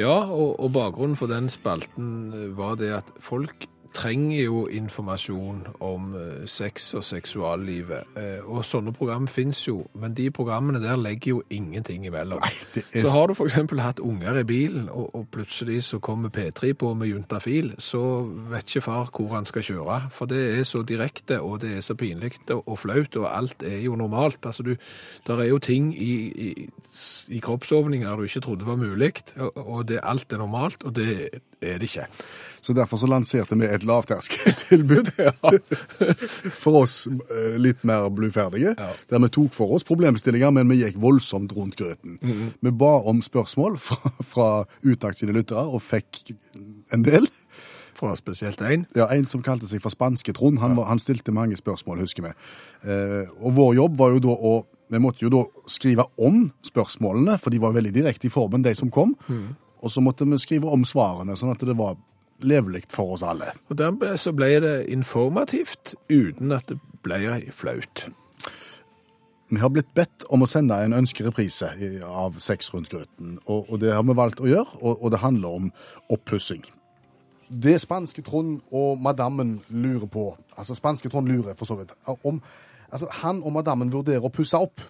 Ja, 0.00 0.24
og, 0.26 0.56
og 0.58 0.72
bakgrunnen 0.74 1.18
for 1.18 1.30
den 1.30 1.50
spalten 1.52 2.32
var 2.58 2.78
det 2.80 2.90
at 3.00 3.14
folk 3.22 3.68
trenger 3.94 4.44
jo 4.44 4.66
informasjon 4.70 5.64
om 5.82 6.12
eh, 6.14 6.44
sex 6.46 6.92
og 6.94 7.02
seksuallivet. 7.04 8.06
Eh, 8.16 8.38
og 8.46 8.62
sånne 8.64 8.92
program 8.94 9.26
finnes 9.30 9.58
jo, 9.66 9.80
men 9.98 10.14
de 10.14 10.28
programmene 10.30 10.78
der 10.82 10.96
legger 11.00 11.32
jo 11.34 11.42
ingenting 11.50 12.06
imellom. 12.06 12.38
Nei, 12.40 12.82
er- 12.94 13.02
Så 13.02 13.10
har 13.10 13.26
du 13.26 13.34
eksempel 13.44 13.80
hatt 13.82 13.98
unger 14.00 14.38
i 14.40 14.44
bilen, 14.44 14.88
og, 14.88 15.10
og 15.14 15.26
plutselig 15.34 15.80
så 15.84 15.98
kommer 15.98 16.28
P3 16.30 16.72
på 16.78 16.92
med 16.94 17.08
juntafil, 17.10 17.72
så 17.78 18.02
vet 18.50 18.64
ikke 18.70 18.84
far 18.86 19.10
hvor 19.10 19.34
han 19.34 19.46
skal 19.46 19.62
kjøre. 19.62 20.00
For 20.14 20.26
det 20.30 20.42
er 20.60 20.64
så 20.64 20.82
direkte, 20.86 21.40
og 21.40 21.60
det 21.60 21.76
er 21.76 21.80
så 21.80 21.94
pinlig 21.98 22.36
og, 22.50 22.62
og 22.68 22.78
flaut, 22.78 23.16
og 23.16 23.26
alt 23.36 23.62
er 23.66 23.80
jo 23.84 23.96
normalt. 23.96 24.38
Altså 24.46 24.62
du, 24.62 24.76
der 25.26 25.34
er 25.42 25.50
jo 25.50 25.58
ting 25.58 25.90
i, 25.98 26.12
i, 26.30 26.68
i 27.28 27.38
kroppsåpninger 27.42 28.16
du 28.16 28.22
ikke 28.22 28.40
trodde 28.40 28.66
var 28.66 28.76
mulig, 28.76 29.12
og, 29.36 29.56
og 29.56 29.88
det, 29.88 30.00
alt 30.02 30.32
er 30.32 30.38
normalt, 30.38 30.84
og 30.84 30.94
det 30.96 31.28
er 31.62 31.78
det 31.78 31.90
ikke. 31.90 32.06
Så 32.60 32.74
derfor 32.76 33.00
så 33.00 33.08
lanserte 33.08 33.56
vi 33.56 33.64
et 33.64 33.84
lavterskeltilbud 33.88 35.08
for 36.62 36.82
oss 36.82 37.06
eh, 37.08 37.56
litt 37.60 37.84
mer 37.88 38.08
bluferdige, 38.12 38.74
Ja. 38.78 38.90
der 39.10 39.22
vi 39.24 39.28
tok 39.32 39.54
for 39.56 39.72
oss 39.76 39.84
problemstillinger, 39.88 40.50
men 40.52 40.68
vi 40.68 40.82
gikk 40.82 40.98
voldsomt 41.00 41.52
rundt 41.56 41.76
grøten. 41.80 42.18
Mhm. 42.20 42.50
Vi 42.60 42.70
ba 42.70 42.98
om 43.08 43.22
spørsmål 43.24 43.78
fra, 43.78 44.12
fra 44.24 44.48
Utakt 44.84 45.18
sine 45.18 45.32
lyttere, 45.36 45.64
og 45.66 45.80
fikk 45.82 46.34
en 46.92 47.02
del. 47.06 47.28
Fra 48.00 48.14
spesielt 48.16 48.60
en. 48.64 48.86
Ja, 48.96 49.06
En 49.12 49.26
som 49.28 49.42
kalte 49.44 49.66
seg 49.68 49.82
for 49.84 49.92
Spanske-Trond. 49.92 50.58
Han, 50.62 50.76
ja. 50.78 50.84
han 50.88 50.98
stilte 50.98 51.32
mange 51.36 51.56
spørsmål, 51.60 51.98
husker 52.00 52.22
vi. 52.28 52.30
Eh, 52.88 53.26
og 53.40 53.56
vår 53.58 53.74
jobb 53.76 53.98
var 54.00 54.14
jo 54.16 54.22
da 54.28 54.36
å 54.36 54.54
Vi 54.90 54.98
måtte 54.98 55.22
jo 55.22 55.28
da 55.30 55.44
skrive 55.70 56.02
om 56.18 56.48
spørsmålene, 56.66 57.36
for 57.38 57.50
de 57.54 57.60
var 57.62 57.70
veldig 57.76 57.92
direkte 57.94 58.26
i 58.26 58.30
formen, 58.34 58.62
de 58.64 58.72
som 58.74 58.90
kom. 58.90 59.12
Og 59.80 59.92
så 59.92 60.02
måtte 60.04 60.28
vi 60.28 60.38
skrive 60.40 60.70
om 60.70 60.84
svarene, 60.84 61.36
sånn 61.36 61.54
at 61.54 61.64
det 61.64 61.76
var 61.78 61.98
levelig 62.44 62.86
for 62.92 63.16
oss 63.16 63.24
alle. 63.26 63.52
Og 63.68 63.78
dermed 63.80 64.16
så 64.20 64.32
ble 64.36 64.52
det 64.64 64.74
informativt, 64.92 65.94
uten 66.08 66.52
at 66.56 66.68
det 66.68 66.78
ble 67.04 67.20
flaut. 67.56 68.06
Vi 69.50 69.58
har 69.58 69.72
blitt 69.74 69.90
bedt 69.98 70.22
om 70.30 70.44
å 70.44 70.48
sende 70.48 70.76
en 70.78 70.94
ønskereprise 70.94 71.72
av 72.06 72.36
Seks 72.38 72.68
rundt 72.70 72.90
grøten, 72.92 73.38
og, 73.46 73.66
og 73.66 73.80
det 73.82 73.90
har 73.96 74.04
vi 74.06 74.14
valgt 74.14 74.42
å 74.42 74.46
gjøre, 74.46 74.78
og, 74.78 75.00
og 75.00 75.10
det 75.10 75.24
handler 75.24 75.56
om 75.58 75.72
oppussing. 76.14 76.62
Det 77.50 77.74
spanske 77.82 78.22
Trond 78.22 78.60
og 78.70 79.00
madammen 79.02 79.56
lurer 79.74 80.06
på, 80.06 80.28
altså 80.54 80.76
spanske 80.78 81.10
Trond 81.10 81.26
lurer 81.26 81.58
for 81.58 81.66
så 81.66 81.80
vidt, 81.80 81.90
om 82.06 82.38
altså, 82.92 83.08
han 83.24 83.42
og 83.42 83.56
madammen 83.56 83.90
vurderer 83.90 84.22
å 84.22 84.30
pusse 84.30 84.58
opp. 84.58 84.84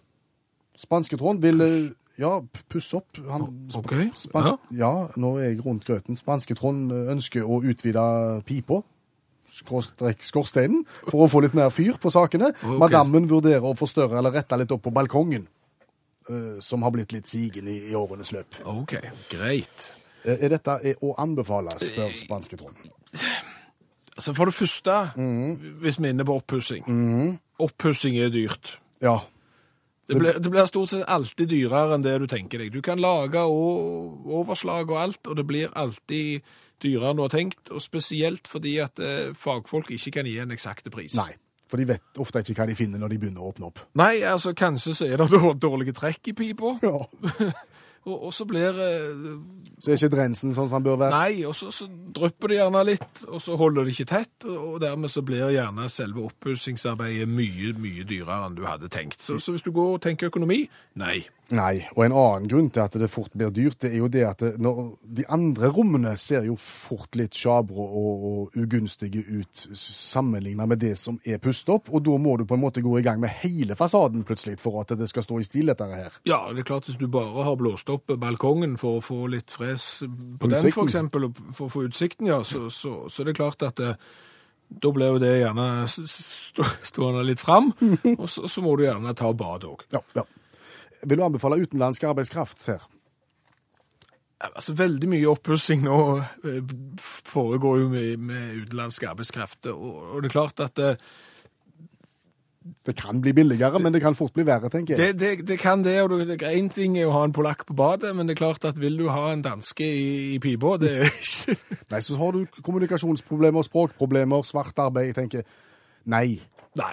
Spanske 0.76 1.16
Trond 1.16 1.40
vil 1.40 1.64
eh, 1.64 1.88
ja, 2.20 2.34
puss 2.70 2.92
opp. 2.94 3.18
Han, 3.30 3.46
Ok, 3.78 3.94
spans, 4.14 4.50
ja. 4.76 4.90
nå 5.16 5.30
er 5.40 5.50
jeg 5.50 5.62
rundt 5.64 5.86
grøten. 5.88 6.18
Spanske 6.20 6.54
Trond 6.58 6.92
eh, 6.92 7.10
ønsker 7.14 7.46
å 7.48 7.60
utvide 7.64 8.04
pipa, 8.48 8.82
skorsteinen, 9.50 10.84
for 11.08 11.24
å 11.24 11.30
få 11.30 11.42
litt 11.44 11.56
mer 11.58 11.72
fyr 11.74 11.96
på 12.00 12.12
sakene. 12.14 12.52
Okay. 12.54 12.76
Madammen 12.80 13.26
vurderer 13.30 13.64
å 13.66 13.74
forstørre 13.78 14.20
eller 14.20 14.34
rette 14.36 14.58
litt 14.60 14.72
opp 14.74 14.84
på 14.86 14.92
balkongen, 14.94 15.46
eh, 16.28 16.58
som 16.62 16.84
har 16.86 16.92
blitt 16.94 17.12
litt 17.16 17.26
sigen 17.30 17.68
i, 17.70 17.78
i 17.90 17.96
årenes 17.98 18.32
løp. 18.36 18.60
OK, 18.70 18.96
greit. 19.32 19.88
Eh, 20.24 20.36
Er 20.44 20.52
dette 20.52 20.78
er 20.84 21.00
å 21.02 21.14
anbefale, 21.18 21.72
spør 21.80 22.12
spanske 22.20 22.58
Trond. 22.60 22.76
Altså 24.20 24.34
For 24.36 24.50
det 24.50 24.54
første, 24.54 24.94
hvis 25.80 25.96
vi 25.98 26.06
er 26.10 26.12
inne 26.12 26.26
på 26.28 26.34
oppussing 26.36 26.84
Oppussing 27.60 28.18
er 28.20 28.28
dyrt. 28.32 28.74
Ja, 29.00 29.18
Det 30.10 30.18
blir, 30.18 30.38
det 30.42 30.50
blir 30.50 30.66
stort 30.66 30.90
sett 30.90 31.04
alltid 31.06 31.52
dyrere 31.52 31.94
enn 31.94 32.02
det 32.04 32.16
du 32.18 32.26
tenker 32.30 32.58
deg. 32.64 32.72
Du 32.74 32.82
kan 32.82 32.98
lage 32.98 33.42
overslag 33.46 34.90
og 34.90 34.98
alt, 34.98 35.20
og 35.30 35.38
det 35.38 35.46
blir 35.46 35.70
alltid 35.78 36.42
dyrere 36.82 37.12
enn 37.12 37.20
du 37.20 37.24
har 37.26 37.32
tenkt. 37.34 37.62
Og 37.70 37.82
spesielt 37.84 38.50
fordi 38.50 38.78
at 38.82 38.98
eh, 38.98 39.30
fagfolk 39.38 39.92
ikke 39.94 40.18
kan 40.18 40.26
gi 40.28 40.38
en 40.42 40.50
eksakte 40.56 40.92
pris. 40.92 41.14
nei. 41.18 41.32
For 41.70 41.78
de 41.78 41.84
vet 41.86 42.18
ofte 42.18 42.40
ikke 42.42 42.56
hva 42.64 42.64
de 42.66 42.74
finner 42.74 42.98
når 42.98 43.12
de 43.12 43.18
begynner 43.22 43.44
å 43.46 43.52
åpne 43.52 43.68
opp. 43.68 43.84
Nei, 43.94 44.24
altså 44.26 44.50
kanskje 44.58 44.90
så 44.98 45.06
er 45.06 45.20
det 45.22 45.28
dårlige 45.62 45.94
trekk 45.94 46.32
i 46.32 46.34
pipa, 46.34 46.72
Ja. 46.82 47.04
og, 48.08 48.14
og 48.28 48.34
så 48.34 48.46
blir 48.48 48.78
eh, 48.80 49.24
Så 49.80 49.90
er 49.90 49.98
ikke 49.98 50.12
drensen 50.14 50.54
sånn 50.56 50.68
som 50.70 50.78
han 50.78 50.86
bør 50.86 51.00
være. 51.02 51.16
Nei, 51.16 51.42
og 51.48 51.54
så, 51.56 51.68
så 51.74 51.88
drypper 51.88 52.52
det 52.52 52.60
gjerne 52.60 52.84
litt, 52.88 53.24
og 53.28 53.42
så 53.44 53.58
holder 53.60 53.84
det 53.84 53.94
ikke 53.96 54.08
tett, 54.12 54.46
og 54.48 54.78
dermed 54.82 55.12
så 55.12 55.24
blir 55.26 55.52
gjerne 55.54 55.88
selve 55.92 56.24
oppussingsarbeidet 56.30 57.28
mye, 57.28 57.74
mye 57.80 58.06
dyrere 58.08 58.48
enn 58.48 58.56
du 58.56 58.64
hadde 58.68 58.88
tenkt. 58.92 59.20
Så, 59.24 59.36
så 59.42 59.54
hvis 59.56 59.66
du 59.66 59.72
går 59.76 59.98
og 59.98 60.02
tenker 60.04 60.32
økonomi, 60.32 60.62
nei. 61.00 61.20
Nei, 61.50 61.80
og 61.96 62.04
en 62.04 62.14
annen 62.14 62.46
grunn 62.50 62.68
til 62.70 62.84
at 62.84 62.94
det 63.00 63.08
fort 63.10 63.32
blir 63.34 63.50
dyrt, 63.54 63.80
det 63.82 63.90
er 63.90 63.98
jo 63.98 64.08
det 64.12 64.22
at 64.28 64.42
det, 64.44 64.74
de 65.18 65.24
andre 65.34 65.70
rommene 65.74 66.12
ser 66.20 66.46
jo 66.46 66.54
fort 66.60 67.18
litt 67.18 67.34
sjabre 67.34 67.82
og, 67.82 68.26
og 68.30 68.58
ugunstige 68.60 69.24
ut 69.26 69.64
sammenlignet 69.74 70.70
med 70.70 70.82
det 70.82 70.92
som 71.00 71.18
er 71.26 71.42
pustet 71.42 71.74
opp, 71.74 71.90
og 71.90 72.04
da 72.06 72.14
må 72.22 72.36
du 72.38 72.46
på 72.46 72.54
en 72.54 72.62
måte 72.62 72.84
gå 72.84 72.94
i 73.00 73.04
gang 73.06 73.18
med 73.22 73.34
hele 73.42 73.74
fasaden 73.78 74.22
plutselig 74.26 74.60
for 74.62 74.78
at 74.84 74.94
det 74.98 75.10
skal 75.10 75.26
stå 75.26 75.40
i 75.42 75.48
stil 75.48 75.72
dette 75.72 75.90
her. 75.90 76.20
Ja, 76.28 76.44
det 76.54 76.62
er 76.62 76.70
klart 76.70 76.86
hvis 76.86 77.00
du 77.00 77.08
bare 77.10 77.46
har 77.46 77.58
blåst 77.58 77.90
opp 77.90 78.14
balkongen 78.20 78.78
for 78.80 79.00
å 79.00 79.04
få 79.04 79.24
litt 79.34 79.50
fres 79.50 79.90
på 80.04 80.50
den, 80.50 80.70
for 80.70 80.86
eksempel, 80.86 81.32
for 81.50 81.66
å 81.66 81.72
få 81.72 81.86
utsikten, 81.90 82.30
ja, 82.30 82.44
så, 82.46 82.68
så, 82.70 83.08
så 83.10 83.26
det 83.26 83.34
er 83.34 83.42
klart 83.42 83.66
at 83.66 83.80
det, 83.80 83.96
da 84.70 84.92
blir 84.94 85.16
jo 85.16 85.22
det 85.22 85.38
gjerne 85.40 85.70
stående 85.90 87.26
litt 87.26 87.42
fram, 87.42 87.72
og 88.20 88.28
så, 88.30 88.46
så 88.46 88.62
må 88.62 88.78
du 88.78 88.86
gjerne 88.86 89.18
ta 89.18 89.32
bad 89.34 89.66
òg. 89.66 89.88
Ja, 89.90 90.04
ja. 90.14 90.26
Vil 91.06 91.20
du 91.20 91.24
anbefale 91.24 91.60
utenlandsk 91.62 92.04
arbeidskraft 92.10 92.66
her? 92.70 92.84
Altså, 94.40 94.72
veldig 94.72 95.08
mye 95.12 95.28
oppussing 95.28 95.82
nå 95.84 95.96
eh, 96.48 96.60
foregår 97.28 97.82
jo 97.82 97.88
med, 97.92 98.22
med 98.24 98.62
utenlandsk 98.62 99.04
arbeidskraft, 99.10 99.66
og, 99.68 99.98
og 100.14 100.22
det 100.22 100.30
er 100.30 100.32
klart 100.32 100.62
at 100.64 100.76
det, 100.80 100.94
Det 102.86 102.94
kan 102.96 103.20
bli 103.20 103.32
billigere, 103.32 103.78
men 103.80 103.92
det 103.92 104.00
kan 104.00 104.16
fort 104.16 104.32
bli 104.36 104.44
verre, 104.44 104.68
tenker 104.72 104.96
jeg. 104.96 105.18
det, 105.20 105.46
det, 105.48 105.58
kan 105.58 105.84
det, 105.84 106.02
og 106.02 106.12
Én 106.44 106.68
ting 106.72 106.96
er 106.98 107.08
å 107.08 107.14
ha 107.18 107.24
en 107.24 107.32
polakk 107.36 107.66
på 107.68 107.76
badet, 107.76 108.14
men 108.16 108.28
det 108.28 108.36
er 108.36 108.40
klart 108.40 108.64
at 108.64 108.80
vil 108.80 108.96
du 109.00 109.08
ha 109.08 109.30
en 109.32 109.44
danske 109.44 109.84
i, 109.84 110.34
i 110.36 110.38
pipa, 110.38 110.76
det 110.80 110.92
er 111.00 111.08
ikke 111.08 111.56
Nei, 111.90 112.00
så 112.00 112.16
har 112.20 112.36
du 112.36 112.60
kommunikasjonsproblemer, 112.62 113.64
språkproblemer, 113.66 114.44
svart 114.46 114.78
arbeid. 114.78 115.10
Jeg 115.10 115.16
tenker 115.16 115.42
nei. 116.06 116.38
Nei, 116.78 116.92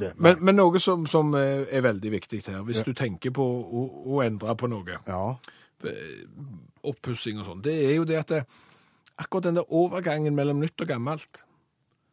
det. 0.00 0.12
Nei. 0.16 0.32
Men, 0.32 0.44
men 0.48 0.56
noe 0.56 0.80
som, 0.80 1.02
som 1.10 1.34
er 1.36 1.66
er 1.68 1.82
veldig 1.84 2.10
viktig 2.14 2.42
her, 2.46 2.62
hvis 2.64 2.80
du 2.86 2.92
tenker 2.96 3.30
på 3.36 3.44
å, 3.44 3.82
å 4.16 4.22
endre 4.24 4.54
på 4.56 4.70
noe, 4.72 4.96
Ja. 5.06 5.36
eh, 5.84 6.22
oppussing 6.84 7.38
og 7.40 7.46
sånn, 7.48 7.62
det 7.64 7.74
er 7.84 7.94
jo 7.98 8.04
det 8.08 8.16
at 8.22 8.28
det, 8.32 8.42
akkurat 9.20 9.44
den 9.50 9.60
der 9.60 9.68
overgangen 9.72 10.34
mellom 10.34 10.60
nytt 10.60 10.80
og 10.80 10.88
gammelt, 10.88 11.42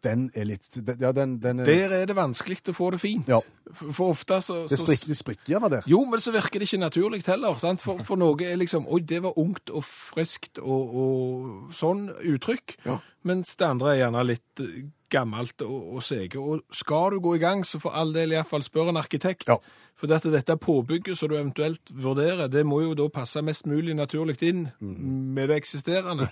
Den 0.02 0.30
er 0.34 0.46
litt 0.50 0.66
den- 0.74 0.98
Ja, 1.00 1.12
den, 1.14 1.36
den 1.40 1.60
er, 1.62 1.66
der 1.70 1.92
er 2.00 2.06
det 2.10 2.16
vanskelig 2.18 2.58
å 2.72 2.74
få 2.74 2.92
det 2.96 3.00
fint. 3.04 3.28
Ja. 3.30 3.38
For, 3.72 4.10
ofte 4.16 4.40
så... 4.42 4.64
det, 4.68 4.78
så- 4.80 4.86
sprikker, 4.86 5.08
det 5.12 5.18
sprikker 5.20 5.54
gjerne 5.54 5.70
der. 5.70 5.84
Jo, 5.90 6.00
men 6.10 6.20
så 6.24 6.34
virker 6.34 6.60
det 6.60 6.68
ikke 6.70 6.82
naturlig 6.82 7.22
heller. 7.28 7.60
Sant? 7.62 7.82
For, 7.86 8.02
for 8.08 8.18
noe 8.18 8.36
er 8.48 8.58
liksom 8.58 8.88
Oi, 8.90 9.02
det 9.06 9.22
var 9.24 9.38
ungt 9.38 9.70
og 9.70 9.86
friskt 9.86 10.58
og, 10.62 10.96
og 11.04 11.76
sånn 11.78 12.08
uttrykk. 12.34 12.80
Ja. 12.90 12.98
Mens 13.30 13.54
det 13.56 13.68
andre 13.68 13.94
er 13.94 14.00
gjerne 14.02 14.24
litt 14.26 14.64
eh, 14.66 14.82
gammelt 15.14 15.62
og, 15.62 15.98
og 16.00 16.04
sege. 16.08 16.40
Og 16.42 16.64
skal 16.74 17.12
du 17.14 17.20
gå 17.22 17.36
i 17.38 17.44
gang, 17.44 17.62
så 17.68 17.78
for 17.84 17.94
all 17.94 18.14
del 18.16 18.34
iallfall 18.34 18.64
spør 18.66 18.90
en 18.90 18.98
arkitekt. 19.02 19.46
Ja. 19.52 19.60
For 20.02 20.10
dette, 20.10 20.32
dette 20.34 20.56
påbygget 20.58 21.14
som 21.14 21.30
du 21.30 21.36
eventuelt 21.38 21.92
vurderer, 21.94 22.48
det 22.50 22.64
må 22.66 22.80
jo 22.82 22.96
da 22.98 23.06
passe 23.14 23.44
mest 23.46 23.68
mulig 23.70 23.94
naturlig 23.94 24.40
inn 24.48 24.64
med 24.82 25.52
det 25.52 25.60
eksisterende. 25.62 26.26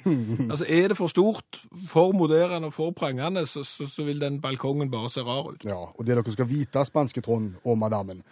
altså 0.49 0.65
Er 0.65 0.88
det 0.89 0.95
for 0.97 1.11
stort, 1.11 1.59
for 1.88 2.15
moderne 2.17 2.72
og 2.72 2.74
for 2.74 2.95
prangende, 2.97 3.43
så, 3.45 3.61
så, 3.61 3.86
så 3.86 4.05
vil 4.07 4.22
den 4.22 4.39
balkongen 4.41 4.89
bare 4.89 5.11
se 5.13 5.22
rar 5.22 5.51
ut. 5.51 5.67
Ja, 5.70 5.78
og 5.86 6.01
det 6.07 6.17
dere 6.17 6.34
skal 6.34 6.49
vite, 6.49 6.82
spanske 6.89 7.22
Trond 7.22 7.59
og 7.61 7.78
madammen, 7.78 8.24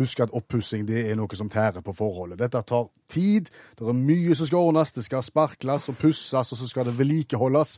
husk 0.00 0.22
at 0.24 0.32
oppussing 0.32 0.86
det 0.88 1.02
er 1.10 1.18
noe 1.20 1.36
som 1.36 1.50
tærer 1.52 1.84
på 1.84 1.92
forholdet. 1.92 2.38
Dette 2.40 2.62
tar 2.64 2.86
tid, 3.12 3.50
det 3.76 3.84
er 3.84 3.98
mye 3.98 4.38
som 4.38 4.48
skal 4.48 4.70
ordnes, 4.70 4.94
det 4.96 5.04
skal 5.04 5.26
sparkles 5.26 5.90
og 5.92 5.98
pusses, 6.00 6.54
og 6.54 6.62
så 6.62 6.70
skal 6.70 6.88
det 6.88 6.96
vedlikeholdes. 6.96 7.74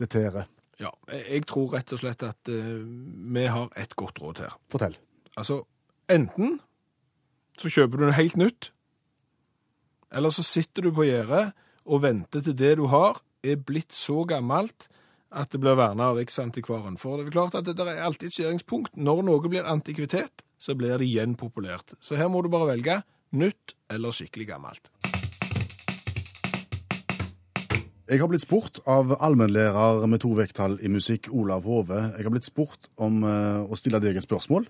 Det 0.00 0.08
tærer. 0.08 0.48
Ja, 0.80 0.88
jeg 1.12 1.44
tror 1.44 1.76
rett 1.76 1.92
og 1.92 2.00
slett 2.00 2.24
at 2.24 2.48
uh, 2.48 2.80
vi 2.80 3.44
har 3.44 3.68
et 3.76 3.92
godt 3.92 4.22
råd 4.24 4.40
her. 4.46 4.56
Fortell. 4.72 4.96
Altså, 5.36 5.60
enten 6.10 6.58
så 7.60 7.70
kjøper 7.72 8.00
du 8.00 8.06
noe 8.08 8.16
helt 8.16 8.38
nytt, 8.40 8.70
eller 10.10 10.32
så 10.34 10.44
sitter 10.46 10.88
du 10.88 10.94
på 10.94 11.06
gjerdet 11.06 11.50
og 11.86 12.02
venter 12.04 12.42
til 12.44 12.56
det 12.56 12.76
du 12.80 12.86
har 12.90 13.20
er 13.46 13.60
blitt 13.60 13.94
så 13.96 14.24
gammelt 14.28 14.88
at 15.30 15.52
det 15.52 15.60
blir 15.62 15.78
vernet 15.78 16.02
av 16.08 16.18
Riksantikvaren. 16.18 16.98
For 16.98 17.20
det 17.20 17.28
er 17.28 17.36
klart 17.36 17.56
at 17.58 17.68
det 17.68 17.86
er 17.86 18.02
alltid 18.02 18.30
et 18.30 18.38
skjæringspunkt. 18.40 18.96
Når 18.98 19.22
noe 19.28 19.52
blir 19.52 19.68
antikvitet, 19.68 20.42
så 20.58 20.74
blir 20.76 20.98
det 20.98 21.06
igjen 21.06 21.38
populært. 21.38 21.94
Så 22.02 22.18
her 22.18 22.28
må 22.32 22.42
du 22.42 22.50
bare 22.52 22.72
velge 22.74 23.00
nytt 23.30 23.76
eller 23.90 24.16
skikkelig 24.16 24.50
gammelt. 24.50 24.90
Jeg 28.10 28.18
har 28.18 28.26
blitt 28.26 28.42
spurt 28.42 28.80
av 28.90 29.12
allmennlærer 29.22 30.02
med 30.10 30.18
to 30.24 30.32
vekttall 30.34 30.72
i 30.82 30.88
musikk, 30.90 31.28
Olav 31.30 31.62
Hove. 31.62 32.00
Jeg 32.16 32.26
har 32.26 32.32
blitt 32.34 32.48
spurt 32.48 32.88
om 32.98 33.20
eh, 33.22 33.60
å 33.62 33.76
stille 33.78 34.00
deg 34.02 34.18
et 34.18 34.26
spørsmål. 34.26 34.66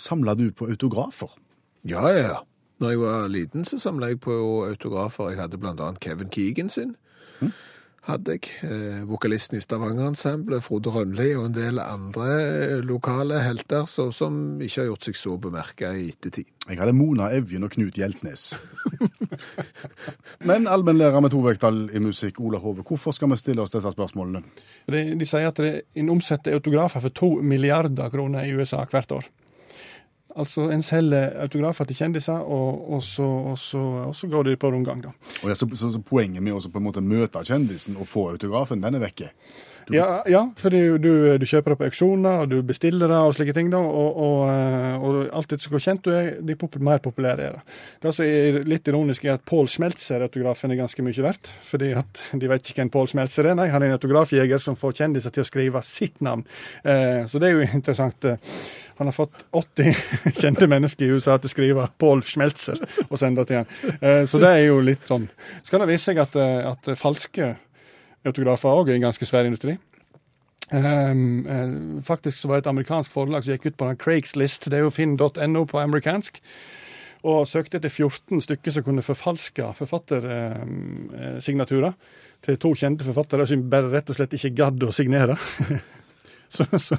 Samler 0.00 0.38
du 0.40 0.46
på 0.56 0.70
autografer? 0.72 1.28
Ja, 1.84 2.06
ja. 2.08 2.38
Når 2.80 2.94
jeg 2.94 3.00
var 3.02 3.28
liten, 3.28 3.66
så 3.68 3.76
samla 3.78 4.08
jeg 4.14 4.22
på 4.24 4.32
autografer. 4.64 5.34
Jeg 5.34 5.42
hadde 5.42 5.60
blant 5.60 5.82
annet 5.84 6.00
Kevin 6.00 6.32
Keegan 6.32 6.72
sin. 6.72 6.96
Hadde 8.04 8.34
jeg. 8.36 8.50
Eh, 8.68 9.04
vokalisten 9.08 9.56
i 9.56 9.62
Stavanger-ensemblet, 9.64 10.60
Frode 10.66 10.92
Rønli, 10.92 11.30
og 11.38 11.46
en 11.48 11.54
del 11.56 11.78
andre 11.80 12.26
eh, 12.36 12.82
lokale 12.84 13.38
helter 13.40 13.86
så, 13.88 14.10
som 14.12 14.60
ikke 14.60 14.82
har 14.82 14.90
gjort 14.90 15.06
seg 15.08 15.16
så 15.16 15.36
bemerka 15.40 15.92
i 15.96 16.10
ettertid. 16.12 16.50
Jeg 16.68 16.80
hadde 16.80 16.92
Mona 16.96 17.30
Evjen 17.32 17.64
og 17.64 17.72
Knut 17.72 17.96
Hjeltnes. 17.96 18.50
Men 20.48 20.68
allmennlærer 20.68 21.24
med 21.24 21.32
to 21.32 21.40
vekttall 21.46 21.86
i 21.96 22.02
musikk, 22.04 22.42
Ola 22.44 22.60
Hove, 22.60 22.84
hvorfor 22.84 23.16
skal 23.16 23.32
vi 23.32 23.40
stille 23.40 23.64
oss 23.64 23.72
disse 23.72 23.94
spørsmålene? 23.96 24.44
De, 24.92 25.02
de 25.16 25.28
sier 25.28 25.48
at 25.48 25.64
det, 25.64 25.72
en 25.96 26.12
omsetter 26.12 26.58
autografer 26.58 27.06
for 27.06 27.16
to 27.16 27.30
milliarder 27.40 28.12
kroner 28.12 28.44
i 28.44 28.52
USA 28.52 28.84
hvert 28.84 29.16
år. 29.16 29.32
Altså 30.34 30.66
en 30.74 30.82
selger 30.82 31.36
autografer 31.44 31.86
til 31.86 31.96
kjendiser, 31.96 32.40
og, 32.42 32.80
og, 32.96 33.02
så, 33.06 33.22
og, 33.22 33.58
så, 33.58 33.78
og 34.08 34.16
så 34.18 34.26
går 34.26 34.48
de 34.48 34.56
på 34.58 34.70
rundgang, 34.74 35.04
da. 35.04 35.12
Og 35.42 35.54
så, 35.56 35.68
så 35.78 36.00
Poenget 36.02 36.42
med 36.42 36.56
å 36.56 36.62
på 36.66 36.80
en 36.80 36.88
måte 36.88 37.04
møte 37.04 37.44
kjendisen 37.46 37.94
og 38.00 38.10
få 38.10 38.28
autografen, 38.32 38.82
den 38.82 38.98
er 38.98 39.04
vekke. 39.04 39.30
Ja, 39.92 40.22
ja 40.30 40.40
for 40.56 40.70
du, 40.72 40.96
du 41.02 41.44
kjøper 41.46 41.74
det 41.74 41.78
på 41.80 41.86
auksjoner, 41.88 42.44
og 42.44 42.52
du 42.52 42.62
bestiller 42.64 43.10
det 43.10 43.18
og 43.20 43.34
slike 43.36 43.52
ting, 43.56 43.68
da, 43.72 43.80
og, 43.84 44.16
og, 44.24 44.38
eh, 44.48 44.94
og 45.04 45.18
alt 45.40 45.52
etter 45.52 45.72
hvor 45.72 45.82
kjent 45.84 46.04
du 46.06 46.12
er, 46.14 46.30
de 46.40 46.56
pop 46.56 46.78
mer 46.80 47.02
populære 47.04 47.48
er 47.50 47.58
det. 47.58 47.62
Det 48.04 48.14
som 48.16 48.24
er 48.24 48.60
litt 48.68 48.88
ironisk, 48.88 49.24
er 49.28 49.36
at 49.36 49.44
Paul 49.48 49.68
Schmeltzer-autografen 49.68 50.72
er 50.72 50.80
ganske 50.80 51.04
mye 51.04 51.26
verdt, 51.26 51.52
fordi 51.66 51.92
de 52.40 52.50
vet 52.54 52.70
ikke 52.70 52.80
hvem 52.84 52.94
Paul 52.94 53.10
Schmeltzer 53.12 53.50
er. 53.50 53.58
Nei, 53.58 53.68
han 53.72 53.82
er 53.84 53.92
en 53.92 53.98
autografjeger 53.98 54.62
som 54.62 54.78
får 54.80 54.96
kjendiser 55.02 55.34
til 55.34 55.44
å 55.44 55.48
skrive 55.50 55.84
sitt 55.84 56.20
navn. 56.24 56.46
Eh, 56.84 57.24
så 57.28 57.42
det 57.42 57.50
er 57.52 57.58
jo 57.60 57.68
interessant. 57.68 58.24
eh. 58.24 58.40
Han 59.00 59.08
har 59.10 59.14
fått 59.16 59.40
80 59.50 59.96
kjente 60.40 60.68
mennesker 60.70 61.08
i 61.08 61.16
USA 61.18 61.34
til 61.42 61.50
å 61.50 61.50
skrive 61.50 61.86
Paul 61.98 62.22
Schmelzer 62.22 62.78
og 63.08 63.16
sende 63.18 63.42
det 63.42 63.48
til 63.50 63.56
han. 63.60 63.98
Eh, 63.98 64.22
Så 64.30 64.38
det 64.38 64.52
er 64.54 64.66
jo 64.68 64.76
litt 64.86 65.02
sånn. 65.10 65.26
Så 65.64 65.74
kan 65.74 65.82
det 65.82 65.88
vise 65.90 66.12
seg 66.12 66.20
at, 66.22 66.36
eh, 66.38 66.60
at 66.70 66.92
falske 67.00 67.48
autografer 68.24 68.68
òg 68.68 68.88
er 68.88 68.94
en 68.98 69.08
ganske 69.08 69.26
svær 69.28 69.44
industri. 69.48 69.74
Um, 70.72 71.46
uh, 71.46 72.02
faktisk 72.04 72.38
så 72.40 72.48
var 72.48 72.54
det 72.56 72.62
et 72.64 72.72
amerikansk 72.72 73.10
forlag 73.12 73.44
som 73.44 73.52
gikk 73.52 73.66
ut 73.68 73.80
på 73.80 73.88
den 73.90 74.00
Craigslist, 74.00 74.62
det 74.72 74.78
er 74.78 74.84
jo 74.86 74.94
finn.no 74.94 75.62
på 75.68 75.76
amerikansk, 75.78 76.34
og 77.24 77.48
søkte 77.48 77.76
etter 77.78 77.92
14 77.92 78.40
stykker 78.44 78.70
som 78.72 78.82
kunne 78.84 79.02
forfalske 79.04 79.62
forfattersignaturer 79.78 81.92
til 82.44 82.56
to 82.60 82.74
kjente 82.76 83.04
forfattere 83.06 83.46
som 83.48 83.70
bare 83.70 83.92
rett 83.92 84.10
og 84.12 84.16
slett 84.18 84.34
ikke 84.36 84.56
gadd 84.56 84.82
å 84.84 84.92
signere. 84.92 85.36
Så, 86.54 86.62
så 86.78 86.94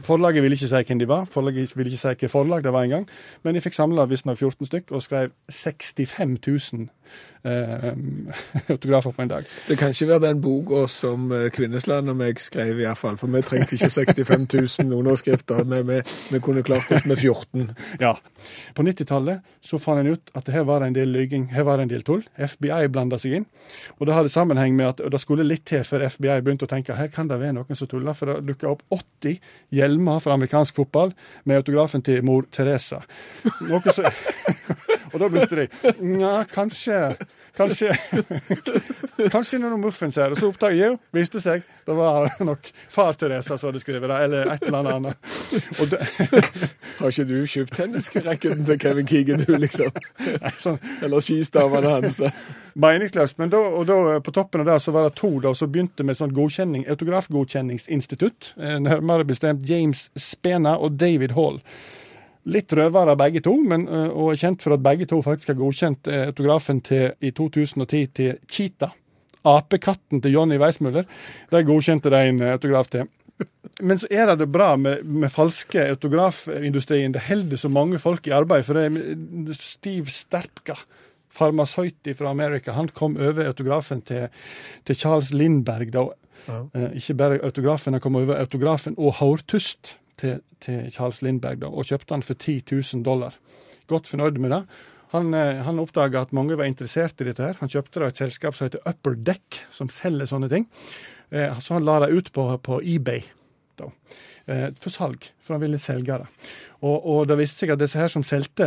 Forlaget 0.00 0.40
ville 0.42 0.56
ikke 0.56 0.68
si 0.70 0.82
hvem 0.88 0.98
de 1.02 1.08
var, 1.08 1.24
forlaget 1.28 1.76
ville 1.76 1.90
ikke 1.92 2.00
si 2.00 2.08
hvilket 2.08 2.30
forlag 2.32 2.62
det 2.64 2.72
var 2.72 2.82
engang. 2.86 3.04
Men 3.44 3.54
de 3.54 3.60
fikk 3.60 3.74
samla 3.76 4.06
visstnok 4.08 4.38
14 4.38 4.66
stykk 4.70 4.92
og 4.96 5.02
skrev 5.04 5.28
65 5.52 6.38
000 6.46 6.88
eh, 7.44 7.92
autografer 8.74 9.12
på 9.12 9.22
en 9.22 9.28
dag. 9.28 9.48
Det 9.68 9.76
kan 9.78 9.92
ikke 9.94 10.08
være 10.08 10.26
den 10.26 10.40
boka 10.44 10.84
som 10.90 11.32
eh, 11.32 11.48
Kvinnesland 11.54 12.10
og 12.12 12.18
meg 12.18 12.40
skrev, 12.42 12.78
i 12.78 12.86
hvert 12.86 13.00
fall, 13.00 13.18
for 13.20 13.32
vi 13.32 13.42
trengte 13.46 13.76
ikke 13.76 13.90
65 13.90 14.46
000 14.84 14.98
underskrifter. 14.98 15.64
Vi, 15.64 15.82
vi, 15.88 16.00
vi 16.30 16.40
kunne 16.44 16.64
klart 16.66 16.90
oss 16.92 17.06
med 17.06 17.20
14. 17.20 17.70
Ja. 18.04 18.16
På 18.74 18.82
90-tallet 18.82 19.40
så 19.64 19.78
fant 19.80 20.02
en 20.02 20.10
ut 20.12 20.30
at 20.36 20.48
her 20.52 20.66
var 20.68 20.82
det 20.82 20.90
en 20.90 20.96
del 20.96 21.12
lyging, 21.14 21.46
her 21.54 21.64
var 21.64 21.78
det 21.78 21.86
en 21.86 21.92
del 21.94 22.02
tull. 22.04 22.24
FBI 22.36 22.90
blanda 22.92 23.16
seg 23.20 23.38
inn. 23.38 23.46
Og 23.96 24.08
det 24.08 24.16
hadde 24.16 24.32
sammenheng 24.32 24.74
med 24.76 24.90
at 24.90 25.00
det 25.12 25.20
skulle 25.22 25.46
litt 25.46 25.64
til 25.70 25.84
før 25.86 26.04
FBI 26.12 26.42
begynte 26.44 26.68
å 26.68 26.70
tenke 26.70 26.96
her 26.98 27.08
kan 27.12 27.30
det 27.30 27.38
være 27.40 27.56
noen 27.56 27.78
som 27.78 27.88
tuller. 27.88 28.16
For 28.16 28.28
det 28.28 28.42
dukka 28.50 28.74
opp 28.74 28.82
80 28.92 29.38
hjelmer 29.78 30.20
fra 30.20 30.36
amerikansk 30.36 30.76
fotball 30.76 31.14
med 31.44 31.62
autografen 31.62 32.04
til 32.04 32.24
mor 32.26 32.44
Teresa. 32.52 33.00
Noe 33.70 33.94
så, 33.94 34.04
og 35.14 35.22
da 35.22 35.30
begynte 35.30 35.62
de 35.62 35.94
Nja, 36.02 36.34
kanskje 36.50 36.98
Kanskje 37.54 37.94
Kanskje 39.30 39.60
noen 39.62 39.78
muffins 39.78 40.16
her. 40.18 40.34
Og 40.34 40.40
så 40.40 40.48
oppdaget 40.50 40.80
jeg 40.80 40.90
jo, 40.90 40.96
viste 41.14 41.42
seg, 41.42 41.62
det 41.86 41.94
var 41.94 42.26
nok 42.42 42.66
far 42.90 43.14
Teresa 43.18 43.58
som 43.58 43.70
hadde 43.70 43.82
skrevet 43.82 44.10
det, 44.10 44.18
eller 44.26 44.50
et 44.54 44.66
eller 44.66 44.90
annet. 44.96 45.30
Og 45.78 45.92
det, 45.92 46.00
Har 46.98 47.12
ikke 47.12 47.28
du 47.28 47.36
kjøpt 47.50 47.76
tennisracketen 47.78 48.66
til 48.66 48.80
Kevin 48.82 49.08
Keegan, 49.08 49.44
du, 49.46 49.54
liksom? 49.60 49.94
sånn, 50.62 50.78
Eller 51.04 51.24
skistavene 51.24 51.94
hans? 51.94 52.20
Meningsløst. 52.74 53.38
Men 53.38 53.52
da, 53.54 53.60
og 53.62 53.86
da, 53.86 53.98
på 54.24 54.34
toppen 54.34 54.64
av 54.64 54.72
det 54.72 54.80
så 54.82 54.94
var 54.94 55.06
det 55.06 55.16
to 55.20 55.30
da, 55.44 55.54
som 55.54 55.70
begynte 55.70 56.06
med 56.06 56.18
sånn 56.18 56.34
godkjenning, 56.34 56.88
autografgodkjenningsinstitutt. 56.90 58.54
Eh, 58.58 58.80
Nærmere 58.82 59.26
bestemt 59.28 59.62
James 59.68 60.08
Spena 60.18 60.74
og 60.82 60.98
David 60.98 61.36
Hall. 61.38 61.62
Litt 62.44 62.72
røvere 62.76 63.16
begge 63.16 63.40
to, 63.44 63.54
men, 63.56 63.86
eh, 63.88 64.10
og 64.12 64.32
er 64.32 64.40
kjent 64.42 64.64
for 64.64 64.76
at 64.76 64.84
begge 64.84 65.08
to 65.08 65.20
faktisk 65.24 65.52
har 65.52 65.60
godkjent 65.60 66.10
eh, 66.12 66.26
autografen 66.28 66.82
til, 66.84 67.14
i 67.24 67.30
2010 67.32 68.06
til 68.16 68.38
Cheetah. 68.50 68.92
Apekatten 69.44 70.22
til 70.24 70.32
Johnny 70.32 70.58
Weissmuller. 70.60 71.04
De 71.50 71.62
godkjente 71.64 72.12
de 72.12 72.20
en 72.28 72.42
autograf 72.54 72.88
til. 72.92 73.08
Men 73.82 73.98
så 73.98 74.08
er 74.10 74.30
det 74.38 74.46
bra 74.52 74.74
med, 74.78 75.02
med 75.04 75.32
falske 75.32 75.82
autografindustrien. 75.90 77.12
Det 77.12 77.26
holder 77.26 77.60
så 77.60 77.68
mange 77.68 77.98
folk 77.98 78.28
i 78.28 78.34
arbeid. 78.36 78.64
For 78.64 78.78
det 78.78 78.84
er 78.86 79.56
Steve 79.58 80.12
Sterpka, 80.12 80.76
farmasøyt 81.34 82.12
fra 82.16 82.30
Amerika, 82.30 82.72
han 82.72 82.88
kom 82.94 83.16
over 83.16 83.48
autografen 83.48 84.04
til, 84.06 84.28
til 84.86 84.96
Charles 84.96 85.32
Lindberg. 85.34 85.92
da. 85.92 86.06
Eh, 86.48 86.96
ikke 87.00 87.14
bare 87.18 87.42
autografen, 87.42 87.96
han 87.96 88.00
kom 88.04 88.16
over 88.20 88.36
autografen 88.36 88.94
og 88.98 89.16
hårtust 89.18 89.98
til, 90.20 90.40
til 90.60 90.90
Charles 90.94 91.22
Lindberg, 91.22 91.60
da, 91.62 91.70
og 91.70 91.86
kjøpte 91.88 92.14
han 92.16 92.24
for 92.26 92.34
10 92.34 92.62
000 92.72 93.04
dollar. 93.06 93.36
Godt 93.90 94.08
fornøyd 94.08 94.38
med 94.40 94.54
det. 94.54 94.62
Han, 95.14 95.34
eh, 95.34 95.62
han 95.62 95.78
oppdaga 95.78 96.24
at 96.24 96.32
mange 96.34 96.56
var 96.58 96.66
interessert 96.66 97.20
i 97.20 97.28
dette. 97.28 97.42
her. 97.42 97.58
Han 97.60 97.70
kjøpte 97.70 98.00
da 98.02 98.10
et 98.10 98.18
selskap 98.18 98.56
som 98.56 98.66
heter 98.66 98.82
Upper 98.88 99.14
Deck, 99.14 99.60
som 99.70 99.90
selger 99.92 100.26
sånne 100.26 100.48
ting. 100.50 100.66
Eh, 101.30 101.52
Så 101.60 101.74
han 101.74 101.84
la 101.86 102.00
det 102.02 102.12
ut 102.14 102.32
på, 102.32 102.46
på 102.58 102.80
eBay 102.82 103.22
da, 103.78 103.90
eh, 104.46 104.70
for 104.78 104.90
salg, 104.90 105.28
for 105.42 105.54
han 105.54 105.62
ville 105.62 105.78
selge 105.78 106.18
det. 106.18 106.26
Og, 106.82 107.06
og 107.06 107.28
det 107.28 107.38
viste 107.38 107.62
seg 107.62 107.74
at 107.74 107.78
disse 107.82 107.98
her 107.98 108.08
som 108.10 108.22
solgte 108.26 108.66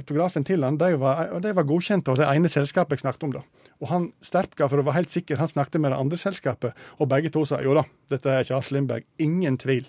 autografen 0.00 0.44
til 0.44 0.62
han, 0.66 0.76
de 0.78 0.92
var, 0.98 1.30
de 1.40 1.54
var 1.54 1.66
godkjente 1.66 2.10
av 2.10 2.18
det 2.20 2.28
ene 2.34 2.50
selskapet 2.50 2.98
jeg 2.98 3.06
snakket 3.06 3.28
om. 3.28 3.36
da. 3.38 3.44
Og 3.82 3.90
han 3.90 4.06
Sterpka, 4.24 4.68
for 4.70 4.80
å 4.80 4.86
være 4.86 5.02
helt 5.02 5.12
sikker, 5.12 5.40
han 5.40 5.50
snakket 5.50 5.82
med 5.82 5.92
det 5.92 6.00
andre 6.00 6.18
selskapet, 6.20 6.76
og 6.96 7.10
begge 7.10 7.32
to 7.34 7.44
sa 7.48 7.60
jo 7.64 7.74
da, 7.76 7.84
dette 8.12 8.32
er 8.32 8.46
Charles 8.48 8.70
Lindberg. 8.72 9.04
Ingen 9.22 9.58
tvil, 9.60 9.86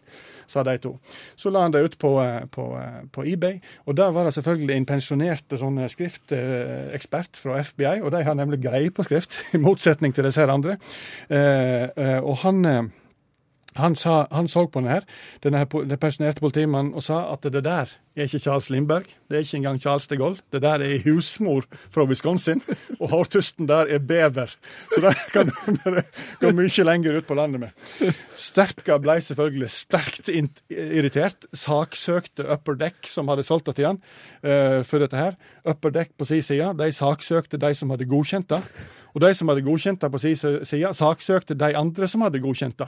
sa 0.50 0.64
de 0.68 0.76
to. 0.84 0.94
Så 1.40 1.52
la 1.54 1.64
han 1.66 1.76
det 1.76 1.84
ut 1.86 1.98
på, 2.02 2.14
eh, 2.24 2.44
på, 2.52 2.68
eh, 2.80 3.02
på 3.14 3.26
eBay, 3.32 3.60
og 3.86 3.98
der 4.00 4.12
var 4.16 4.28
det 4.28 4.36
selvfølgelig 4.36 4.76
en 4.76 4.90
pensjonert 4.92 5.58
sånn 5.64 5.80
skriftekspert 5.92 7.40
fra 7.40 7.60
FBI, 7.64 8.02
og 8.02 8.12
de 8.16 8.24
har 8.28 8.36
nemlig 8.36 8.62
greie 8.66 8.92
på 8.92 9.08
skrift, 9.08 9.40
i 9.56 9.62
motsetning 9.62 10.16
til 10.16 10.28
disse 10.28 10.48
andre. 10.48 10.78
Eh, 11.30 11.88
eh, 11.96 12.20
og 12.20 12.42
han 12.44 12.66
eh, 12.66 12.84
han, 13.78 13.96
sa, 13.96 14.26
han 14.32 14.50
så 14.52 14.66
på 14.68 14.82
denne 14.82 14.98
her, 14.98 15.08
den 15.44 15.98
pensjonerte 16.02 16.44
politimannen 16.44 16.96
og 16.98 17.06
sa 17.06 17.24
at 17.34 17.48
det 17.48 17.64
der 17.66 17.94
er 18.18 18.26
ikke 18.26 18.42
Charles 18.42 18.70
Lindberg. 18.74 19.12
Det 19.30 19.38
er 19.38 19.44
ikke 19.46 19.60
engang 19.60 19.80
Charles 19.82 20.08
de 20.10 20.18
Gaulle. 20.18 20.42
Det 20.54 20.62
der 20.64 20.82
er 20.82 21.04
husmor 21.06 21.68
fra 21.94 22.06
Wisconsin, 22.10 22.64
og 23.02 23.12
hårtusten 23.12 23.68
der 23.70 23.92
er 23.94 24.00
bever. 24.00 24.56
Så 24.94 25.02
det 25.06 25.14
kan 25.34 25.52
du 25.54 26.02
gå 26.42 26.54
mye 26.58 26.88
lenger 26.88 27.20
ut 27.20 27.28
på 27.30 27.38
landet 27.38 27.62
med. 27.62 28.14
Sterka 28.38 28.98
ble 29.02 29.20
selvfølgelig 29.22 29.70
sterkt 29.74 30.32
irritert. 30.34 31.46
Saksøkte 31.54 32.48
Upper 32.54 32.80
Deck, 32.80 33.06
som 33.06 33.30
hadde 33.30 33.46
solgt 33.46 33.70
det 33.70 33.78
til 33.78 33.92
han 33.92 34.02
eh, 34.42 34.82
for 34.88 35.04
dette 35.04 35.18
her. 35.18 35.38
Upper 35.68 35.94
Deck 35.94 36.16
på 36.18 36.26
sin 36.26 36.42
side, 36.42 36.74
de 36.80 36.92
saksøkte 36.94 37.62
de 37.62 37.74
som 37.78 37.94
hadde 37.94 38.10
godkjent 38.10 38.50
det. 38.50 38.64
Og 39.18 39.24
de 39.24 39.32
som 39.34 39.50
hadde 39.50 39.64
godkjent 39.66 40.04
det 40.04 40.12
på 40.14 40.20
sin 40.22 40.36
side, 40.38 40.92
saksøkte 40.94 41.56
de 41.58 41.72
andre 41.80 42.06
som 42.06 42.22
hadde 42.22 42.38
godkjent 42.44 42.78
det. 42.78 42.86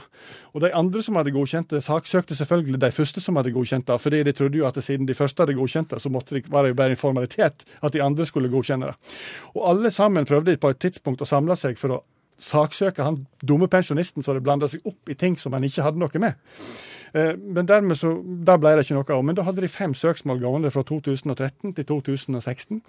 Og 0.54 0.62
de 0.62 0.70
andre 0.78 1.02
som 1.02 1.16
hadde 1.18 1.32
godkjent 1.34 1.74
det, 1.74 1.80
saksøkte 1.82 2.36
selvfølgelig 2.38 2.78
de 2.84 2.92
første 2.94 3.22
som 3.24 3.40
hadde 3.40 3.50
godkjent 3.50 3.88
det, 3.88 3.96
fordi 3.98 4.20
de 4.28 4.34
trodde 4.38 4.60
jo 4.60 4.68
at 4.68 4.78
siden 4.78 5.08
de 5.08 5.16
første 5.18 5.42
hadde 5.42 5.58
godkjent 5.58 5.90
det, 5.90 5.98
så 5.98 6.12
det, 6.30 6.44
var 6.46 6.62
det 6.62 6.70
jo 6.70 6.78
bare 6.78 6.94
en 6.94 7.00
formalitet 7.00 7.66
at 7.82 7.92
de 7.92 8.02
andre 8.02 8.26
skulle 8.26 8.52
godkjenne 8.52 8.92
det. 8.92 8.94
Og 9.56 9.66
alle 9.72 9.90
sammen 9.90 10.28
prøvde 10.28 10.54
på 10.56 10.70
et 10.70 10.78
tidspunkt 10.78 11.26
å 11.26 11.26
samle 11.26 11.58
seg 11.58 11.78
for 11.80 11.96
å 11.96 12.00
saksøke 12.40 13.02
han 13.04 13.24
dumme 13.42 13.66
pensjonisten 13.68 14.22
som 14.22 14.32
hadde 14.32 14.44
blanda 14.46 14.70
seg 14.70 14.86
opp 14.86 15.10
i 15.10 15.18
ting 15.18 15.34
som 15.38 15.52
han 15.52 15.66
ikke 15.66 15.82
hadde 15.82 15.98
noe 15.98 16.22
med. 16.22 16.38
Eh, 17.14 17.34
Men 17.38 17.68
dermed 17.68 17.96
så, 17.96 18.14
da 18.46 18.56
ble 18.56 18.76
det 18.76 18.86
ikke 18.86 18.98
noe 18.98 19.16
av. 19.16 19.24
Men 19.24 19.36
da 19.38 19.42
hadde 19.42 19.64
de 19.64 19.68
fem 19.68 19.94
søksmål 19.94 20.40
gående 20.40 20.70
fra 20.70 20.82
2013 20.82 21.74
til 21.74 21.84
2016. 21.84 22.82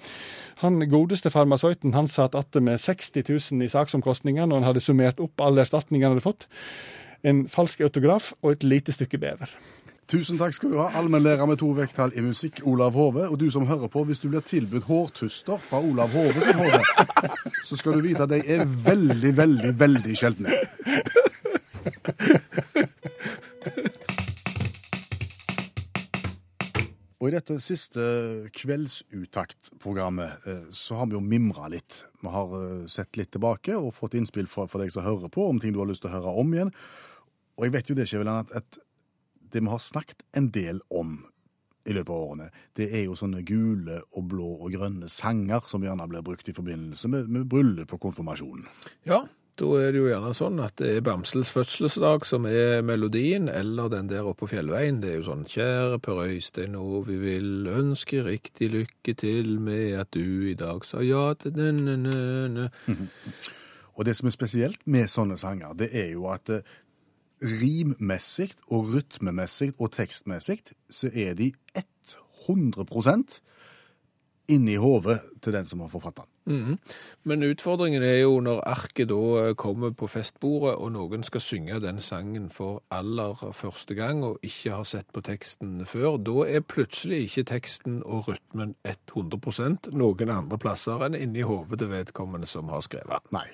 Han 0.61 0.79
godeste 0.89 1.29
farmasøyten 1.33 1.93
han 1.93 2.07
satt 2.07 2.35
igjen 2.35 2.65
med 2.65 2.79
60 2.79 3.23
000 3.51 3.65
i 3.65 3.71
saksomkostninger 3.71 4.45
når 4.45 4.61
han 4.61 4.69
hadde 4.71 4.85
summert 4.85 5.19
opp 5.19 5.41
alle 5.41 5.61
erstatningene 5.61 6.11
han 6.11 6.17
hadde 6.17 6.27
fått. 6.27 6.47
En 7.23 7.47
falsk 7.47 7.81
autograf 7.81 8.33
og 8.41 8.51
et 8.51 8.63
lite 8.63 8.91
stykke 8.91 9.17
bever. 9.21 9.49
Tusen 10.11 10.35
takk 10.35 10.51
skal 10.51 10.73
du 10.73 10.79
ha, 10.81 10.89
allmennlærer 10.99 11.47
med 11.47 11.61
to 11.61 11.69
vekttall 11.71 12.11
i 12.19 12.21
musikk, 12.25 12.59
Olav 12.67 12.97
Hove. 12.99 13.29
Og 13.29 13.37
du 13.39 13.45
som 13.53 13.67
hører 13.69 13.87
på, 13.87 14.03
hvis 14.03 14.19
du 14.19 14.27
blir 14.27 14.43
tilbudt 14.43 14.83
hårtuster 14.89 15.61
fra 15.61 15.79
Olav 15.79 16.11
Hove 16.11 16.41
sin 16.43 16.59
hode, 16.59 16.81
så 17.63 17.77
skal 17.79 17.95
du 17.95 18.01
vite 18.03 18.25
at 18.25 18.33
de 18.33 18.41
er 18.43 18.65
veldig, 18.65 19.31
veldig, 19.37 19.71
veldig 19.79 20.17
sjeldne. 20.19 20.57
Og 27.21 27.29
i 27.29 27.35
dette 27.35 27.59
siste 27.61 28.03
kveldsuttaktprogrammet 28.57 30.45
eh, 30.49 30.63
så 30.73 30.97
har 30.97 31.09
vi 31.09 31.13
jo 31.19 31.21
mimra 31.21 31.67
litt. 31.69 31.99
Vi 32.21 32.31
har 32.33 32.55
eh, 32.57 32.87
sett 32.89 33.19
litt 33.19 33.29
tilbake 33.35 33.75
og 33.77 33.93
fått 33.93 34.17
innspill 34.17 34.49
fra 34.49 34.65
deg 34.81 34.89
som 34.93 35.05
hører 35.05 35.29
på, 35.29 35.45
om 35.45 35.59
ting 35.61 35.75
du 35.75 35.77
har 35.83 35.89
lyst 35.89 36.01
til 36.01 36.09
å 36.09 36.15
høre 36.15 36.33
om 36.41 36.55
igjen. 36.55 36.73
Og 37.59 37.67
jeg 37.67 37.75
vet 37.75 37.91
jo 37.91 37.97
det, 37.99 38.07
Skjæveland, 38.09 38.49
at, 38.49 38.63
at 38.63 39.51
det 39.53 39.61
vi 39.61 39.69
har 39.69 39.83
snakket 39.83 40.25
en 40.33 40.49
del 40.55 40.81
om 40.89 41.19
i 41.85 41.93
løpet 41.93 42.13
av 42.13 42.23
årene, 42.25 42.47
det 42.77 42.87
er 42.93 43.05
jo 43.05 43.17
sånne 43.17 43.43
gule 43.45 43.99
og 44.17 44.25
blå 44.31 44.49
og 44.57 44.73
grønne 44.73 45.09
sanger 45.09 45.65
som 45.69 45.85
gjerne 45.85 46.09
blir 46.09 46.25
brukt 46.25 46.49
i 46.49 46.55
forbindelse 46.57 47.09
med, 47.09 47.29
med 47.29 47.45
bryllup 47.49 47.93
og 47.97 48.01
konfirmasjon. 48.07 48.65
Ja, 49.09 49.23
da 49.61 49.69
er 49.77 49.93
det 49.93 49.99
jo 50.01 50.09
gjerne 50.09 50.31
sånn 50.33 50.59
at 50.63 50.73
det 50.81 50.89
er 50.95 51.03
Bamsels 51.05 51.51
fødselsdag 51.53 52.25
som 52.25 52.47
er 52.49 52.81
melodien, 52.85 53.45
eller 53.51 53.91
den 53.93 54.09
der 54.09 54.25
oppe 54.25 54.45
på 54.45 54.55
fjellveien. 54.55 55.01
Det 55.03 55.11
er 55.11 55.19
jo 55.19 55.27
sånn 55.27 55.45
Kjære 55.49 55.99
Per 56.01 56.21
Øystein, 56.23 56.77
og 56.79 57.05
vi 57.11 57.19
vil 57.21 57.69
ønske 57.69 58.23
riktig 58.25 58.71
lykke 58.73 59.15
til 59.21 59.59
med 59.61 59.99
at 60.01 60.09
du 60.17 60.49
i 60.49 60.57
dag 60.57 60.81
sa 60.87 61.03
ja 61.05 61.27
til 61.37 61.53
nø-nø-nø. 61.57 62.69
Og 63.99 64.05
det 64.07 64.15
som 64.17 64.29
er 64.29 64.33
spesielt 64.33 64.85
med 64.89 65.09
sånne 65.11 65.35
sanger, 65.37 65.75
det 65.77 65.89
er 65.93 66.13
jo 66.15 66.23
at 66.31 66.49
eh, 66.49 66.63
rimmessig 67.43 68.53
og 68.71 68.87
rytmemessig 68.95 69.73
og 69.77 69.91
tekstmessig 69.93 70.61
så 70.89 71.11
er 71.13 71.35
de 71.37 71.51
100 72.47 72.87
inni 74.51 74.75
hodet 74.81 75.19
til 75.41 75.55
den 75.55 75.65
som 75.65 75.81
har 75.83 75.89
forfatta 75.91 76.23
den. 76.23 76.55
Mhm. 76.55 76.77
Men 77.23 77.43
utfordringen 77.43 78.03
er 78.03 78.21
jo 78.21 78.39
når 78.39 78.61
arket 78.65 79.09
da 79.09 79.19
eh, 79.41 79.53
kommer 79.55 79.91
på 79.91 80.07
festbordet, 80.07 80.75
og 80.75 80.91
noen 80.91 81.23
skal 81.23 81.41
synge 81.41 81.79
den 81.83 82.01
sangen 82.01 82.49
for 82.49 82.83
aller 82.91 83.51
første 83.53 83.95
gang, 83.95 84.23
og 84.23 84.39
ikke 84.43 84.75
har 84.75 84.83
sett 84.83 85.11
på 85.13 85.21
teksten 85.21 85.85
før, 85.85 86.17
da 86.17 86.47
er 86.47 86.65
plutselig 86.65 87.23
ikke 87.27 87.43
teksten 87.53 88.01
og 88.05 88.27
rytmen 88.27 88.75
100% 88.85 89.91
noen 89.91 90.29
andre 90.29 90.57
plasser 90.57 91.05
enn 91.05 91.15
inni 91.15 91.41
hodet 91.41 91.79
til 91.79 91.93
vedkommende 91.93 92.49
som 92.49 92.69
har 92.69 92.81
skrevet. 92.81 93.31
Nei. 93.31 93.47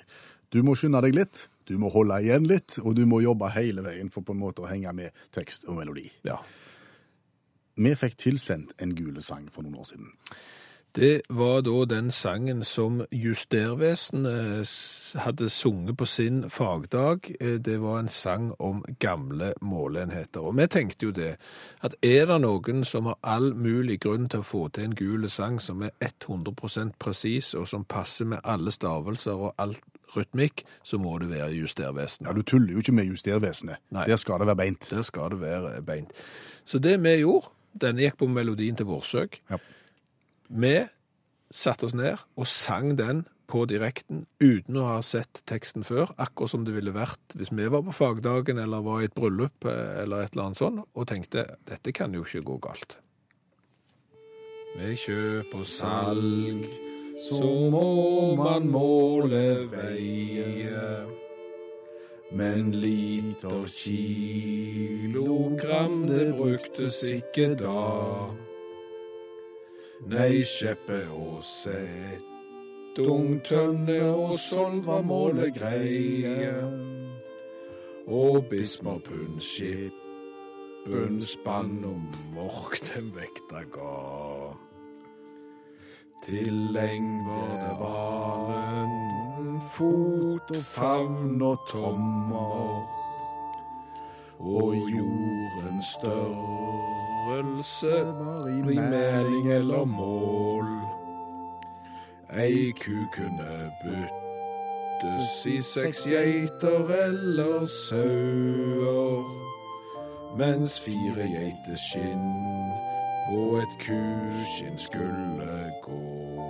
Du 0.54 0.62
må 0.64 0.78
skynde 0.80 1.02
deg 1.04 1.16
litt, 1.16 1.48
du 1.68 1.76
må 1.82 1.90
holde 1.92 2.22
igjen 2.24 2.48
litt, 2.48 2.78
og 2.80 2.96
du 2.96 3.04
må 3.10 3.20
jobbe 3.20 3.50
hele 3.52 3.84
veien 3.84 4.08
for 4.12 4.24
på 4.24 4.32
en 4.32 4.40
måte 4.40 4.64
å 4.64 4.70
henge 4.70 4.94
med 4.96 5.26
tekst 5.36 5.68
og 5.68 5.82
melodi. 5.82 6.06
Ja. 6.24 6.38
Vi 7.78 7.92
fikk 8.00 8.16
tilsendt 8.18 8.72
en 8.82 8.96
gule 8.98 9.22
sang 9.22 9.50
for 9.54 9.66
noen 9.66 9.76
år 9.82 9.90
siden. 9.92 10.14
Det 10.98 11.22
var 11.30 11.62
da 11.62 11.86
den 11.86 12.08
sangen 12.12 12.64
som 12.66 13.04
Justervesenet 13.14 14.70
hadde 15.22 15.50
sunget 15.50 15.98
på 15.98 16.06
sin 16.10 16.50
fagdag. 16.50 17.20
Eh, 17.40 17.60
Det 17.62 17.82
var 17.82 18.00
en 18.00 18.10
sang 18.10 18.56
om 18.60 18.86
gamle 19.00 19.54
måleenheter. 19.62 20.40
Og 20.40 20.58
vi 20.58 20.68
tenkte 20.68 21.06
jo 21.06 21.12
det, 21.12 21.36
at 21.82 21.94
er 22.02 22.26
det 22.26 22.42
noen 22.42 22.84
som 22.84 23.06
har 23.06 23.18
all 23.24 23.54
mulig 23.54 24.00
grunn 24.00 24.28
til 24.30 24.40
å 24.40 24.44
få 24.44 24.72
til 24.74 24.84
en 24.84 24.96
gul 24.96 25.30
sang 25.30 25.60
som 25.62 25.82
er 25.84 25.92
100% 26.02 26.98
presis, 27.00 27.54
og 27.54 27.68
som 27.68 27.86
passer 27.86 28.26
med 28.26 28.40
alle 28.44 28.72
stavelser 28.72 29.38
og 29.38 29.54
alt 29.58 29.82
rytmikk, 30.16 30.64
så 30.84 30.98
må 30.98 31.20
det 31.20 31.30
være 31.30 31.54
Ja, 32.26 32.34
Du 32.34 32.42
tuller 32.42 32.74
jo 32.74 32.80
ikke 32.80 32.92
med 32.94 33.06
Justervesenet. 33.06 33.78
Nei. 33.92 34.06
Der 34.06 34.18
skal 34.18 34.40
det 34.40 34.48
være 34.48 34.56
beint. 34.56 34.90
Der 34.90 35.02
skal 35.02 35.30
det 35.30 35.42
være 35.42 35.82
beint. 35.82 36.10
Så 36.66 36.80
det 36.80 37.04
vi 37.04 37.20
gjorde, 37.20 37.50
denne 37.82 38.02
gikk 38.02 38.18
på 38.18 38.28
melodien 38.28 38.76
til 38.76 38.86
Vårsøk. 38.86 39.42
Ja. 39.52 39.58
Vi 40.48 40.76
satte 41.54 41.88
oss 41.88 41.96
ned 41.96 42.18
og 42.36 42.48
sang 42.48 42.96
den 43.00 43.26
på 43.48 43.64
direkten 43.70 44.26
uten 44.44 44.78
å 44.80 44.90
ha 44.90 45.02
sett 45.06 45.42
teksten 45.48 45.86
før, 45.88 46.12
akkurat 46.20 46.52
som 46.52 46.66
det 46.68 46.76
ville 46.76 46.92
vært 46.96 47.36
hvis 47.40 47.54
vi 47.56 47.68
var 47.72 47.86
på 47.86 47.96
fagdagen 47.96 48.60
eller 48.60 48.84
var 48.84 49.02
i 49.02 49.08
et 49.08 49.16
bryllup 49.16 49.66
eh, 49.68 50.04
eller 50.04 50.26
et 50.26 50.34
eller 50.36 50.50
annet 50.50 50.60
sånt, 50.60 50.84
og 50.92 51.08
tenkte 51.08 51.46
dette 51.68 51.96
kan 51.96 52.14
jo 52.16 52.22
ikke 52.28 52.44
gå 52.48 52.58
galt. 52.68 52.98
Ved 54.78 54.98
kjøp 55.00 55.56
og 55.58 55.66
salg 55.66 56.68
så 57.18 57.40
må 57.72 58.36
man 58.38 58.68
måle 58.70 59.66
veie. 59.72 61.08
Men 62.38 62.72
liter 62.76 63.66
kilogram 63.72 65.16
det 66.12 66.36
bruktes 66.38 67.04
ikke 67.08 67.56
da. 67.56 68.28
Nei, 70.06 70.44
skjeppe 70.46 71.00
og 71.10 71.40
sett, 71.42 72.22
tønne 72.96 73.98
og 74.14 74.36
solva 74.38 75.00
var 75.02 75.42
greie. 75.56 76.54
Og 78.08 78.46
Bismarpund 78.52 79.42
skippen 79.42 81.18
spann 81.20 81.82
og 81.90 81.98
mork 82.36 82.78
den 82.94 83.10
vekta 83.16 83.66
ga. 83.74 84.54
Til 86.28 86.54
leng 86.78 87.10
var 87.82 88.54
en 88.54 89.60
fot 89.74 90.54
og 90.54 90.64
favn 90.78 91.42
og 91.42 91.58
tommer. 91.74 92.86
Og 94.38 94.76
jordens 94.94 95.98
størrelse 97.28 98.00
i 98.50 98.62
meling 98.62 99.52
eller 99.52 99.86
mål. 99.86 100.66
Ei 102.40 102.72
ku 102.72 102.92
kunne 103.16 103.72
byttes 103.84 105.46
i 105.46 105.62
seks 105.62 106.08
geiter 106.08 107.08
eller 107.08 107.66
sauer, 107.66 109.24
mens 110.38 110.80
fire 110.80 111.28
geiters 111.36 111.82
skinn 111.92 112.32
på 113.28 113.58
et 113.58 113.74
kuskinn 113.84 114.80
skulle 114.80 115.72
gå. 115.84 116.44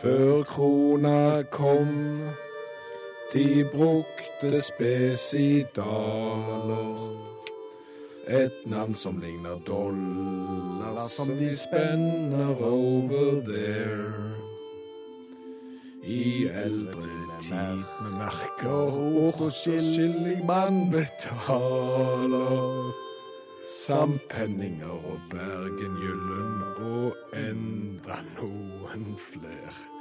Før 0.00 0.42
krona 0.42 1.42
kom, 1.50 2.20
de 3.32 3.64
brukte 3.72 4.62
spesidaler. 4.62 7.25
Et 8.28 8.66
navn 8.66 8.94
som 8.94 9.20
ligner 9.20 9.60
dollar, 9.66 11.08
som 11.08 11.28
de 11.28 11.56
spenner 11.56 12.62
over 12.62 13.40
there. 13.46 14.34
I 16.02 16.48
eldre 16.50 17.38
tid 17.40 17.84
med 18.02 18.18
merker, 18.18 18.98
ort 19.26 19.40
og 19.40 19.52
skilling 19.52 20.46
man 20.46 20.90
betaler. 20.90 22.90
Sampenninger 23.86 24.90
og 24.90 25.20
Bergen 25.30 25.94
Gyllen 26.02 26.64
og 26.82 27.38
enda 27.38 28.18
noen 28.40 29.12
fler. 29.28 29.95